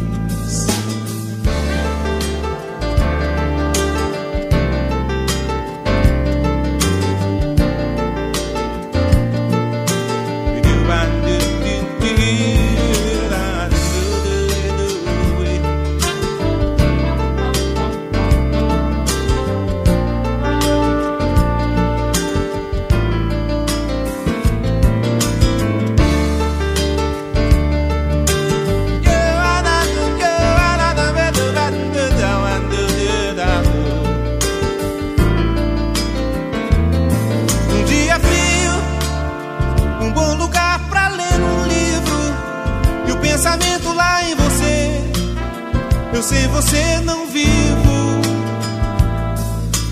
Sei 46.31 46.47
você 46.47 47.01
não 47.03 47.27
vivo. 47.27 48.21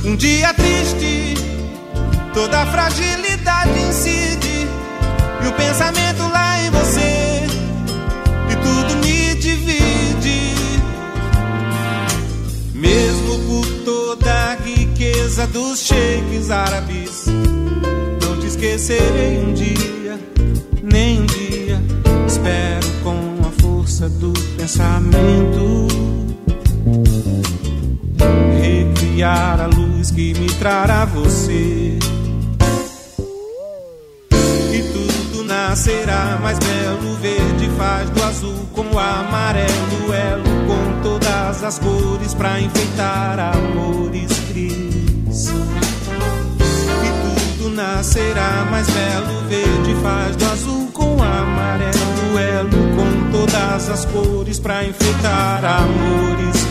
Um 0.06 0.16
dia 0.16 0.54
triste, 0.54 1.34
toda 2.34 2.62
a 2.62 2.66
fragilidade 2.66 3.78
incide 3.78 4.66
e 5.44 5.48
o 5.48 5.52
pensamento 5.52 6.22
lá 6.32 6.62
em 6.62 6.70
você 6.70 7.46
e 8.50 8.56
tudo 8.56 9.06
me 9.06 9.36
divide. 9.36 10.54
Mesmo 12.74 13.40
por 13.40 13.66
toda 13.84 14.32
a 14.32 14.56
riqueza 14.56 15.46
dos 15.46 15.82
sheiks 15.82 16.50
árabes, 16.50 17.26
não 18.22 18.40
te 18.40 18.48
esquecerei 18.48 19.44
um 19.46 19.54
dia, 19.54 20.18
nem 20.82 21.20
um 21.20 21.26
dia. 21.26 21.84
Espero 22.26 22.88
com 23.04 23.46
a 23.46 23.62
força 23.62 24.08
do 24.08 24.32
pensamento 24.56 26.19
a 29.24 29.68
luz 29.76 30.12
que 30.12 30.34
me 30.34 30.48
trará 30.54 31.06
você. 31.06 32.00
E 34.72 34.82
tudo 34.94 35.44
nascerá 35.44 36.40
mais 36.42 36.58
belo. 36.60 37.16
Verde 37.22 37.70
faz 37.78 38.10
do 38.12 38.24
azul 38.24 38.68
com 38.74 38.98
amarelo, 38.98 40.14
elo 40.14 40.44
com 40.68 41.02
todas 41.02 41.64
as 41.64 41.80
cores 41.80 42.34
pra 42.34 42.62
enfeitar 42.62 43.40
amores 43.40 44.32
cris. 44.48 45.50
E 47.04 47.58
tudo 47.58 47.76
nascerá 47.76 48.68
mais 48.72 48.88
belo. 48.90 49.48
Verde 49.50 49.96
faz 50.02 50.36
do 50.38 50.46
azul 50.46 50.88
com 50.94 51.22
amarelo, 51.22 52.40
elo 52.40 52.96
com 52.96 53.32
todas 53.32 53.90
as 53.90 54.06
cores 54.06 54.60
pra 54.60 54.86
enfeitar 54.86 55.66
amores 55.66 56.64
cris. 56.64 56.69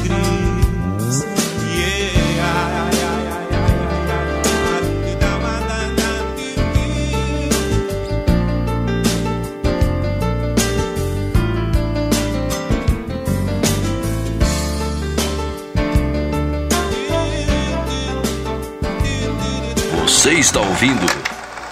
Você 20.18 20.32
está 20.32 20.58
ouvindo 20.58 21.06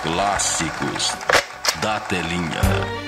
Clássicos 0.04 1.12
da 1.82 1.98
Telinha. 1.98 3.05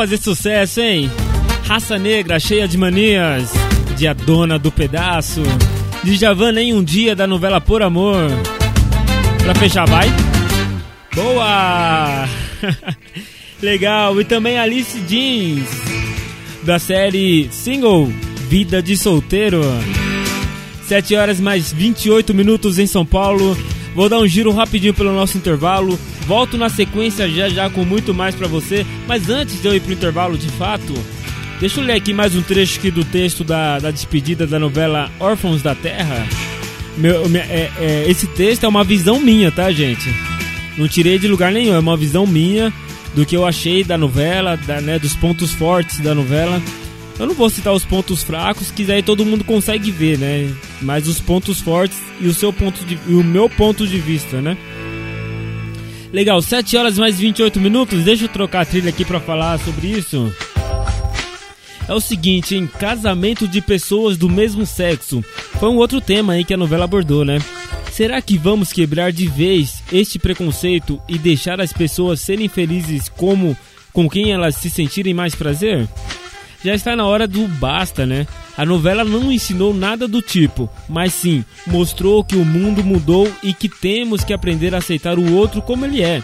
Fazer 0.00 0.16
sucesso, 0.16 0.80
hein? 0.80 1.10
Raça 1.66 1.98
Negra, 1.98 2.40
cheia 2.40 2.66
de 2.66 2.78
manias. 2.78 3.52
De 3.98 4.08
A 4.08 4.14
Dona 4.14 4.58
do 4.58 4.72
Pedaço. 4.72 5.42
De 6.02 6.16
Javana 6.16 6.62
em 6.62 6.72
um 6.72 6.82
dia 6.82 7.14
da 7.14 7.26
novela 7.26 7.60
Por 7.60 7.82
Amor. 7.82 8.30
Pra 9.42 9.54
fechar, 9.54 9.86
vai? 9.86 10.08
Boa! 11.14 12.26
Legal, 13.60 14.18
e 14.18 14.24
também 14.24 14.58
Alice 14.58 14.98
Jeans. 15.06 15.68
Da 16.62 16.78
série 16.78 17.50
Single 17.52 18.10
Vida 18.48 18.82
de 18.82 18.96
Solteiro. 18.96 19.60
7 20.86 21.14
horas 21.14 21.38
mais 21.38 21.74
28 21.74 22.32
minutos 22.32 22.78
em 22.78 22.86
São 22.86 23.04
Paulo. 23.04 23.54
Vou 23.94 24.08
dar 24.08 24.18
um 24.18 24.26
giro 24.26 24.50
rapidinho 24.50 24.94
pelo 24.94 25.12
nosso 25.12 25.36
intervalo. 25.36 25.98
Volto 26.30 26.56
na 26.56 26.68
sequência 26.68 27.28
já 27.28 27.48
já 27.48 27.68
com 27.68 27.84
muito 27.84 28.14
mais 28.14 28.36
pra 28.36 28.46
você. 28.46 28.86
Mas 29.08 29.28
antes 29.28 29.60
de 29.60 29.66
eu 29.66 29.74
ir 29.74 29.80
pro 29.80 29.92
intervalo 29.92 30.38
de 30.38 30.46
fato, 30.50 30.94
deixa 31.58 31.80
eu 31.80 31.84
ler 31.84 31.94
aqui 31.94 32.12
mais 32.14 32.36
um 32.36 32.40
trecho 32.40 32.78
aqui 32.78 32.88
do 32.88 33.02
texto 33.04 33.42
da, 33.42 33.80
da 33.80 33.90
despedida 33.90 34.46
da 34.46 34.56
novela 34.56 35.10
Órfãos 35.18 35.60
da 35.60 35.74
Terra. 35.74 36.24
Meu, 36.96 37.28
minha- 37.28 37.42
é- 37.42 37.72
é, 37.80 38.04
esse 38.08 38.28
texto 38.28 38.62
é 38.62 38.68
uma 38.68 38.84
visão 38.84 39.18
minha, 39.18 39.50
tá, 39.50 39.72
gente? 39.72 40.08
Não 40.78 40.86
tirei 40.86 41.18
de 41.18 41.26
lugar 41.26 41.50
nenhum, 41.50 41.74
é 41.74 41.80
uma 41.80 41.96
visão 41.96 42.24
minha 42.28 42.72
do 43.12 43.26
que 43.26 43.36
eu 43.36 43.44
achei 43.44 43.82
da 43.82 43.98
novela, 43.98 44.56
da, 44.56 44.80
né, 44.80 45.00
dos 45.00 45.16
pontos 45.16 45.50
fortes 45.52 45.98
da 45.98 46.14
novela. 46.14 46.62
Eu 47.18 47.26
não 47.26 47.34
vou 47.34 47.50
citar 47.50 47.72
os 47.74 47.84
pontos 47.84 48.22
fracos, 48.22 48.70
que 48.70 48.84
daí 48.84 49.02
todo 49.02 49.26
mundo 49.26 49.42
consegue 49.42 49.90
ver, 49.90 50.16
né? 50.16 50.48
Mas 50.80 51.08
os 51.08 51.18
pontos 51.20 51.58
fortes 51.60 51.98
e 52.20 52.28
o 52.28 52.32
seu 52.32 52.52
ponto 52.52 52.84
de, 52.84 52.96
e 53.08 53.14
o 53.14 53.24
meu 53.24 53.50
ponto 53.50 53.84
de 53.84 53.98
vista, 53.98 54.40
né? 54.40 54.56
Legal, 56.12 56.42
7 56.42 56.76
horas 56.76 56.98
mais 56.98 57.18
28 57.18 57.60
minutos. 57.60 58.04
Deixa 58.04 58.24
eu 58.24 58.28
trocar 58.28 58.62
a 58.62 58.64
trilha 58.64 58.90
aqui 58.90 59.04
pra 59.04 59.20
falar 59.20 59.58
sobre 59.60 59.88
isso. 59.88 60.34
É 61.88 61.94
o 61.94 62.00
seguinte, 62.00 62.54
em 62.54 62.66
casamento 62.66 63.48
de 63.48 63.60
pessoas 63.60 64.16
do 64.16 64.28
mesmo 64.28 64.66
sexo. 64.66 65.24
Foi 65.58 65.68
um 65.68 65.76
outro 65.76 66.00
tema 66.00 66.34
aí 66.34 66.44
que 66.44 66.54
a 66.54 66.56
novela 66.56 66.84
abordou, 66.84 67.24
né? 67.24 67.38
Será 67.92 68.20
que 68.22 68.38
vamos 68.38 68.72
quebrar 68.72 69.12
de 69.12 69.26
vez 69.26 69.82
este 69.92 70.18
preconceito 70.18 71.00
e 71.08 71.18
deixar 71.18 71.60
as 71.60 71.72
pessoas 71.72 72.20
serem 72.20 72.48
felizes 72.48 73.08
como 73.08 73.56
com 73.92 74.08
quem 74.08 74.32
elas 74.32 74.56
se 74.56 74.70
sentirem 74.70 75.12
mais 75.12 75.34
prazer? 75.34 75.88
Já 76.64 76.74
está 76.74 76.94
na 76.94 77.06
hora 77.06 77.26
do 77.26 77.48
basta, 77.48 78.04
né? 78.04 78.26
A 78.56 78.66
novela 78.66 79.04
não 79.04 79.32
ensinou 79.32 79.72
nada 79.72 80.06
do 80.06 80.20
tipo, 80.20 80.68
mas 80.88 81.14
sim 81.14 81.44
mostrou 81.66 82.22
que 82.22 82.36
o 82.36 82.44
mundo 82.44 82.84
mudou 82.84 83.30
e 83.42 83.54
que 83.54 83.68
temos 83.68 84.22
que 84.22 84.32
aprender 84.32 84.74
a 84.74 84.78
aceitar 84.78 85.18
o 85.18 85.34
outro 85.34 85.62
como 85.62 85.86
ele 85.86 86.02
é. 86.02 86.22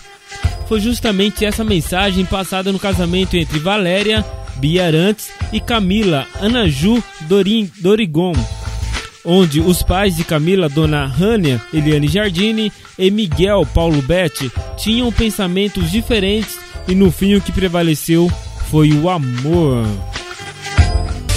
Foi 0.69 0.81
justamente 0.81 1.45
essa 1.45 1.65
mensagem 1.65 2.25
passada 2.25 2.73
no 2.73 2.79
casamento 2.79 3.37
entre 3.37 3.59
Valéria, 3.59 4.25
Bia 4.57 4.87
Arantes 4.87 5.31
e 5.53 5.61
Camila 5.61 6.27
Anaju 6.41 7.03
Dorin, 7.23 7.71
Dorigon, 7.79 8.33
onde 9.25 9.61
os 9.61 9.83
pais 9.83 10.17
de 10.17 10.25
Camila, 10.25 10.69
Dona 10.69 11.07
Rânia, 11.07 11.63
Eliane 11.73 12.09
Jardine 12.09 12.73
e 12.99 13.11
Miguel 13.11 13.67
Paulo 13.73 14.03
Betti 14.03 14.51
tinham 14.77 15.11
pensamentos 15.13 15.91
diferentes 15.91 16.59
e 16.89 16.95
no 16.95 17.11
fim 17.11 17.35
o 17.35 17.41
que 17.41 17.53
prevaleceu 17.53 18.31
foi 18.71 18.93
o 18.93 19.09
amor. 19.09 19.87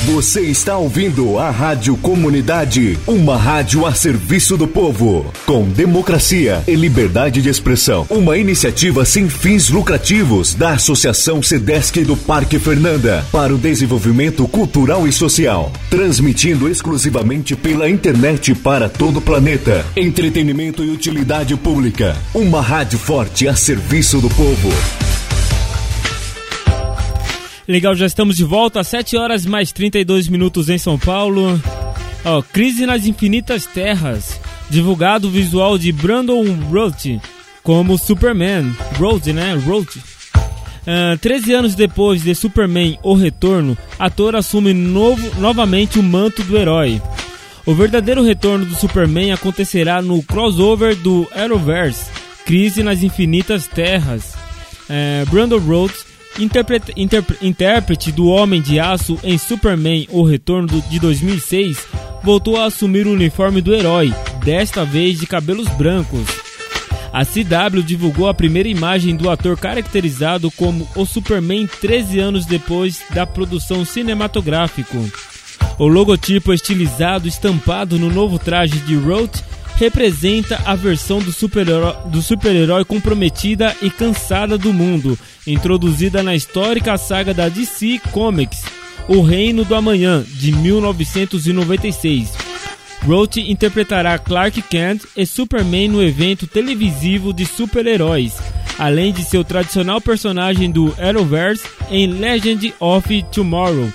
Você 0.06 0.42
está 0.42 0.78
ouvindo 0.78 1.38
a 1.38 1.52
Rádio 1.52 1.96
Comunidade, 1.98 2.98
uma 3.06 3.36
rádio 3.36 3.86
a 3.86 3.94
serviço 3.94 4.56
do 4.56 4.66
povo, 4.66 5.32
com 5.46 5.68
democracia 5.68 6.64
e 6.66 6.74
liberdade 6.74 7.42
de 7.42 7.50
expressão. 7.50 8.08
Uma 8.10 8.38
iniciativa 8.38 9.04
sem 9.04 9.30
fins 9.30 9.70
lucrativos 9.70 10.56
da 10.56 10.72
Associação 10.72 11.44
Sedesc 11.44 12.02
do 12.06 12.16
Parque 12.16 12.58
Fernanda 12.58 13.26
para 13.30 13.54
o 13.54 13.58
desenvolvimento 13.58 14.48
cultural 14.48 15.06
e 15.06 15.12
social, 15.12 15.72
transmitindo 15.90 16.70
exclusivamente 16.70 17.56
pela 17.56 17.90
internet 17.90 18.56
para 18.56 18.88
todo 18.88 19.20
o 19.20 19.22
planeta. 19.22 19.86
Entretenimento 19.98 20.84
e 20.84 20.90
utilidade 20.90 21.56
pública. 21.58 22.16
Uma 22.34 22.62
rádio 22.62 22.98
forte 22.98 23.50
a 23.50 23.56
serviço 23.56 24.22
do 24.22 24.30
povo. 24.30 24.70
Legal, 27.70 27.94
já 27.94 28.08
estamos 28.08 28.36
de 28.36 28.44
volta 28.44 28.80
às 28.80 28.88
7 28.88 29.16
horas 29.16 29.46
mais 29.46 29.72
32 29.72 30.28
minutos 30.28 30.70
em 30.70 30.80
São 30.80 30.98
Paulo. 30.98 31.62
Ó, 32.26 32.42
Crise 32.42 32.84
nas 32.88 33.06
Infinitas 33.06 33.68
Terras. 33.68 34.42
Divulgado 34.72 35.28
o 35.28 35.30
visual 35.30 35.78
de 35.78 35.92
Brandon 35.92 36.44
Roth 36.72 37.22
como 37.62 37.96
Superman. 37.96 38.76
Roth, 38.98 39.28
né? 39.28 39.54
Roth. 39.54 39.98
Ah, 40.88 41.16
13 41.22 41.54
anos 41.54 41.76
depois 41.76 42.24
de 42.24 42.34
Superman 42.34 42.98
O 43.04 43.14
Retorno, 43.14 43.78
ator 44.00 44.36
assume 44.36 44.74
novo, 44.74 45.40
novamente 45.40 46.00
o 46.00 46.04
manto 46.04 46.42
do 46.42 46.58
herói. 46.58 47.00
O 47.68 47.76
verdadeiro 47.76 48.24
retorno 48.24 48.66
do 48.66 48.74
Superman 48.74 49.32
acontecerá 49.32 50.02
no 50.02 50.24
crossover 50.24 50.96
do 50.96 51.28
Arrowverse, 51.36 52.10
Crise 52.48 52.82
nas 52.82 53.04
Infinitas 53.04 53.68
Terras. 53.68 54.34
É, 54.90 55.24
Brandon 55.30 55.60
Roth, 55.60 56.09
interprete- 56.40 56.94
interpre- 56.96 57.38
intérprete 57.42 58.12
do 58.12 58.28
Homem 58.28 58.62
de 58.62 58.80
Aço 58.80 59.20
em 59.24 59.38
Superman 59.38 60.08
O 60.12 60.24
Retorno 60.24 60.82
de 60.90 61.00
2006, 61.00 61.78
voltou 62.24 62.58
a 62.58 62.66
assumir 62.66 63.06
o 63.08 63.14
uniforme 63.14 63.62
do 63.62 63.74
herói, 63.74 64.14
desta 64.44 64.84
vez 64.86 65.20
de 65.20 65.28
cabelos 65.28 65.68
brancos. 65.70 66.28
A 67.12 67.26
CW 67.26 67.82
divulgou 67.84 68.30
a 68.30 68.34
primeira 68.34 68.70
imagem 68.70 69.16
do 69.16 69.30
ator 69.30 69.58
caracterizado 69.58 70.52
como 70.52 70.88
o 70.96 71.06
Superman 71.06 71.68
13 71.82 72.20
anos 72.20 72.46
depois 72.46 73.02
da 73.14 73.26
produção 73.26 73.84
cinematográfica. 73.84 74.98
O 75.80 75.88
logotipo 75.88 76.54
estilizado 76.54 77.28
estampado 77.28 77.98
no 77.98 78.12
novo 78.12 78.38
traje 78.38 78.80
de 78.82 78.96
Roth 78.96 79.42
representa 79.80 80.62
a 80.66 80.76
versão 80.76 81.20
do 81.20 81.32
super-herói 81.32 81.96
super-herói 82.22 82.84
comprometida 82.84 83.76
e 83.82 83.90
cansada 83.90 84.58
do 84.58 84.74
mundo, 84.74 85.18
introduzida 85.48 86.22
na 86.22 86.36
histórica 86.36 86.98
saga 86.98 87.34
da 87.34 87.48
DC 87.48 88.02
Comics, 88.12 88.62
O 89.08 89.22
Reino 89.22 89.64
do 89.64 89.74
Amanhã, 89.74 90.24
de 90.28 90.52
1996. 90.52 92.34
Roth 93.08 93.38
interpretará 93.38 94.20
Clark 94.20 94.62
Kent 94.64 95.04
e 95.16 95.26
Superman 95.26 95.88
no 95.88 96.04
evento 96.04 96.46
televisivo 96.46 97.34
de 97.34 97.46
super-heróis, 97.46 98.36
além 98.78 99.14
de 99.14 99.24
seu 99.24 99.46
tradicional 99.46 100.02
personagem 100.02 100.70
do 100.70 100.94
Arrowverse 101.00 101.64
em 101.90 102.08
Legend 102.08 102.74
of 102.82 103.24
Tomorrow, 103.32 103.88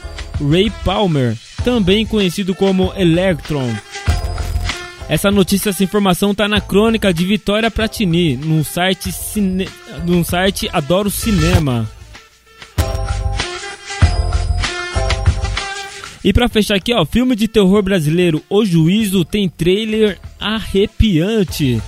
Ray 0.50 0.72
Palmer, 0.82 1.36
também 1.62 2.06
conhecido 2.06 2.54
como 2.54 2.92
Electron. 2.96 3.70
Essa 5.08 5.30
notícia, 5.30 5.70
essa 5.70 5.84
informação 5.84 6.34
tá 6.34 6.48
na 6.48 6.60
crônica 6.60 7.12
de 7.12 7.24
Vitória 7.26 7.70
Pratini, 7.70 8.36
no 8.36 8.64
site, 8.64 9.12
cine... 9.12 9.68
no 10.06 10.24
site 10.24 10.68
Adoro 10.72 11.10
Cinema. 11.10 11.88
E 16.24 16.32
pra 16.32 16.48
fechar 16.48 16.76
aqui, 16.76 16.94
ó, 16.94 17.04
filme 17.04 17.36
de 17.36 17.46
terror 17.46 17.82
brasileiro 17.82 18.42
O 18.48 18.64
Juízo 18.64 19.26
tem 19.26 19.46
trailer 19.46 20.18
arrepiante. 20.40 21.82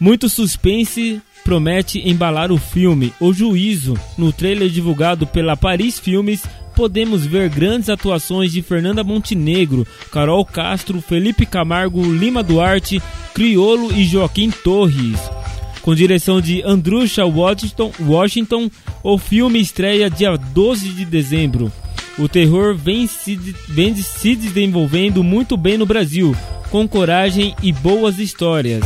Muito 0.00 0.30
suspense 0.30 1.20
promete 1.44 2.00
embalar 2.08 2.50
o 2.50 2.56
filme 2.56 3.12
O 3.20 3.34
Juízo. 3.34 3.94
No 4.16 4.32
trailer 4.32 4.70
divulgado 4.70 5.26
pela 5.26 5.58
Paris 5.58 5.98
Filmes, 5.98 6.42
podemos 6.76 7.24
ver 7.24 7.48
grandes 7.48 7.88
atuações 7.88 8.52
de 8.52 8.60
Fernanda 8.60 9.02
Montenegro, 9.02 9.86
Carol 10.12 10.44
Castro, 10.44 11.00
Felipe 11.00 11.46
Camargo, 11.46 12.04
Lima 12.04 12.42
Duarte, 12.42 13.02
Criolo 13.34 13.90
e 13.92 14.04
Joaquim 14.04 14.50
Torres. 14.50 15.18
Com 15.80 15.94
direção 15.94 16.40
de 16.40 16.62
Andrusha 16.62 17.24
Washington, 17.24 17.90
Washington, 17.98 18.70
o 19.02 19.16
filme 19.16 19.58
estreia 19.58 20.10
dia 20.10 20.36
12 20.36 20.90
de 20.90 21.04
dezembro. 21.06 21.72
O 22.18 22.28
terror 22.28 22.74
vem 22.74 23.06
se, 23.06 23.36
vem 23.68 23.94
se 23.96 24.36
desenvolvendo 24.36 25.24
muito 25.24 25.56
bem 25.56 25.78
no 25.78 25.86
Brasil, 25.86 26.36
com 26.70 26.86
coragem 26.86 27.54
e 27.62 27.72
boas 27.72 28.18
histórias. 28.18 28.84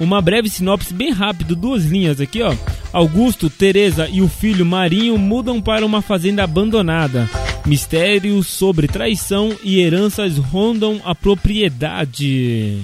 Uma 0.00 0.22
breve 0.22 0.48
sinopse 0.48 0.94
bem 0.94 1.10
rápido, 1.10 1.56
duas 1.56 1.84
linhas 1.84 2.20
aqui, 2.20 2.42
ó. 2.42 2.54
Augusto, 2.92 3.50
Teresa 3.50 4.08
e 4.08 4.22
o 4.22 4.28
filho 4.28 4.64
Marinho 4.64 5.18
mudam 5.18 5.60
para 5.60 5.84
uma 5.84 6.00
fazenda 6.00 6.44
abandonada. 6.44 7.28
Mistérios 7.66 8.46
sobre 8.46 8.86
traição 8.86 9.54
e 9.62 9.80
heranças 9.80 10.38
rondam 10.38 11.00
a 11.04 11.14
propriedade. 11.14 12.82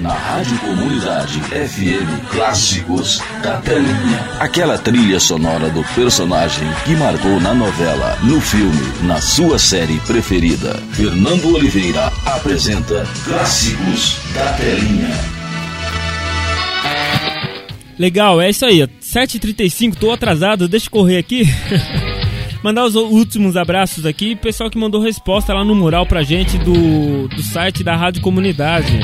Na 0.00 0.12
Rádio 0.12 0.58
Comunidade 0.58 1.40
FM 1.40 2.30
Clássicos 2.30 3.22
da 3.42 3.56
Telinha. 3.58 4.18
Aquela 4.38 4.76
trilha 4.78 5.18
sonora 5.18 5.70
do 5.70 5.82
personagem 5.94 6.66
que 6.84 6.94
marcou 6.96 7.40
na 7.40 7.54
novela, 7.54 8.18
no 8.22 8.40
filme, 8.40 8.80
na 9.02 9.20
sua 9.20 9.58
série 9.58 9.98
preferida. 10.00 10.74
Fernando 10.92 11.54
Oliveira 11.54 12.12
apresenta 12.26 13.06
Clássicos 13.24 14.18
da 14.34 14.52
Telinha. 14.52 15.14
Legal, 17.98 18.40
é 18.40 18.50
isso 18.50 18.66
aí. 18.66 18.82
ó. 18.82 18.86
7h35, 19.00 19.94
tô 19.96 20.10
atrasado, 20.12 20.68
deixa 20.68 20.86
eu 20.86 20.90
correr 20.90 21.18
aqui. 21.18 21.44
Mandar 22.62 22.84
os 22.84 22.94
últimos 22.96 23.56
abraços 23.56 24.04
aqui. 24.04 24.34
Pessoal 24.34 24.68
que 24.68 24.76
mandou 24.76 25.00
resposta 25.00 25.54
lá 25.54 25.64
no 25.64 25.74
mural 25.74 26.04
pra 26.04 26.22
gente 26.24 26.58
do, 26.58 27.28
do 27.28 27.42
site 27.42 27.84
da 27.84 27.94
Rádio 27.94 28.20
Comunidade. 28.22 28.98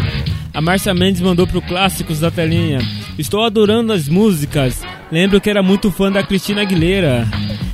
A 0.55 0.61
Márcia 0.61 0.93
Mendes 0.93 1.23
mandou 1.23 1.47
pro 1.47 1.62
Clássicos 1.62 2.20
da 2.20 2.31
Telinha. 2.31 2.79
Estou 3.19 3.43
adorando 3.43 3.91
as 3.91 4.07
músicas. 4.07 4.83
Lembro 5.11 5.41
que 5.41 5.49
era 5.49 5.62
muito 5.62 5.91
fã 5.91 6.12
da 6.12 6.23
Cristina 6.23 6.61
Aguilera. 6.61 7.27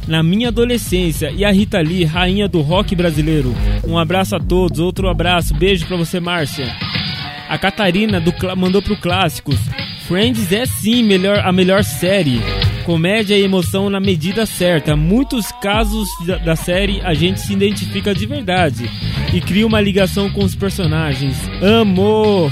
Na 0.06 0.22
minha 0.22 0.48
adolescência. 0.48 1.32
E 1.32 1.44
a 1.44 1.50
Rita 1.50 1.80
Lee, 1.80 2.04
rainha 2.04 2.46
do 2.46 2.60
rock 2.60 2.94
brasileiro. 2.94 3.52
Um 3.84 3.98
abraço 3.98 4.36
a 4.36 4.40
todos, 4.40 4.78
outro 4.78 5.08
abraço. 5.08 5.54
Beijo 5.54 5.86
pra 5.86 5.96
você, 5.96 6.20
Márcia. 6.20 6.72
A 7.48 7.58
Catarina 7.58 8.20
do 8.20 8.32
mandou 8.56 8.80
pro 8.80 8.96
Clássicos. 8.96 9.58
Friends 10.06 10.52
é 10.52 10.64
sim 10.64 11.02
melhor, 11.02 11.40
a 11.40 11.52
melhor 11.52 11.82
série. 11.82 12.40
Comédia 12.88 13.36
e 13.36 13.42
emoção 13.42 13.90
na 13.90 14.00
medida 14.00 14.46
certa. 14.46 14.96
Muitos 14.96 15.52
casos 15.52 16.08
da, 16.26 16.38
da 16.38 16.56
série 16.56 17.02
a 17.02 17.12
gente 17.12 17.38
se 17.38 17.52
identifica 17.52 18.14
de 18.14 18.24
verdade 18.24 18.88
e 19.30 19.42
cria 19.42 19.66
uma 19.66 19.78
ligação 19.78 20.30
com 20.30 20.42
os 20.42 20.54
personagens. 20.54 21.36
Amo! 21.60 22.50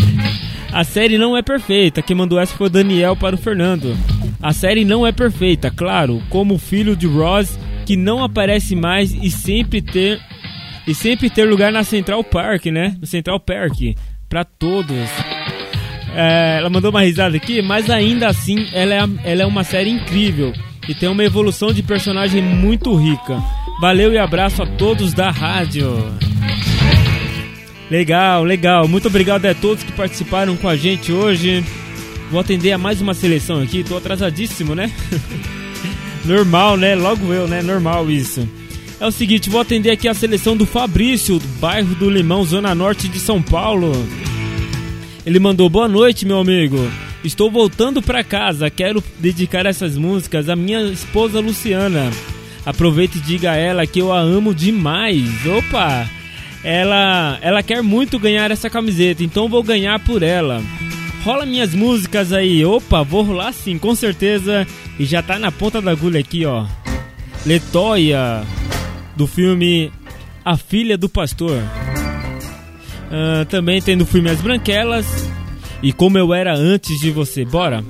A 0.72 0.82
série 0.82 1.18
não 1.18 1.36
é 1.36 1.42
perfeita. 1.42 2.00
Quem 2.00 2.16
mandou 2.16 2.40
essa 2.40 2.56
foi 2.56 2.68
o 2.68 2.70
Daniel 2.70 3.14
para 3.16 3.34
o 3.34 3.38
Fernando. 3.38 3.94
A 4.40 4.54
série 4.54 4.82
não 4.82 5.06
é 5.06 5.12
perfeita, 5.12 5.70
claro, 5.70 6.22
como 6.30 6.54
o 6.54 6.58
filho 6.58 6.96
de 6.96 7.06
Ross 7.06 7.58
que 7.84 7.96
não 7.96 8.24
aparece 8.24 8.74
mais 8.74 9.12
e 9.12 9.30
sempre 9.30 9.82
ter 9.82 10.18
e 10.86 10.94
sempre 10.94 11.28
ter 11.28 11.44
lugar 11.44 11.70
na 11.70 11.84
Central 11.84 12.24
Park, 12.24 12.64
né? 12.66 12.96
No 12.98 13.06
Central 13.06 13.38
Park 13.38 13.94
para 14.26 14.42
todos. 14.42 15.10
É, 16.18 16.56
ela 16.60 16.70
mandou 16.70 16.90
uma 16.90 17.02
risada 17.02 17.36
aqui, 17.36 17.60
mas 17.60 17.90
ainda 17.90 18.26
assim 18.26 18.66
ela 18.72 18.94
é, 18.94 19.32
ela 19.32 19.42
é 19.42 19.46
uma 19.46 19.62
série 19.62 19.90
incrível 19.90 20.50
e 20.88 20.94
tem 20.94 21.10
uma 21.10 21.22
evolução 21.22 21.74
de 21.74 21.82
personagem 21.82 22.40
muito 22.40 22.94
rica. 22.96 23.38
Valeu 23.82 24.14
e 24.14 24.16
abraço 24.16 24.62
a 24.62 24.66
todos 24.66 25.12
da 25.12 25.30
rádio. 25.30 25.94
Legal, 27.90 28.44
legal. 28.44 28.88
Muito 28.88 29.08
obrigado 29.08 29.44
a 29.44 29.54
todos 29.54 29.84
que 29.84 29.92
participaram 29.92 30.56
com 30.56 30.66
a 30.66 30.74
gente 30.74 31.12
hoje. 31.12 31.62
Vou 32.30 32.40
atender 32.40 32.72
a 32.72 32.78
mais 32.78 33.02
uma 33.02 33.12
seleção 33.12 33.60
aqui, 33.60 33.84
tô 33.84 33.98
atrasadíssimo, 33.98 34.74
né? 34.74 34.90
Normal, 36.24 36.78
né? 36.78 36.94
Logo 36.94 37.30
eu, 37.30 37.46
né? 37.46 37.60
Normal 37.60 38.10
isso. 38.10 38.48
É 38.98 39.06
o 39.06 39.12
seguinte, 39.12 39.50
vou 39.50 39.60
atender 39.60 39.90
aqui 39.90 40.08
a 40.08 40.14
seleção 40.14 40.56
do 40.56 40.64
Fabrício, 40.64 41.38
do 41.38 41.46
bairro 41.60 41.94
do 41.94 42.08
Limão, 42.08 42.42
zona 42.42 42.74
norte 42.74 43.06
de 43.06 43.20
São 43.20 43.42
Paulo. 43.42 43.92
Ele 45.26 45.40
mandou 45.40 45.68
boa 45.68 45.88
noite, 45.88 46.24
meu 46.24 46.38
amigo. 46.38 46.78
Estou 47.24 47.50
voltando 47.50 48.00
para 48.00 48.22
casa. 48.22 48.70
Quero 48.70 49.02
dedicar 49.18 49.66
essas 49.66 49.96
músicas 49.96 50.48
à 50.48 50.54
minha 50.54 50.80
esposa 50.82 51.40
Luciana. 51.40 52.12
Aproveite 52.64 53.18
e 53.18 53.20
diga 53.20 53.50
a 53.50 53.56
ela 53.56 53.88
que 53.88 53.98
eu 53.98 54.12
a 54.12 54.20
amo 54.20 54.54
demais. 54.54 55.44
Opa! 55.44 56.08
Ela, 56.62 57.38
ela 57.42 57.60
quer 57.60 57.82
muito 57.82 58.20
ganhar 58.20 58.52
essa 58.52 58.70
camiseta, 58.70 59.24
então 59.24 59.48
vou 59.48 59.64
ganhar 59.64 59.98
por 59.98 60.22
ela. 60.22 60.62
Rola 61.24 61.44
minhas 61.44 61.74
músicas 61.74 62.32
aí. 62.32 62.64
Opa, 62.64 63.02
vou 63.02 63.22
rolar 63.22 63.52
sim, 63.52 63.78
com 63.78 63.96
certeza. 63.96 64.64
E 64.96 65.04
já 65.04 65.22
tá 65.22 65.40
na 65.40 65.50
ponta 65.50 65.82
da 65.82 65.90
agulha 65.90 66.20
aqui, 66.20 66.46
ó. 66.46 66.66
Letoia, 67.44 68.44
do 69.16 69.26
filme 69.26 69.90
A 70.44 70.56
Filha 70.56 70.96
do 70.96 71.08
Pastor. 71.08 71.60
Ah, 73.10 73.44
também 73.48 73.80
tem 73.80 73.96
do 73.96 74.06
filme 74.06 74.30
As 74.30 74.40
Branquelas 74.40 75.06
e 75.82 75.92
Como 75.92 76.18
Eu 76.18 76.34
Era 76.34 76.54
Antes 76.54 76.98
de 77.00 77.10
Você. 77.10 77.44
Bora? 77.44 77.84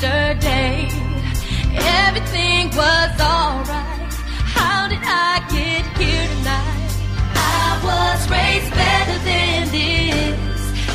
yesterday 0.00 0.88
everything 2.08 2.70
was. 2.76 3.10
How 4.56 4.88
did 4.88 5.00
I 5.02 5.44
get 5.50 5.84
here 5.98 6.26
tonight? 6.28 6.92
I 7.34 7.80
was 7.84 8.30
raised 8.30 8.70
better. 8.72 9.09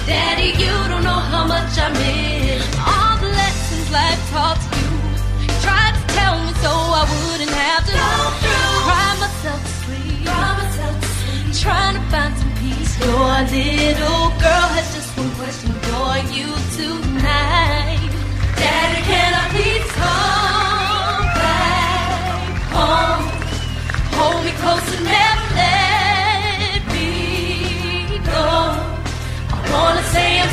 Daddy, 0.06 0.49
you 0.61 0.73
don't 0.90 1.03
know 1.03 1.22
how 1.34 1.48
much 1.48 1.73
I 1.80 1.90
miss 1.90 2.61
all 2.77 3.18
the 3.18 3.26
lessons 3.26 3.90
life 3.90 4.22
taught 4.30 4.61
you. 4.77 4.90
you 5.41 5.49
tried 5.65 5.94
to 5.98 6.03
tell 6.14 6.38
me 6.45 6.53
so 6.61 6.69
I 6.69 7.03
wouldn't 7.10 7.49
have 7.49 7.84
to 7.90 7.94
go 7.98 8.14
through. 8.38 8.86
Cry 8.86 9.10
myself 9.23 9.61
to 9.65 9.73
sleep. 9.82 10.26
Cry 10.30 10.52
myself 10.61 10.95
to 11.02 11.07
sleep. 11.07 11.57
Trying 11.57 11.95
to 11.98 12.03
find 12.14 12.34
some 12.38 12.53
peace. 12.61 12.91
Your 13.02 13.34
little 13.49 14.30
girl 14.45 14.68
has 14.77 14.88
just 14.94 15.10
one 15.18 15.32
question 15.41 15.73
for 15.90 16.14
you 16.38 16.53
tonight. 16.77 18.14
Daddy, 18.61 19.02
can 19.10 19.32
I 19.41 19.45
please 19.57 19.90
come 19.98 21.26
back 21.41 22.61
home? 22.77 23.26
Hold 24.22 24.40
me 24.45 24.52
close 24.61 24.86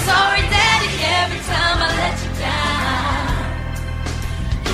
sorry, 0.09 0.43
Daddy, 0.55 0.93
every 1.21 1.43
time 1.53 1.79
I 1.87 1.89
let 2.01 2.17
you 2.25 2.33
down. 2.47 3.31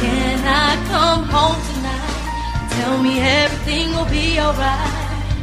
Can 0.01 0.39
I 0.67 0.71
come 0.93 1.23
home 1.35 1.61
tonight? 1.71 2.17
Tell 2.77 2.97
me 3.07 3.13
everything 3.21 3.87
will 3.97 4.11
be 4.19 4.27
alright. 4.41 4.95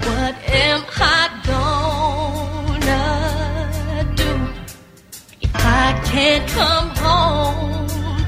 What 0.07 0.35
am 0.67 0.81
I 0.97 1.29
gonna 1.51 3.05
do 4.21 4.31
if 5.41 5.53
I 5.55 5.85
can't 6.11 6.45
come 6.59 6.89
home 7.05 7.87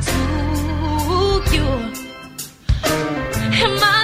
to 0.09 0.19
you? 1.55 1.67
Am 3.63 3.75
I 3.95 3.96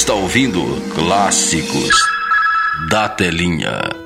está 0.00 0.14
ouvindo 0.14 0.62
Clássicos 0.94 1.94
da 2.88 3.06
Telinha. 3.06 3.99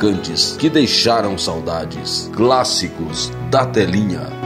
Marcantes 0.00 0.56
que 0.56 0.70
deixaram 0.70 1.36
saudades. 1.36 2.30
Clássicos 2.34 3.30
da 3.50 3.66
telinha. 3.66 4.39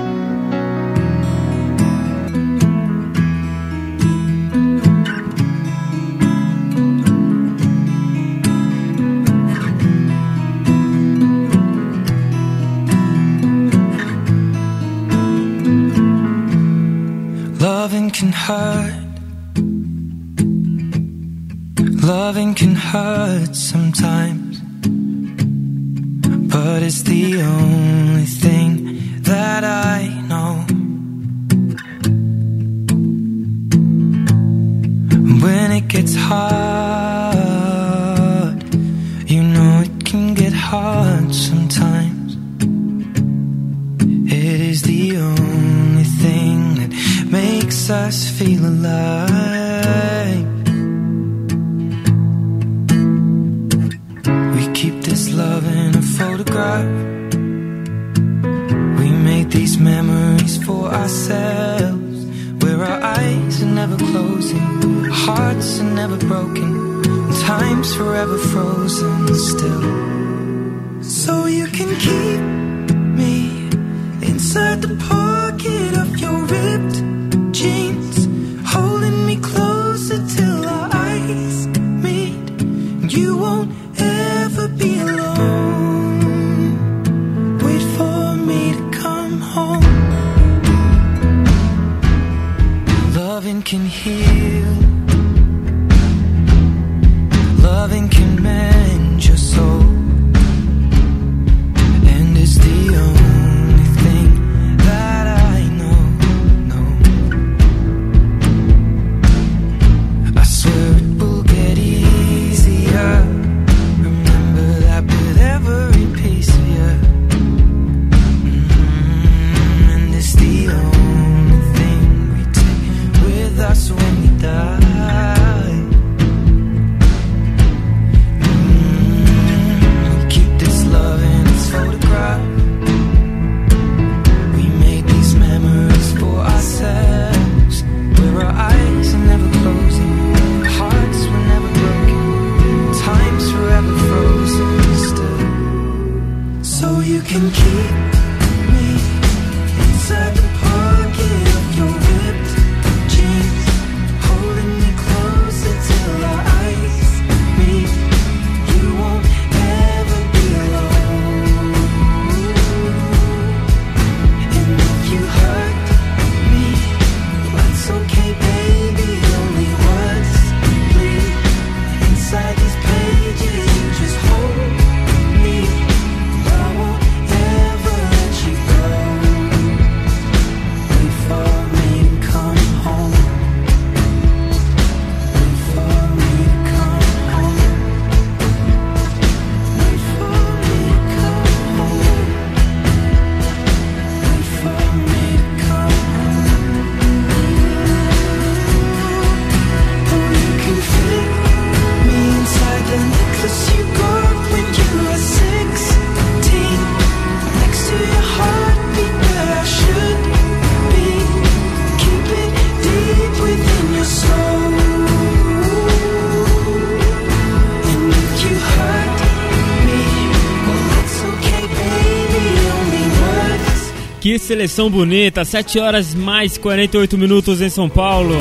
Seleção 224.64 224.90
bonita, 224.90 225.44
7 225.44 225.78
horas 225.78 226.14
mais 226.14 226.56
48 226.56 227.18
minutos 227.18 227.60
em 227.60 227.68
São 227.68 227.86
Paulo. 227.86 228.34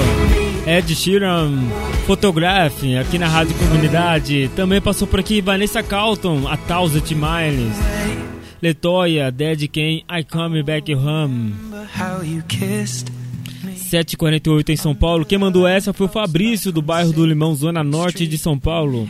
Ed 0.65 0.95
Sheeran, 0.95 1.51
Photograph, 2.07 2.81
aqui 3.01 3.19
na 3.19 3.27
Rádio 3.27 3.53
Comunidade. 3.55 4.49
Também 4.55 4.79
passou 4.79 5.05
por 5.05 5.19
aqui 5.19 5.41
Vanessa 5.41 5.83
Carlton, 5.83 6.47
A 6.47 6.55
Thousand 6.55 7.03
Miles. 7.11 7.75
Letoya, 8.61 9.29
Dead 9.31 9.67
Ken, 9.67 10.03
I 10.09 10.23
Come 10.23 10.63
Back 10.63 10.93
Home. 10.95 11.53
how 11.93 12.23
you 12.23 12.41
kissed 12.47 13.11
7h48 13.93 14.69
em 14.69 14.75
São 14.75 14.95
Paulo. 14.95 15.25
Quem 15.25 15.37
mandou 15.37 15.67
essa 15.67 15.93
foi 15.93 16.07
o 16.07 16.09
Fabrício, 16.09 16.71
do 16.71 16.81
bairro 16.81 17.13
do 17.13 17.25
Limão, 17.25 17.53
Zona 17.53 17.83
Norte 17.83 18.25
de 18.25 18.37
São 18.37 18.57
Paulo. 18.57 19.07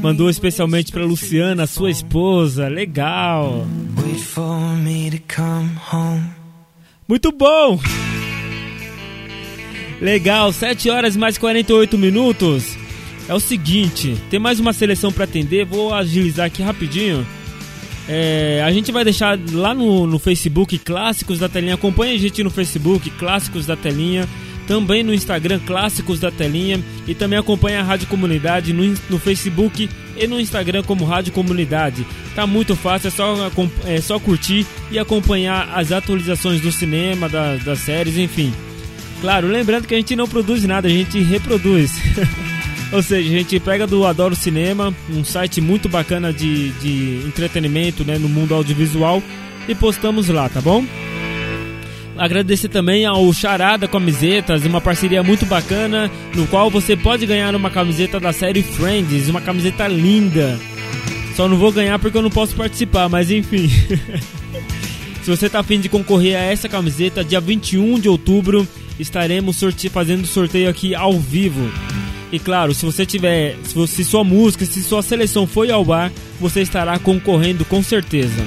Mandou 0.00 0.30
especialmente 0.30 0.92
para 0.92 1.04
Luciana, 1.04 1.66
sua 1.66 1.90
esposa. 1.90 2.68
Legal. 2.68 3.66
Wait 4.02 4.20
for 4.20 4.76
me 4.76 5.10
to 5.10 5.18
come 5.34 5.70
home. 5.92 6.39
Muito 7.10 7.32
bom! 7.32 7.80
Legal, 10.00 10.52
7 10.52 10.88
horas 10.90 11.16
mais 11.16 11.36
48 11.36 11.98
minutos. 11.98 12.78
É 13.28 13.34
o 13.34 13.40
seguinte, 13.40 14.16
tem 14.30 14.38
mais 14.38 14.60
uma 14.60 14.72
seleção 14.72 15.10
para 15.10 15.24
atender, 15.24 15.64
vou 15.64 15.92
agilizar 15.92 16.46
aqui 16.46 16.62
rapidinho. 16.62 17.26
É, 18.08 18.62
a 18.64 18.70
gente 18.70 18.92
vai 18.92 19.02
deixar 19.02 19.36
lá 19.50 19.74
no, 19.74 20.06
no 20.06 20.20
Facebook 20.20 20.78
Clássicos 20.78 21.40
da 21.40 21.48
Telinha. 21.48 21.74
Acompanhe 21.74 22.14
a 22.14 22.18
gente 22.18 22.44
no 22.44 22.50
Facebook 22.50 23.10
Clássicos 23.10 23.66
da 23.66 23.74
Telinha. 23.74 24.28
Também 24.68 25.02
no 25.02 25.12
Instagram 25.12 25.58
Clássicos 25.66 26.20
da 26.20 26.30
Telinha. 26.30 26.80
E 27.08 27.14
também 27.14 27.40
acompanhe 27.40 27.76
a 27.76 27.82
Rádio 27.82 28.06
Comunidade 28.06 28.72
no, 28.72 28.84
no 29.10 29.18
Facebook 29.18 29.90
e 30.20 30.26
no 30.26 30.38
Instagram 30.38 30.82
como 30.82 31.04
Rádio 31.04 31.32
Comunidade. 31.32 32.06
Tá 32.34 32.46
muito 32.46 32.76
fácil, 32.76 33.08
é 33.08 33.10
só, 33.10 33.50
é 33.86 34.00
só 34.00 34.18
curtir 34.20 34.66
e 34.90 34.98
acompanhar 34.98 35.70
as 35.74 35.90
atualizações 35.90 36.60
do 36.60 36.70
cinema, 36.70 37.28
da- 37.28 37.56
das 37.56 37.78
séries, 37.80 38.16
enfim. 38.16 38.52
Claro, 39.20 39.48
lembrando 39.48 39.86
que 39.86 39.94
a 39.94 39.98
gente 39.98 40.14
não 40.14 40.28
produz 40.28 40.64
nada, 40.64 40.86
a 40.88 40.90
gente 40.90 41.18
reproduz. 41.20 41.92
Ou 42.92 43.02
seja, 43.02 43.28
a 43.28 43.38
gente 43.38 43.58
pega 43.60 43.86
do 43.86 44.04
Adoro 44.04 44.34
Cinema, 44.34 44.92
um 45.10 45.24
site 45.24 45.60
muito 45.60 45.88
bacana 45.88 46.32
de, 46.32 46.70
de 46.80 47.22
entretenimento 47.26 48.04
né, 48.04 48.18
no 48.18 48.28
mundo 48.28 48.54
audiovisual, 48.54 49.22
e 49.68 49.74
postamos 49.74 50.28
lá, 50.28 50.48
tá 50.48 50.60
bom? 50.60 50.84
Agradecer 52.16 52.68
também 52.68 53.06
ao 53.06 53.32
Charada 53.32 53.88
Camisetas, 53.88 54.64
uma 54.64 54.80
parceria 54.80 55.22
muito 55.22 55.46
bacana, 55.46 56.10
no 56.34 56.46
qual 56.46 56.70
você 56.70 56.96
pode 56.96 57.24
ganhar 57.26 57.54
uma 57.54 57.70
camiseta 57.70 58.20
da 58.20 58.32
série 58.32 58.62
Friends, 58.62 59.28
uma 59.28 59.40
camiseta 59.40 59.88
linda. 59.88 60.58
Só 61.34 61.48
não 61.48 61.56
vou 61.56 61.72
ganhar 61.72 61.98
porque 61.98 62.18
eu 62.18 62.22
não 62.22 62.30
posso 62.30 62.54
participar, 62.54 63.08
mas 63.08 63.30
enfim. 63.30 63.68
Se 65.22 65.30
você 65.30 65.48
tá 65.48 65.60
afim 65.60 65.78
de 65.78 65.88
concorrer 65.88 66.36
a 66.36 66.42
essa 66.42 66.68
camiseta, 66.68 67.22
dia 67.22 67.40
21 67.40 68.00
de 68.00 68.08
outubro 68.08 68.66
estaremos 68.98 69.56
sorte 69.56 69.88
fazendo 69.88 70.26
sorteio 70.26 70.68
aqui 70.68 70.94
ao 70.94 71.12
vivo. 71.18 71.70
E 72.32 72.38
claro, 72.38 72.72
se 72.74 72.84
você 72.84 73.04
tiver, 73.04 73.56
se, 73.64 73.86
se 73.86 74.04
sua 74.04 74.22
música, 74.22 74.64
se 74.64 74.82
sua 74.82 75.02
seleção 75.02 75.46
foi 75.46 75.70
ao 75.70 75.92
ar, 75.92 76.12
você 76.40 76.62
estará 76.62 76.98
concorrendo 76.98 77.64
com 77.64 77.82
certeza. 77.82 78.44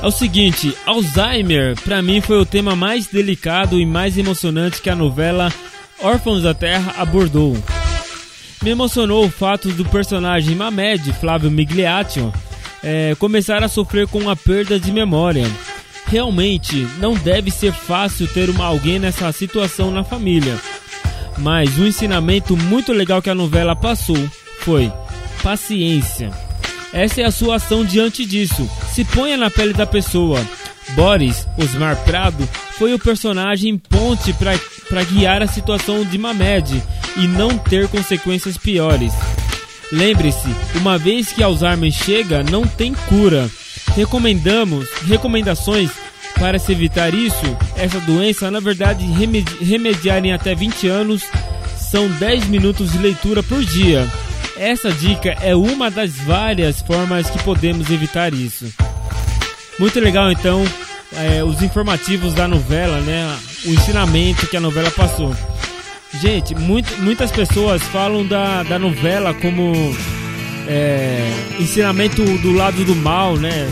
É 0.00 0.06
o 0.06 0.10
seguinte, 0.12 0.76
Alzheimer 0.86 1.74
para 1.82 2.00
mim 2.00 2.20
foi 2.20 2.38
o 2.38 2.46
tema 2.46 2.76
mais 2.76 3.08
delicado 3.08 3.80
e 3.80 3.84
mais 3.84 4.16
emocionante 4.16 4.80
que 4.80 4.88
a 4.88 4.94
novela 4.94 5.52
Órfãos 6.00 6.44
da 6.44 6.54
Terra 6.54 6.94
abordou. 6.98 7.56
Me 8.62 8.70
emocionou 8.70 9.24
o 9.24 9.30
fato 9.30 9.70
do 9.70 9.84
personagem 9.84 10.54
Mamed, 10.54 11.12
Flávio 11.14 11.50
Migliaccio, 11.50 12.32
é, 12.82 13.16
começar 13.18 13.64
a 13.64 13.68
sofrer 13.68 14.06
com 14.06 14.30
a 14.30 14.36
perda 14.36 14.78
de 14.78 14.92
memória. 14.92 15.46
Realmente, 16.06 16.86
não 16.98 17.14
deve 17.14 17.50
ser 17.50 17.72
fácil 17.72 18.28
ter 18.28 18.48
uma, 18.48 18.66
alguém 18.66 18.98
nessa 19.00 19.30
situação 19.32 19.90
na 19.90 20.04
família. 20.04 20.56
Mas 21.36 21.76
um 21.76 21.86
ensinamento 21.86 22.56
muito 22.56 22.92
legal 22.92 23.20
que 23.20 23.30
a 23.30 23.34
novela 23.34 23.74
passou 23.74 24.18
foi 24.60 24.92
paciência. 25.42 26.47
Essa 26.92 27.20
é 27.20 27.24
a 27.24 27.30
sua 27.30 27.56
ação 27.56 27.84
diante 27.84 28.24
disso. 28.24 28.68
Se 28.92 29.04
ponha 29.04 29.36
na 29.36 29.50
pele 29.50 29.72
da 29.72 29.86
pessoa. 29.86 30.40
Boris, 30.94 31.46
Osmar 31.58 31.96
Prado, 32.04 32.48
foi 32.78 32.94
o 32.94 32.98
personagem 32.98 33.76
ponte 33.76 34.32
para 34.32 35.04
guiar 35.04 35.42
a 35.42 35.46
situação 35.46 36.04
de 36.04 36.16
Mamed 36.16 36.82
e 37.16 37.26
não 37.26 37.58
ter 37.58 37.88
consequências 37.88 38.56
piores. 38.56 39.12
Lembre-se, 39.92 40.48
uma 40.76 40.98
vez 40.98 41.32
que 41.32 41.42
Alzheimer 41.42 41.92
chega, 41.92 42.42
não 42.42 42.66
tem 42.66 42.94
cura. 43.08 43.50
Recomendamos 43.94 44.88
recomendações 45.06 45.90
para 46.38 46.58
se 46.58 46.70
evitar 46.70 47.12
isso, 47.12 47.56
essa 47.76 47.98
doença, 48.00 48.50
na 48.50 48.60
verdade, 48.60 49.04
remedi 49.04 49.56
remediar 49.60 50.24
em 50.24 50.32
até 50.32 50.54
20 50.54 50.86
anos, 50.86 51.22
são 51.76 52.08
10 52.08 52.46
minutos 52.46 52.92
de 52.92 52.98
leitura 52.98 53.42
por 53.42 53.64
dia. 53.64 54.06
Essa 54.58 54.90
dica 54.90 55.30
é 55.40 55.54
uma 55.54 55.90
das 55.90 56.16
várias 56.18 56.80
formas 56.82 57.30
que 57.30 57.42
podemos 57.44 57.88
evitar 57.90 58.32
isso. 58.34 58.66
Muito 59.78 60.00
legal 60.00 60.30
então 60.32 60.64
é, 61.16 61.44
os 61.44 61.62
informativos 61.62 62.34
da 62.34 62.48
novela, 62.48 63.00
né? 63.00 63.36
O 63.64 63.70
ensinamento 63.72 64.46
que 64.48 64.56
a 64.56 64.60
novela 64.60 64.90
passou. 64.90 65.34
Gente, 66.20 66.54
muito, 66.54 66.92
muitas 67.02 67.30
pessoas 67.30 67.82
falam 67.84 68.26
da, 68.26 68.62
da 68.64 68.78
novela 68.78 69.32
como 69.34 69.72
é, 70.66 71.30
ensinamento 71.60 72.22
do 72.38 72.52
lado 72.52 72.84
do 72.84 72.96
mal, 72.96 73.36
né? 73.36 73.68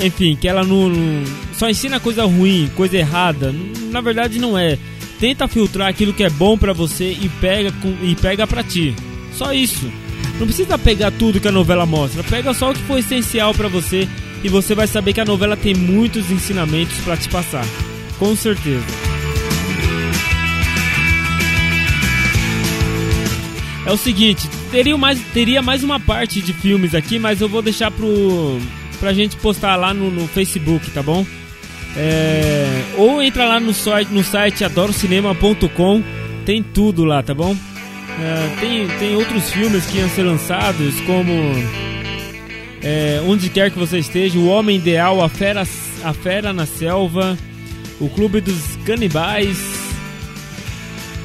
É, 0.00 0.06
enfim, 0.06 0.36
que 0.40 0.46
ela 0.46 0.62
não, 0.62 0.88
não- 0.88 1.24
só 1.54 1.68
ensina 1.68 1.98
coisa 1.98 2.24
ruim, 2.24 2.70
coisa 2.76 2.96
errada. 2.96 3.52
Na 3.90 4.00
verdade 4.00 4.38
não 4.38 4.56
é. 4.56 4.78
Tenta 5.18 5.48
filtrar 5.48 5.88
aquilo 5.88 6.12
que 6.12 6.22
é 6.22 6.30
bom 6.30 6.56
pra 6.56 6.72
você 6.72 7.10
e 7.20 7.28
pega 7.40 7.72
com, 7.72 7.88
e 8.02 8.14
pega 8.14 8.46
para 8.46 8.62
ti. 8.62 8.94
Só 9.38 9.52
isso. 9.52 9.88
Não 10.40 10.46
precisa 10.46 10.76
pegar 10.76 11.12
tudo 11.12 11.40
que 11.40 11.46
a 11.46 11.52
novela 11.52 11.86
mostra. 11.86 12.24
Pega 12.24 12.52
só 12.52 12.72
o 12.72 12.74
que 12.74 12.82
for 12.82 12.98
essencial 12.98 13.54
pra 13.54 13.68
você 13.68 14.08
e 14.42 14.48
você 14.48 14.74
vai 14.74 14.88
saber 14.88 15.12
que 15.12 15.20
a 15.20 15.24
novela 15.24 15.56
tem 15.56 15.74
muitos 15.74 16.28
ensinamentos 16.30 16.98
pra 16.98 17.16
te 17.16 17.28
passar. 17.28 17.64
Com 18.18 18.34
certeza. 18.34 18.84
É 23.86 23.92
o 23.92 23.96
seguinte, 23.96 24.48
teria 24.70 24.98
mais, 24.98 25.18
teria 25.32 25.62
mais 25.62 25.82
uma 25.82 25.98
parte 25.98 26.42
de 26.42 26.52
filmes 26.52 26.94
aqui, 26.94 27.18
mas 27.18 27.40
eu 27.40 27.48
vou 27.48 27.62
deixar 27.62 27.90
pro, 27.90 28.58
pra 29.00 29.14
gente 29.14 29.36
postar 29.36 29.76
lá 29.76 29.94
no, 29.94 30.10
no 30.10 30.26
Facebook, 30.28 30.90
tá 30.90 31.02
bom? 31.02 31.24
É, 31.96 32.82
ou 32.98 33.22
entra 33.22 33.46
lá 33.46 33.58
no 33.58 33.72
site, 33.72 34.12
no 34.12 34.22
site 34.22 34.62
adorocinema.com, 34.62 36.02
tem 36.44 36.62
tudo 36.62 37.04
lá, 37.04 37.22
tá 37.22 37.32
bom? 37.32 37.56
É, 38.20 38.60
tem, 38.60 38.88
tem 38.98 39.16
outros 39.16 39.50
filmes 39.50 39.86
que 39.86 39.98
iam 39.98 40.08
ser 40.08 40.24
lançados, 40.24 41.00
como 41.02 41.32
é, 42.82 43.22
Onde 43.26 43.48
Quer 43.48 43.70
Que 43.70 43.78
Você 43.78 43.98
Esteja, 43.98 44.38
O 44.38 44.48
Homem 44.48 44.76
Ideal, 44.76 45.22
A 45.22 45.28
Fera, 45.28 45.66
a 46.02 46.12
Fera 46.12 46.52
na 46.52 46.66
Selva, 46.66 47.38
O 48.00 48.08
Clube 48.08 48.40
dos 48.40 48.76
Canibais, 48.84 49.56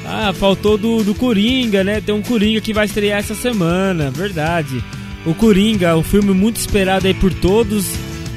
ah, 0.06 0.32
faltou 0.34 0.76
do, 0.76 1.02
do 1.02 1.14
Coringa, 1.14 1.82
né? 1.82 2.00
Tem 2.00 2.14
um 2.14 2.20
Coringa 2.20 2.60
que 2.60 2.74
vai 2.74 2.84
estrear 2.84 3.18
essa 3.18 3.34
semana, 3.34 4.10
verdade. 4.10 4.84
O 5.24 5.34
Coringa, 5.34 5.96
um 5.96 6.02
filme 6.02 6.32
muito 6.32 6.56
esperado 6.56 7.06
aí 7.06 7.14
por 7.14 7.32
todos, 7.32 7.86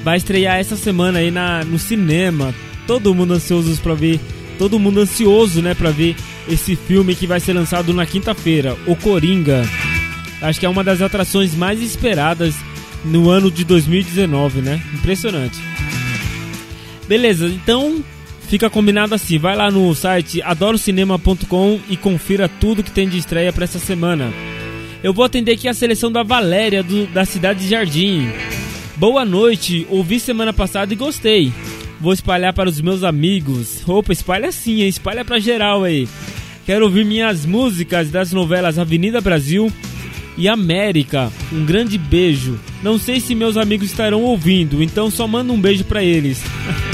vai 0.04 0.18
estrear 0.18 0.58
essa 0.58 0.78
semana 0.78 1.20
aí 1.20 1.30
na, 1.30 1.66
no 1.66 1.78
cinema. 1.78 2.56
Todo 2.86 3.14
mundo 3.14 3.34
ansioso 3.34 3.80
pra 3.82 3.94
ver, 3.94 4.20
todo 4.58 4.80
mundo 4.80 5.02
ansioso, 5.02 5.62
né, 5.62 5.74
pra 5.74 5.92
ver 5.92 6.16
esse 6.50 6.76
filme 6.76 7.16
que 7.16 7.28
vai 7.28 7.40
ser 7.40 7.54
lançado 7.54 7.94
na 7.94 8.06
quinta-feira, 8.06 8.76
O 8.86 8.96
Coringa. 8.96 9.64
Acho 10.42 10.60
que 10.60 10.66
é 10.66 10.70
uma 10.70 10.84
das 10.84 11.02
atrações 11.02 11.56
mais 11.56 11.82
esperadas 11.82 12.54
no 13.04 13.30
ano 13.30 13.50
de 13.50 13.64
2019, 13.64 14.62
né? 14.62 14.82
Impressionante. 14.94 15.58
Beleza, 17.08 17.48
então 17.48 18.04
fica 18.48 18.70
combinado 18.70 19.16
assim. 19.16 19.38
Vai 19.38 19.56
lá 19.56 19.72
no 19.72 19.94
site 19.96 20.42
adorocinema.com 20.42 21.80
e 21.90 21.98
confira 21.98 22.48
tudo 22.50 22.84
que 22.84 22.92
tem 22.92 23.08
de 23.08 23.18
estreia 23.18 23.52
para 23.54 23.64
essa 23.64 23.80
semana. 23.80 24.32
Eu 25.04 25.14
vou 25.14 25.24
atender 25.24 25.54
aqui 25.54 25.68
a 25.68 25.74
seleção 25.74 26.12
da 26.12 26.24
Valéria 26.24 26.84
do- 26.84 27.08
da 27.08 27.24
cidade 27.24 27.62
de 27.62 27.70
Jardim. 27.70 28.30
Boa 28.96 29.24
noite, 29.24 29.86
ouvi 29.90 30.20
semana 30.20 30.52
passada 30.52 30.92
e 30.92 30.98
gostei. 30.98 31.52
Vou 32.02 32.14
espalhar 32.14 32.54
para 32.54 32.70
os 32.70 32.82
meus 32.82 33.04
amigos. 33.04 33.82
Opa, 33.88 34.12
espalha 34.12 34.52
sim, 34.52 34.82
espalha 34.84 35.24
pra 35.24 35.40
geral 35.40 35.84
aí. 35.84 36.08
Quero 36.68 36.84
ouvir 36.84 37.06
minhas 37.06 37.46
músicas 37.46 38.12
das 38.12 38.34
novelas 38.34 38.78
Avenida 38.78 39.22
Brasil 39.22 39.72
e 40.38 40.50
América. 40.50 41.32
Um 41.50 41.64
grande 41.64 41.98
beijo. 41.98 42.60
Não 42.84 43.00
sei 43.00 43.22
se 43.22 43.34
meus 43.34 43.56
amigos 43.56 43.90
estarão 43.90 44.22
ouvindo, 44.24 44.84
então 44.84 45.10
só 45.10 45.26
manda 45.26 45.54
um 45.54 45.62
beijo 45.62 45.86
para 45.86 46.04
eles. 46.04 46.44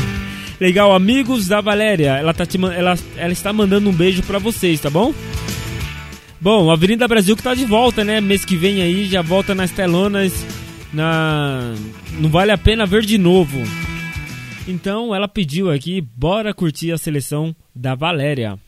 Legal, 0.62 0.94
amigos 0.94 1.48
da 1.48 1.60
Valéria, 1.60 2.18
ela, 2.18 2.36
tá 2.36 2.46
te, 2.46 2.56
ela, 2.64 2.96
ela 3.18 3.34
está 3.34 3.52
mandando 3.52 3.90
um 3.90 3.94
beijo 3.94 4.22
para 4.22 4.38
vocês, 4.38 4.80
tá 4.80 4.92
bom? 4.92 5.12
Bom, 6.40 6.70
Avenida 6.70 7.08
Brasil 7.08 7.36
que 7.36 7.42
tá 7.42 7.56
de 7.56 7.66
volta, 7.66 8.04
né? 8.04 8.22
Mês 8.22 8.46
que 8.46 8.56
vem 8.56 8.80
aí, 8.84 9.06
já 9.06 9.24
volta 9.24 9.56
nas 9.56 9.72
telonas. 9.72 10.46
Na... 10.94 11.74
Não 12.20 12.30
vale 12.30 12.52
a 12.52 12.58
pena 12.60 12.86
ver 12.86 13.02
de 13.02 13.18
novo. 13.18 13.60
Então 14.68 15.16
ela 15.16 15.28
pediu 15.28 15.72
aqui, 15.72 16.00
bora 16.00 16.54
curtir 16.54 16.92
a 16.92 16.98
seleção 17.00 17.56
da 17.76 17.96
Valéria. 17.96 18.60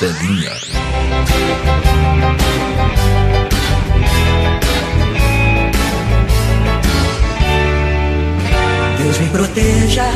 Deus 0.00 0.12
me 9.20 9.26
proteja, 9.30 10.06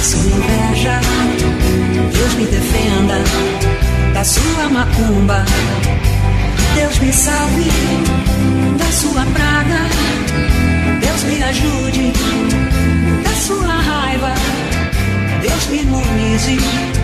se 0.00 0.16
inveja, 0.16 0.98
Deus 2.10 2.34
me 2.38 2.46
defenda 2.46 3.18
da 4.14 4.24
sua 4.24 4.70
macumba. 4.70 5.44
Deus 6.74 6.98
me 7.00 7.12
salve 7.12 7.70
da 8.78 8.90
sua 8.92 9.26
praga. 9.34 9.80
Deus 11.02 11.22
me 11.24 11.42
ajude 11.42 12.12
da 13.24 13.34
sua 13.46 13.74
raiva. 13.82 14.34
Deus 15.42 15.68
me 15.68 15.82
imunize 15.82 17.03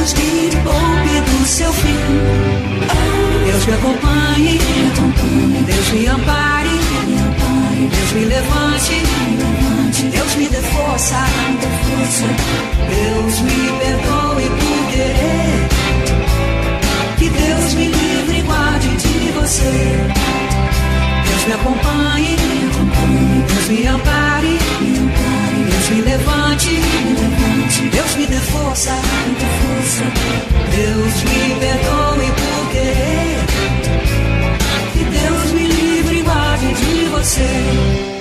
Deus 0.00 0.14
me 0.14 0.50
poupe 0.64 1.20
do 1.30 1.46
seu 1.46 1.70
fim. 1.74 1.94
Deus 3.44 3.66
me 3.66 3.74
acompanhe. 3.74 4.58
Deus 5.66 5.88
me 5.90 6.06
ampare. 6.06 6.70
Deus 7.90 8.12
me 8.14 8.24
levante. 8.24 9.02
Deus 10.10 10.34
me 10.36 10.48
dê 10.48 10.56
força. 10.56 11.22
Deus 12.88 13.40
me 13.40 13.72
perdoe 13.78 14.48
por 14.48 14.90
querer. 14.90 15.68
Que 17.18 17.28
Deus 17.28 17.74
me 17.74 17.88
livre 17.88 18.38
e 18.38 18.42
guarde 18.42 18.88
de 18.96 19.32
você. 19.32 20.08
Deus 21.28 21.44
me 21.46 21.52
acompanhe. 21.52 22.36
Deus 23.48 23.68
me 23.68 23.86
ampare. 23.86 24.89
Deus 25.90 25.96
me 25.96 26.02
levante. 26.02 26.80
Deus 27.92 28.14
me 28.14 28.26
dê 28.26 28.36
força. 28.36 28.92
Deus 30.76 31.14
me 31.24 31.54
perdoe 31.58 32.32
por 32.32 32.70
querer. 32.70 33.38
Que 34.92 35.04
Deus 35.04 35.52
me 35.52 35.66
livre 35.66 36.22
guarde 36.22 36.74
de 36.74 37.04
você. 37.06 38.19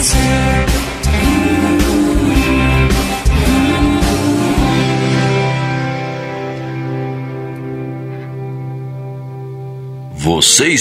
Você. 0.00 0.40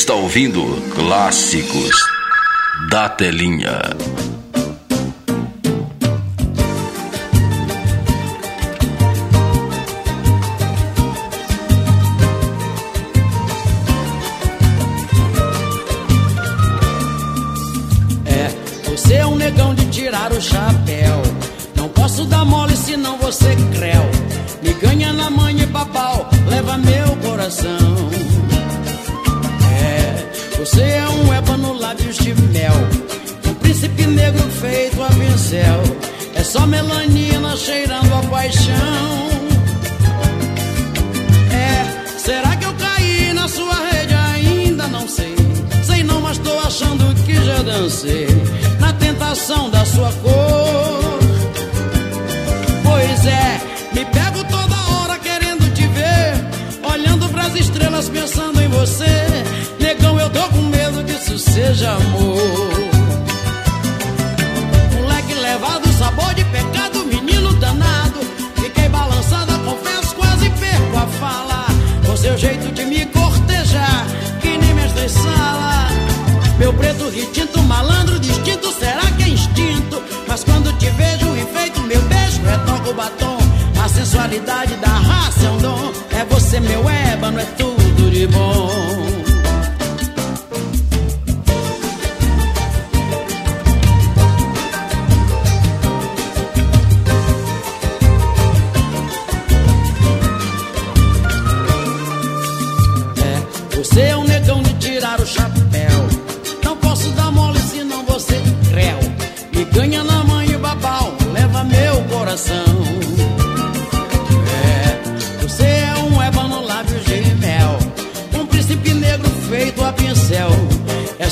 Está 0.10 0.14
ouvindo 0.14 0.64
Clássicos 0.96 1.96
da 2.90 3.10
Telinha. 3.10 3.80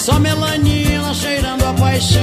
Só 0.08 0.18
melanina 0.22 1.14
cheirando 1.14 1.66
a 1.66 1.74
paixão. 1.74 2.22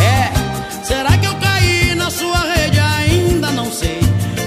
É, 0.00 0.84
será 0.84 1.18
que 1.18 1.26
eu 1.26 1.34
caí 1.34 1.92
na 1.96 2.08
sua 2.08 2.38
rede? 2.54 2.78
Ainda 2.78 3.50
não 3.50 3.68
sei. 3.72 3.98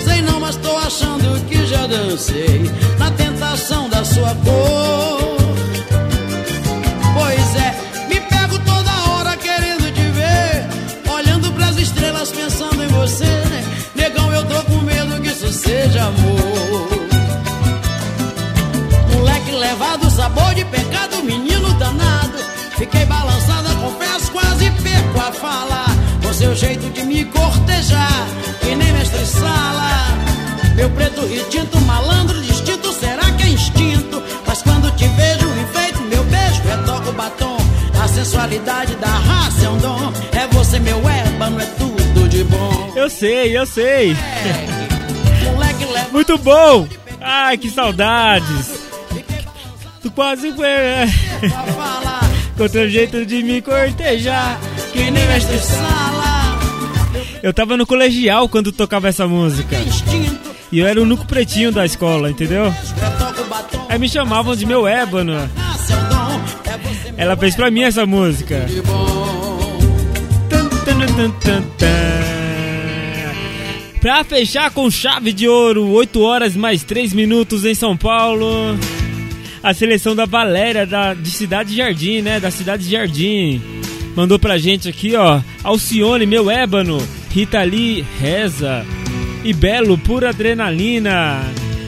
Sei 0.02 0.22
não, 0.22 0.40
mas 0.40 0.56
tô 0.56 0.78
achando 0.78 1.46
que 1.50 1.66
já 1.66 1.86
dancei 1.88 2.72
na 2.98 3.12
tentação 3.12 3.90
sabor 20.32 20.56
de 20.56 20.64
pecado, 20.66 21.24
menino 21.24 21.74
danado. 21.74 22.38
Fiquei 22.78 23.06
balançada, 23.06 23.70
confesso, 23.76 24.32
quase 24.32 24.72
perco 24.72 25.20
a 25.20 25.32
fala. 25.32 25.86
Com 26.24 26.34
seu 26.34 26.56
jeito 26.56 26.90
de 26.90 27.04
me 27.04 27.26
cortejar, 27.26 28.28
que 28.62 28.76
nem 28.76 28.94
mestre 28.94 29.26
sala. 29.26 29.92
Meu 30.76 30.90
preto 30.92 31.22
retinto, 31.26 31.80
malandro 31.82 32.42
distinto, 32.42 32.92
será 32.94 33.30
que 33.32 33.44
é 33.44 33.50
instinto? 33.50 34.24
Mas 34.48 34.62
quando 34.62 34.90
te 34.96 35.08
vejo 35.08 35.48
enfeito, 35.62 36.02
meu 36.04 36.24
beijo 36.24 36.62
retoca 36.64 37.10
o 37.10 37.14
batom. 37.14 37.58
A 38.02 38.08
sensualidade 38.08 38.96
da 38.96 39.08
raça 39.08 39.66
é 39.66 39.70
um 39.70 39.78
dom. 39.78 40.14
É 40.32 40.48
você, 40.48 40.80
meu 40.80 40.98
ébano, 40.98 41.62
é 41.62 41.66
tudo 41.78 42.30
de 42.30 42.44
bom. 42.46 42.94
Eu 42.96 43.10
sei, 43.10 43.58
eu 43.58 43.66
sei. 43.66 44.16
Muito 46.12 46.38
bom! 46.38 46.88
Ai, 47.22 47.58
que 47.58 47.70
saudades! 47.70 48.81
Quase 50.16 50.50
é. 50.64 51.08
falar. 51.76 52.22
Com 52.58 52.68
teu 52.68 52.90
jeito 52.90 53.26
de 53.26 53.44
me 53.44 53.62
cortejar. 53.62 54.60
Que 54.92 55.10
nem 55.10 55.26
mestre 55.28 55.58
sala. 55.60 56.60
Eu 57.42 57.54
tava 57.54 57.76
no 57.76 57.88
colegial 57.88 58.48
quando 58.48 58.72
tocava 58.72 59.08
essa 59.08 59.28
música. 59.28 59.76
E 60.72 60.80
eu 60.80 60.88
era 60.88 61.00
o 61.00 61.04
único 61.04 61.26
pretinho 61.26 61.72
da 61.72 61.86
escola, 61.86 62.30
entendeu? 62.30 62.74
Aí 63.90 63.98
me 63.98 64.08
chamavam 64.08 64.56
de 64.56 64.66
meu 64.66 64.88
ébano. 64.88 65.34
Um 65.34 67.12
Ela 67.18 67.36
fez 67.36 67.56
pra 67.56 67.72
mim 67.72 67.84
essa 67.84 68.06
música. 68.06 68.68
Pra 74.00 74.24
fechar 74.24 74.72
com 74.72 74.90
chave 74.90 75.34
de 75.34 75.48
ouro, 75.48 75.90
8 75.90 76.22
horas 76.22 76.56
mais 76.56 76.84
3 76.84 77.14
minutos 77.14 77.66
em 77.66 77.76
São 77.76 77.98
Paulo. 77.98 78.78
A 79.64 79.74
seleção 79.74 80.16
da 80.16 80.26
Valéria, 80.26 80.88
da, 80.88 81.14
de 81.14 81.30
Cidade 81.30 81.76
Jardim, 81.76 82.22
né? 82.22 82.40
Da 82.40 82.50
Cidade 82.50 82.90
Jardim. 82.90 83.62
Mandou 84.16 84.40
pra 84.40 84.58
gente 84.58 84.90
aqui, 84.90 85.16
ó. 85.16 85.40
Alcione, 85.64 86.26
meu 86.26 86.50
ébano. 86.50 86.98
Rita 87.30 87.62
Lee, 87.62 88.04
reza. 88.20 88.86
E 89.44 89.54
Belo, 89.54 89.98
pura 89.98 90.30
adrenalina. 90.30 91.42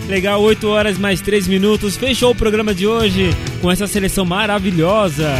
Legal, 0.08 0.42
8 0.42 0.68
horas 0.68 0.98
mais 0.98 1.20
3 1.22 1.48
minutos. 1.48 1.98
Fechou 1.98 2.32
o 2.32 2.36
programa 2.36 2.74
de 2.74 2.86
hoje 2.86 3.30
com 3.62 3.72
essa 3.72 3.88
seleção 3.88 4.24
maravilhosa. 4.24 5.32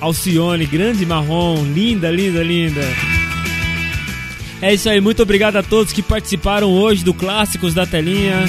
Alcione, 0.00 0.64
grande 0.64 1.04
marrom, 1.04 1.64
linda, 1.74 2.10
linda, 2.10 2.42
linda. 2.42 2.82
É 4.62 4.74
isso 4.74 4.88
aí, 4.88 5.00
muito 5.00 5.22
obrigado 5.22 5.56
a 5.56 5.62
todos 5.62 5.92
que 5.92 6.02
participaram 6.02 6.70
hoje 6.70 7.04
do 7.04 7.14
Clássicos 7.14 7.74
da 7.74 7.86
Telinha. 7.86 8.44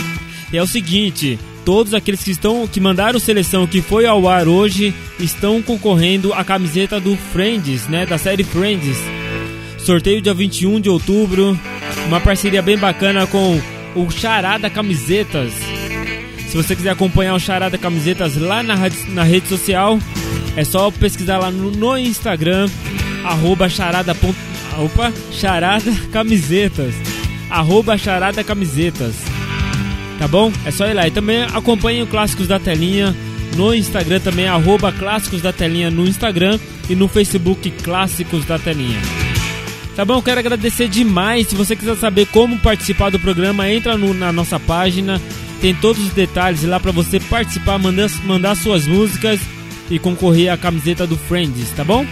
E 0.51 0.57
é 0.57 0.61
o 0.61 0.67
seguinte, 0.67 1.39
todos 1.69 1.93
aqueles 1.93 2.23
que 2.23 2.31
estão 2.31 2.67
que 2.67 2.79
mandaram 2.79 3.19
seleção 3.19 3.67
que 3.67 3.79
foi 3.79 4.07
ao 4.07 4.27
ar 4.27 4.47
hoje 4.47 4.91
estão 5.19 5.61
concorrendo 5.61 6.33
à 6.33 6.43
camiseta 6.43 6.99
do 6.99 7.15
Friends, 7.15 7.87
né, 7.87 8.07
da 8.07 8.17
série 8.17 8.43
Friends. 8.43 8.97
Sorteio 9.77 10.19
dia 10.19 10.33
21 10.33 10.79
de 10.79 10.89
outubro, 10.89 11.55
uma 12.07 12.19
parceria 12.19 12.63
bem 12.63 12.75
bacana 12.75 13.27
com 13.27 13.61
o 13.95 14.09
Charada 14.09 14.67
Camisetas. 14.67 15.53
Se 16.47 16.57
você 16.57 16.75
quiser 16.75 16.89
acompanhar 16.89 17.35
o 17.35 17.39
Charada 17.39 17.77
Camisetas 17.77 18.35
lá 18.35 18.63
na, 18.63 18.73
na 19.09 19.21
rede 19.21 19.47
social, 19.47 19.99
é 20.55 20.63
só 20.63 20.89
pesquisar 20.89 21.37
lá 21.37 21.51
no, 21.51 21.69
no 21.69 21.95
Instagram, 21.95 22.67
arroba 23.23 23.69
charada. 23.69 24.17
Opa, 24.75 25.13
charada 25.31 25.91
camisetas. 26.11 26.95
Arroba 27.47 27.95
charada 27.95 28.43
camisetas. 28.43 29.38
Tá 30.19 30.27
bom? 30.27 30.51
É 30.65 30.71
só 30.71 30.85
ir 30.85 30.93
lá. 30.93 31.07
E 31.07 31.11
também 31.11 31.43
acompanhe 31.43 32.01
o 32.03 32.07
Clássicos 32.07 32.47
da 32.47 32.59
Telinha 32.59 33.15
no 33.55 33.73
Instagram 33.73 34.19
também, 34.19 34.47
arroba 34.47 34.91
Clássicos 34.91 35.41
da 35.41 35.51
Telinha 35.51 35.89
no 35.89 36.05
Instagram 36.07 36.59
e 36.89 36.95
no 36.95 37.07
Facebook 37.07 37.71
Clássicos 37.83 38.45
da 38.45 38.59
Telinha. 38.59 38.99
Tá 39.95 40.05
bom? 40.05 40.21
Quero 40.21 40.39
agradecer 40.39 40.87
demais. 40.87 41.47
Se 41.47 41.55
você 41.55 41.75
quiser 41.75 41.95
saber 41.97 42.27
como 42.27 42.57
participar 42.59 43.09
do 43.09 43.19
programa, 43.19 43.69
entra 43.71 43.97
no- 43.97 44.13
na 44.13 44.31
nossa 44.31 44.59
página. 44.59 45.21
Tem 45.61 45.73
todos 45.75 46.01
os 46.05 46.11
detalhes 46.13 46.63
lá 46.63 46.79
pra 46.79 46.91
você 46.91 47.19
participar, 47.19 47.77
mandar, 47.79 48.09
mandar 48.25 48.55
suas 48.55 48.87
músicas 48.87 49.39
e 49.89 49.99
concorrer 49.99 50.51
à 50.53 50.57
camiseta 50.57 51.05
do 51.07 51.17
Friends, 51.17 51.69
tá 51.75 51.83
bom? 51.83 52.05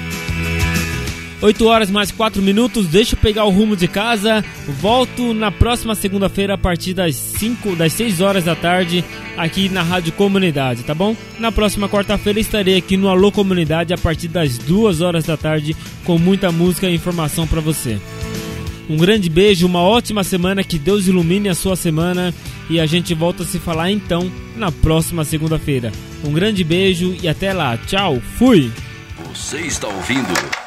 8 1.41 1.65
horas 1.67 1.91
mais 1.91 2.11
4 2.11 2.41
minutos, 2.41 2.87
deixa 2.87 3.15
eu 3.15 3.19
pegar 3.19 3.45
o 3.45 3.51
rumo 3.51 3.75
de 3.75 3.87
casa. 3.87 4.43
Volto 4.67 5.33
na 5.33 5.51
próxima 5.51 5.93
segunda-feira 5.93 6.55
a 6.55 6.57
partir 6.57 6.93
das 6.93 7.15
5, 7.15 7.75
das 7.75 7.93
6 7.93 8.21
horas 8.21 8.43
da 8.43 8.55
tarde, 8.55 9.05
aqui 9.37 9.69
na 9.69 9.83
Rádio 9.83 10.13
Comunidade, 10.13 10.83
tá 10.83 10.95
bom? 10.95 11.15
Na 11.37 11.51
próxima 11.51 11.87
quarta-feira 11.87 12.39
estarei 12.39 12.77
aqui 12.77 12.97
no 12.97 13.07
Alô 13.07 13.31
Comunidade 13.31 13.93
a 13.93 13.97
partir 13.97 14.27
das 14.27 14.57
2 14.57 15.01
horas 15.01 15.25
da 15.25 15.37
tarde 15.37 15.75
com 16.03 16.17
muita 16.17 16.51
música 16.51 16.89
e 16.89 16.95
informação 16.95 17.45
pra 17.45 17.61
você. 17.61 17.99
Um 18.89 18.97
grande 18.97 19.29
beijo, 19.29 19.67
uma 19.67 19.81
ótima 19.81 20.23
semana, 20.23 20.63
que 20.63 20.79
Deus 20.79 21.07
ilumine 21.07 21.49
a 21.49 21.55
sua 21.55 21.75
semana 21.75 22.33
e 22.69 22.79
a 22.79 22.85
gente 22.85 23.13
volta 23.13 23.43
a 23.43 23.45
se 23.45 23.59
falar 23.59 23.91
então 23.91 24.31
na 24.55 24.71
próxima 24.71 25.23
segunda-feira. 25.23 25.91
Um 26.23 26.31
grande 26.31 26.63
beijo 26.63 27.15
e 27.21 27.27
até 27.27 27.53
lá. 27.53 27.77
Tchau, 27.77 28.19
fui! 28.37 28.71
Você 29.33 29.59
está 29.59 29.87
ouvindo 29.87 30.66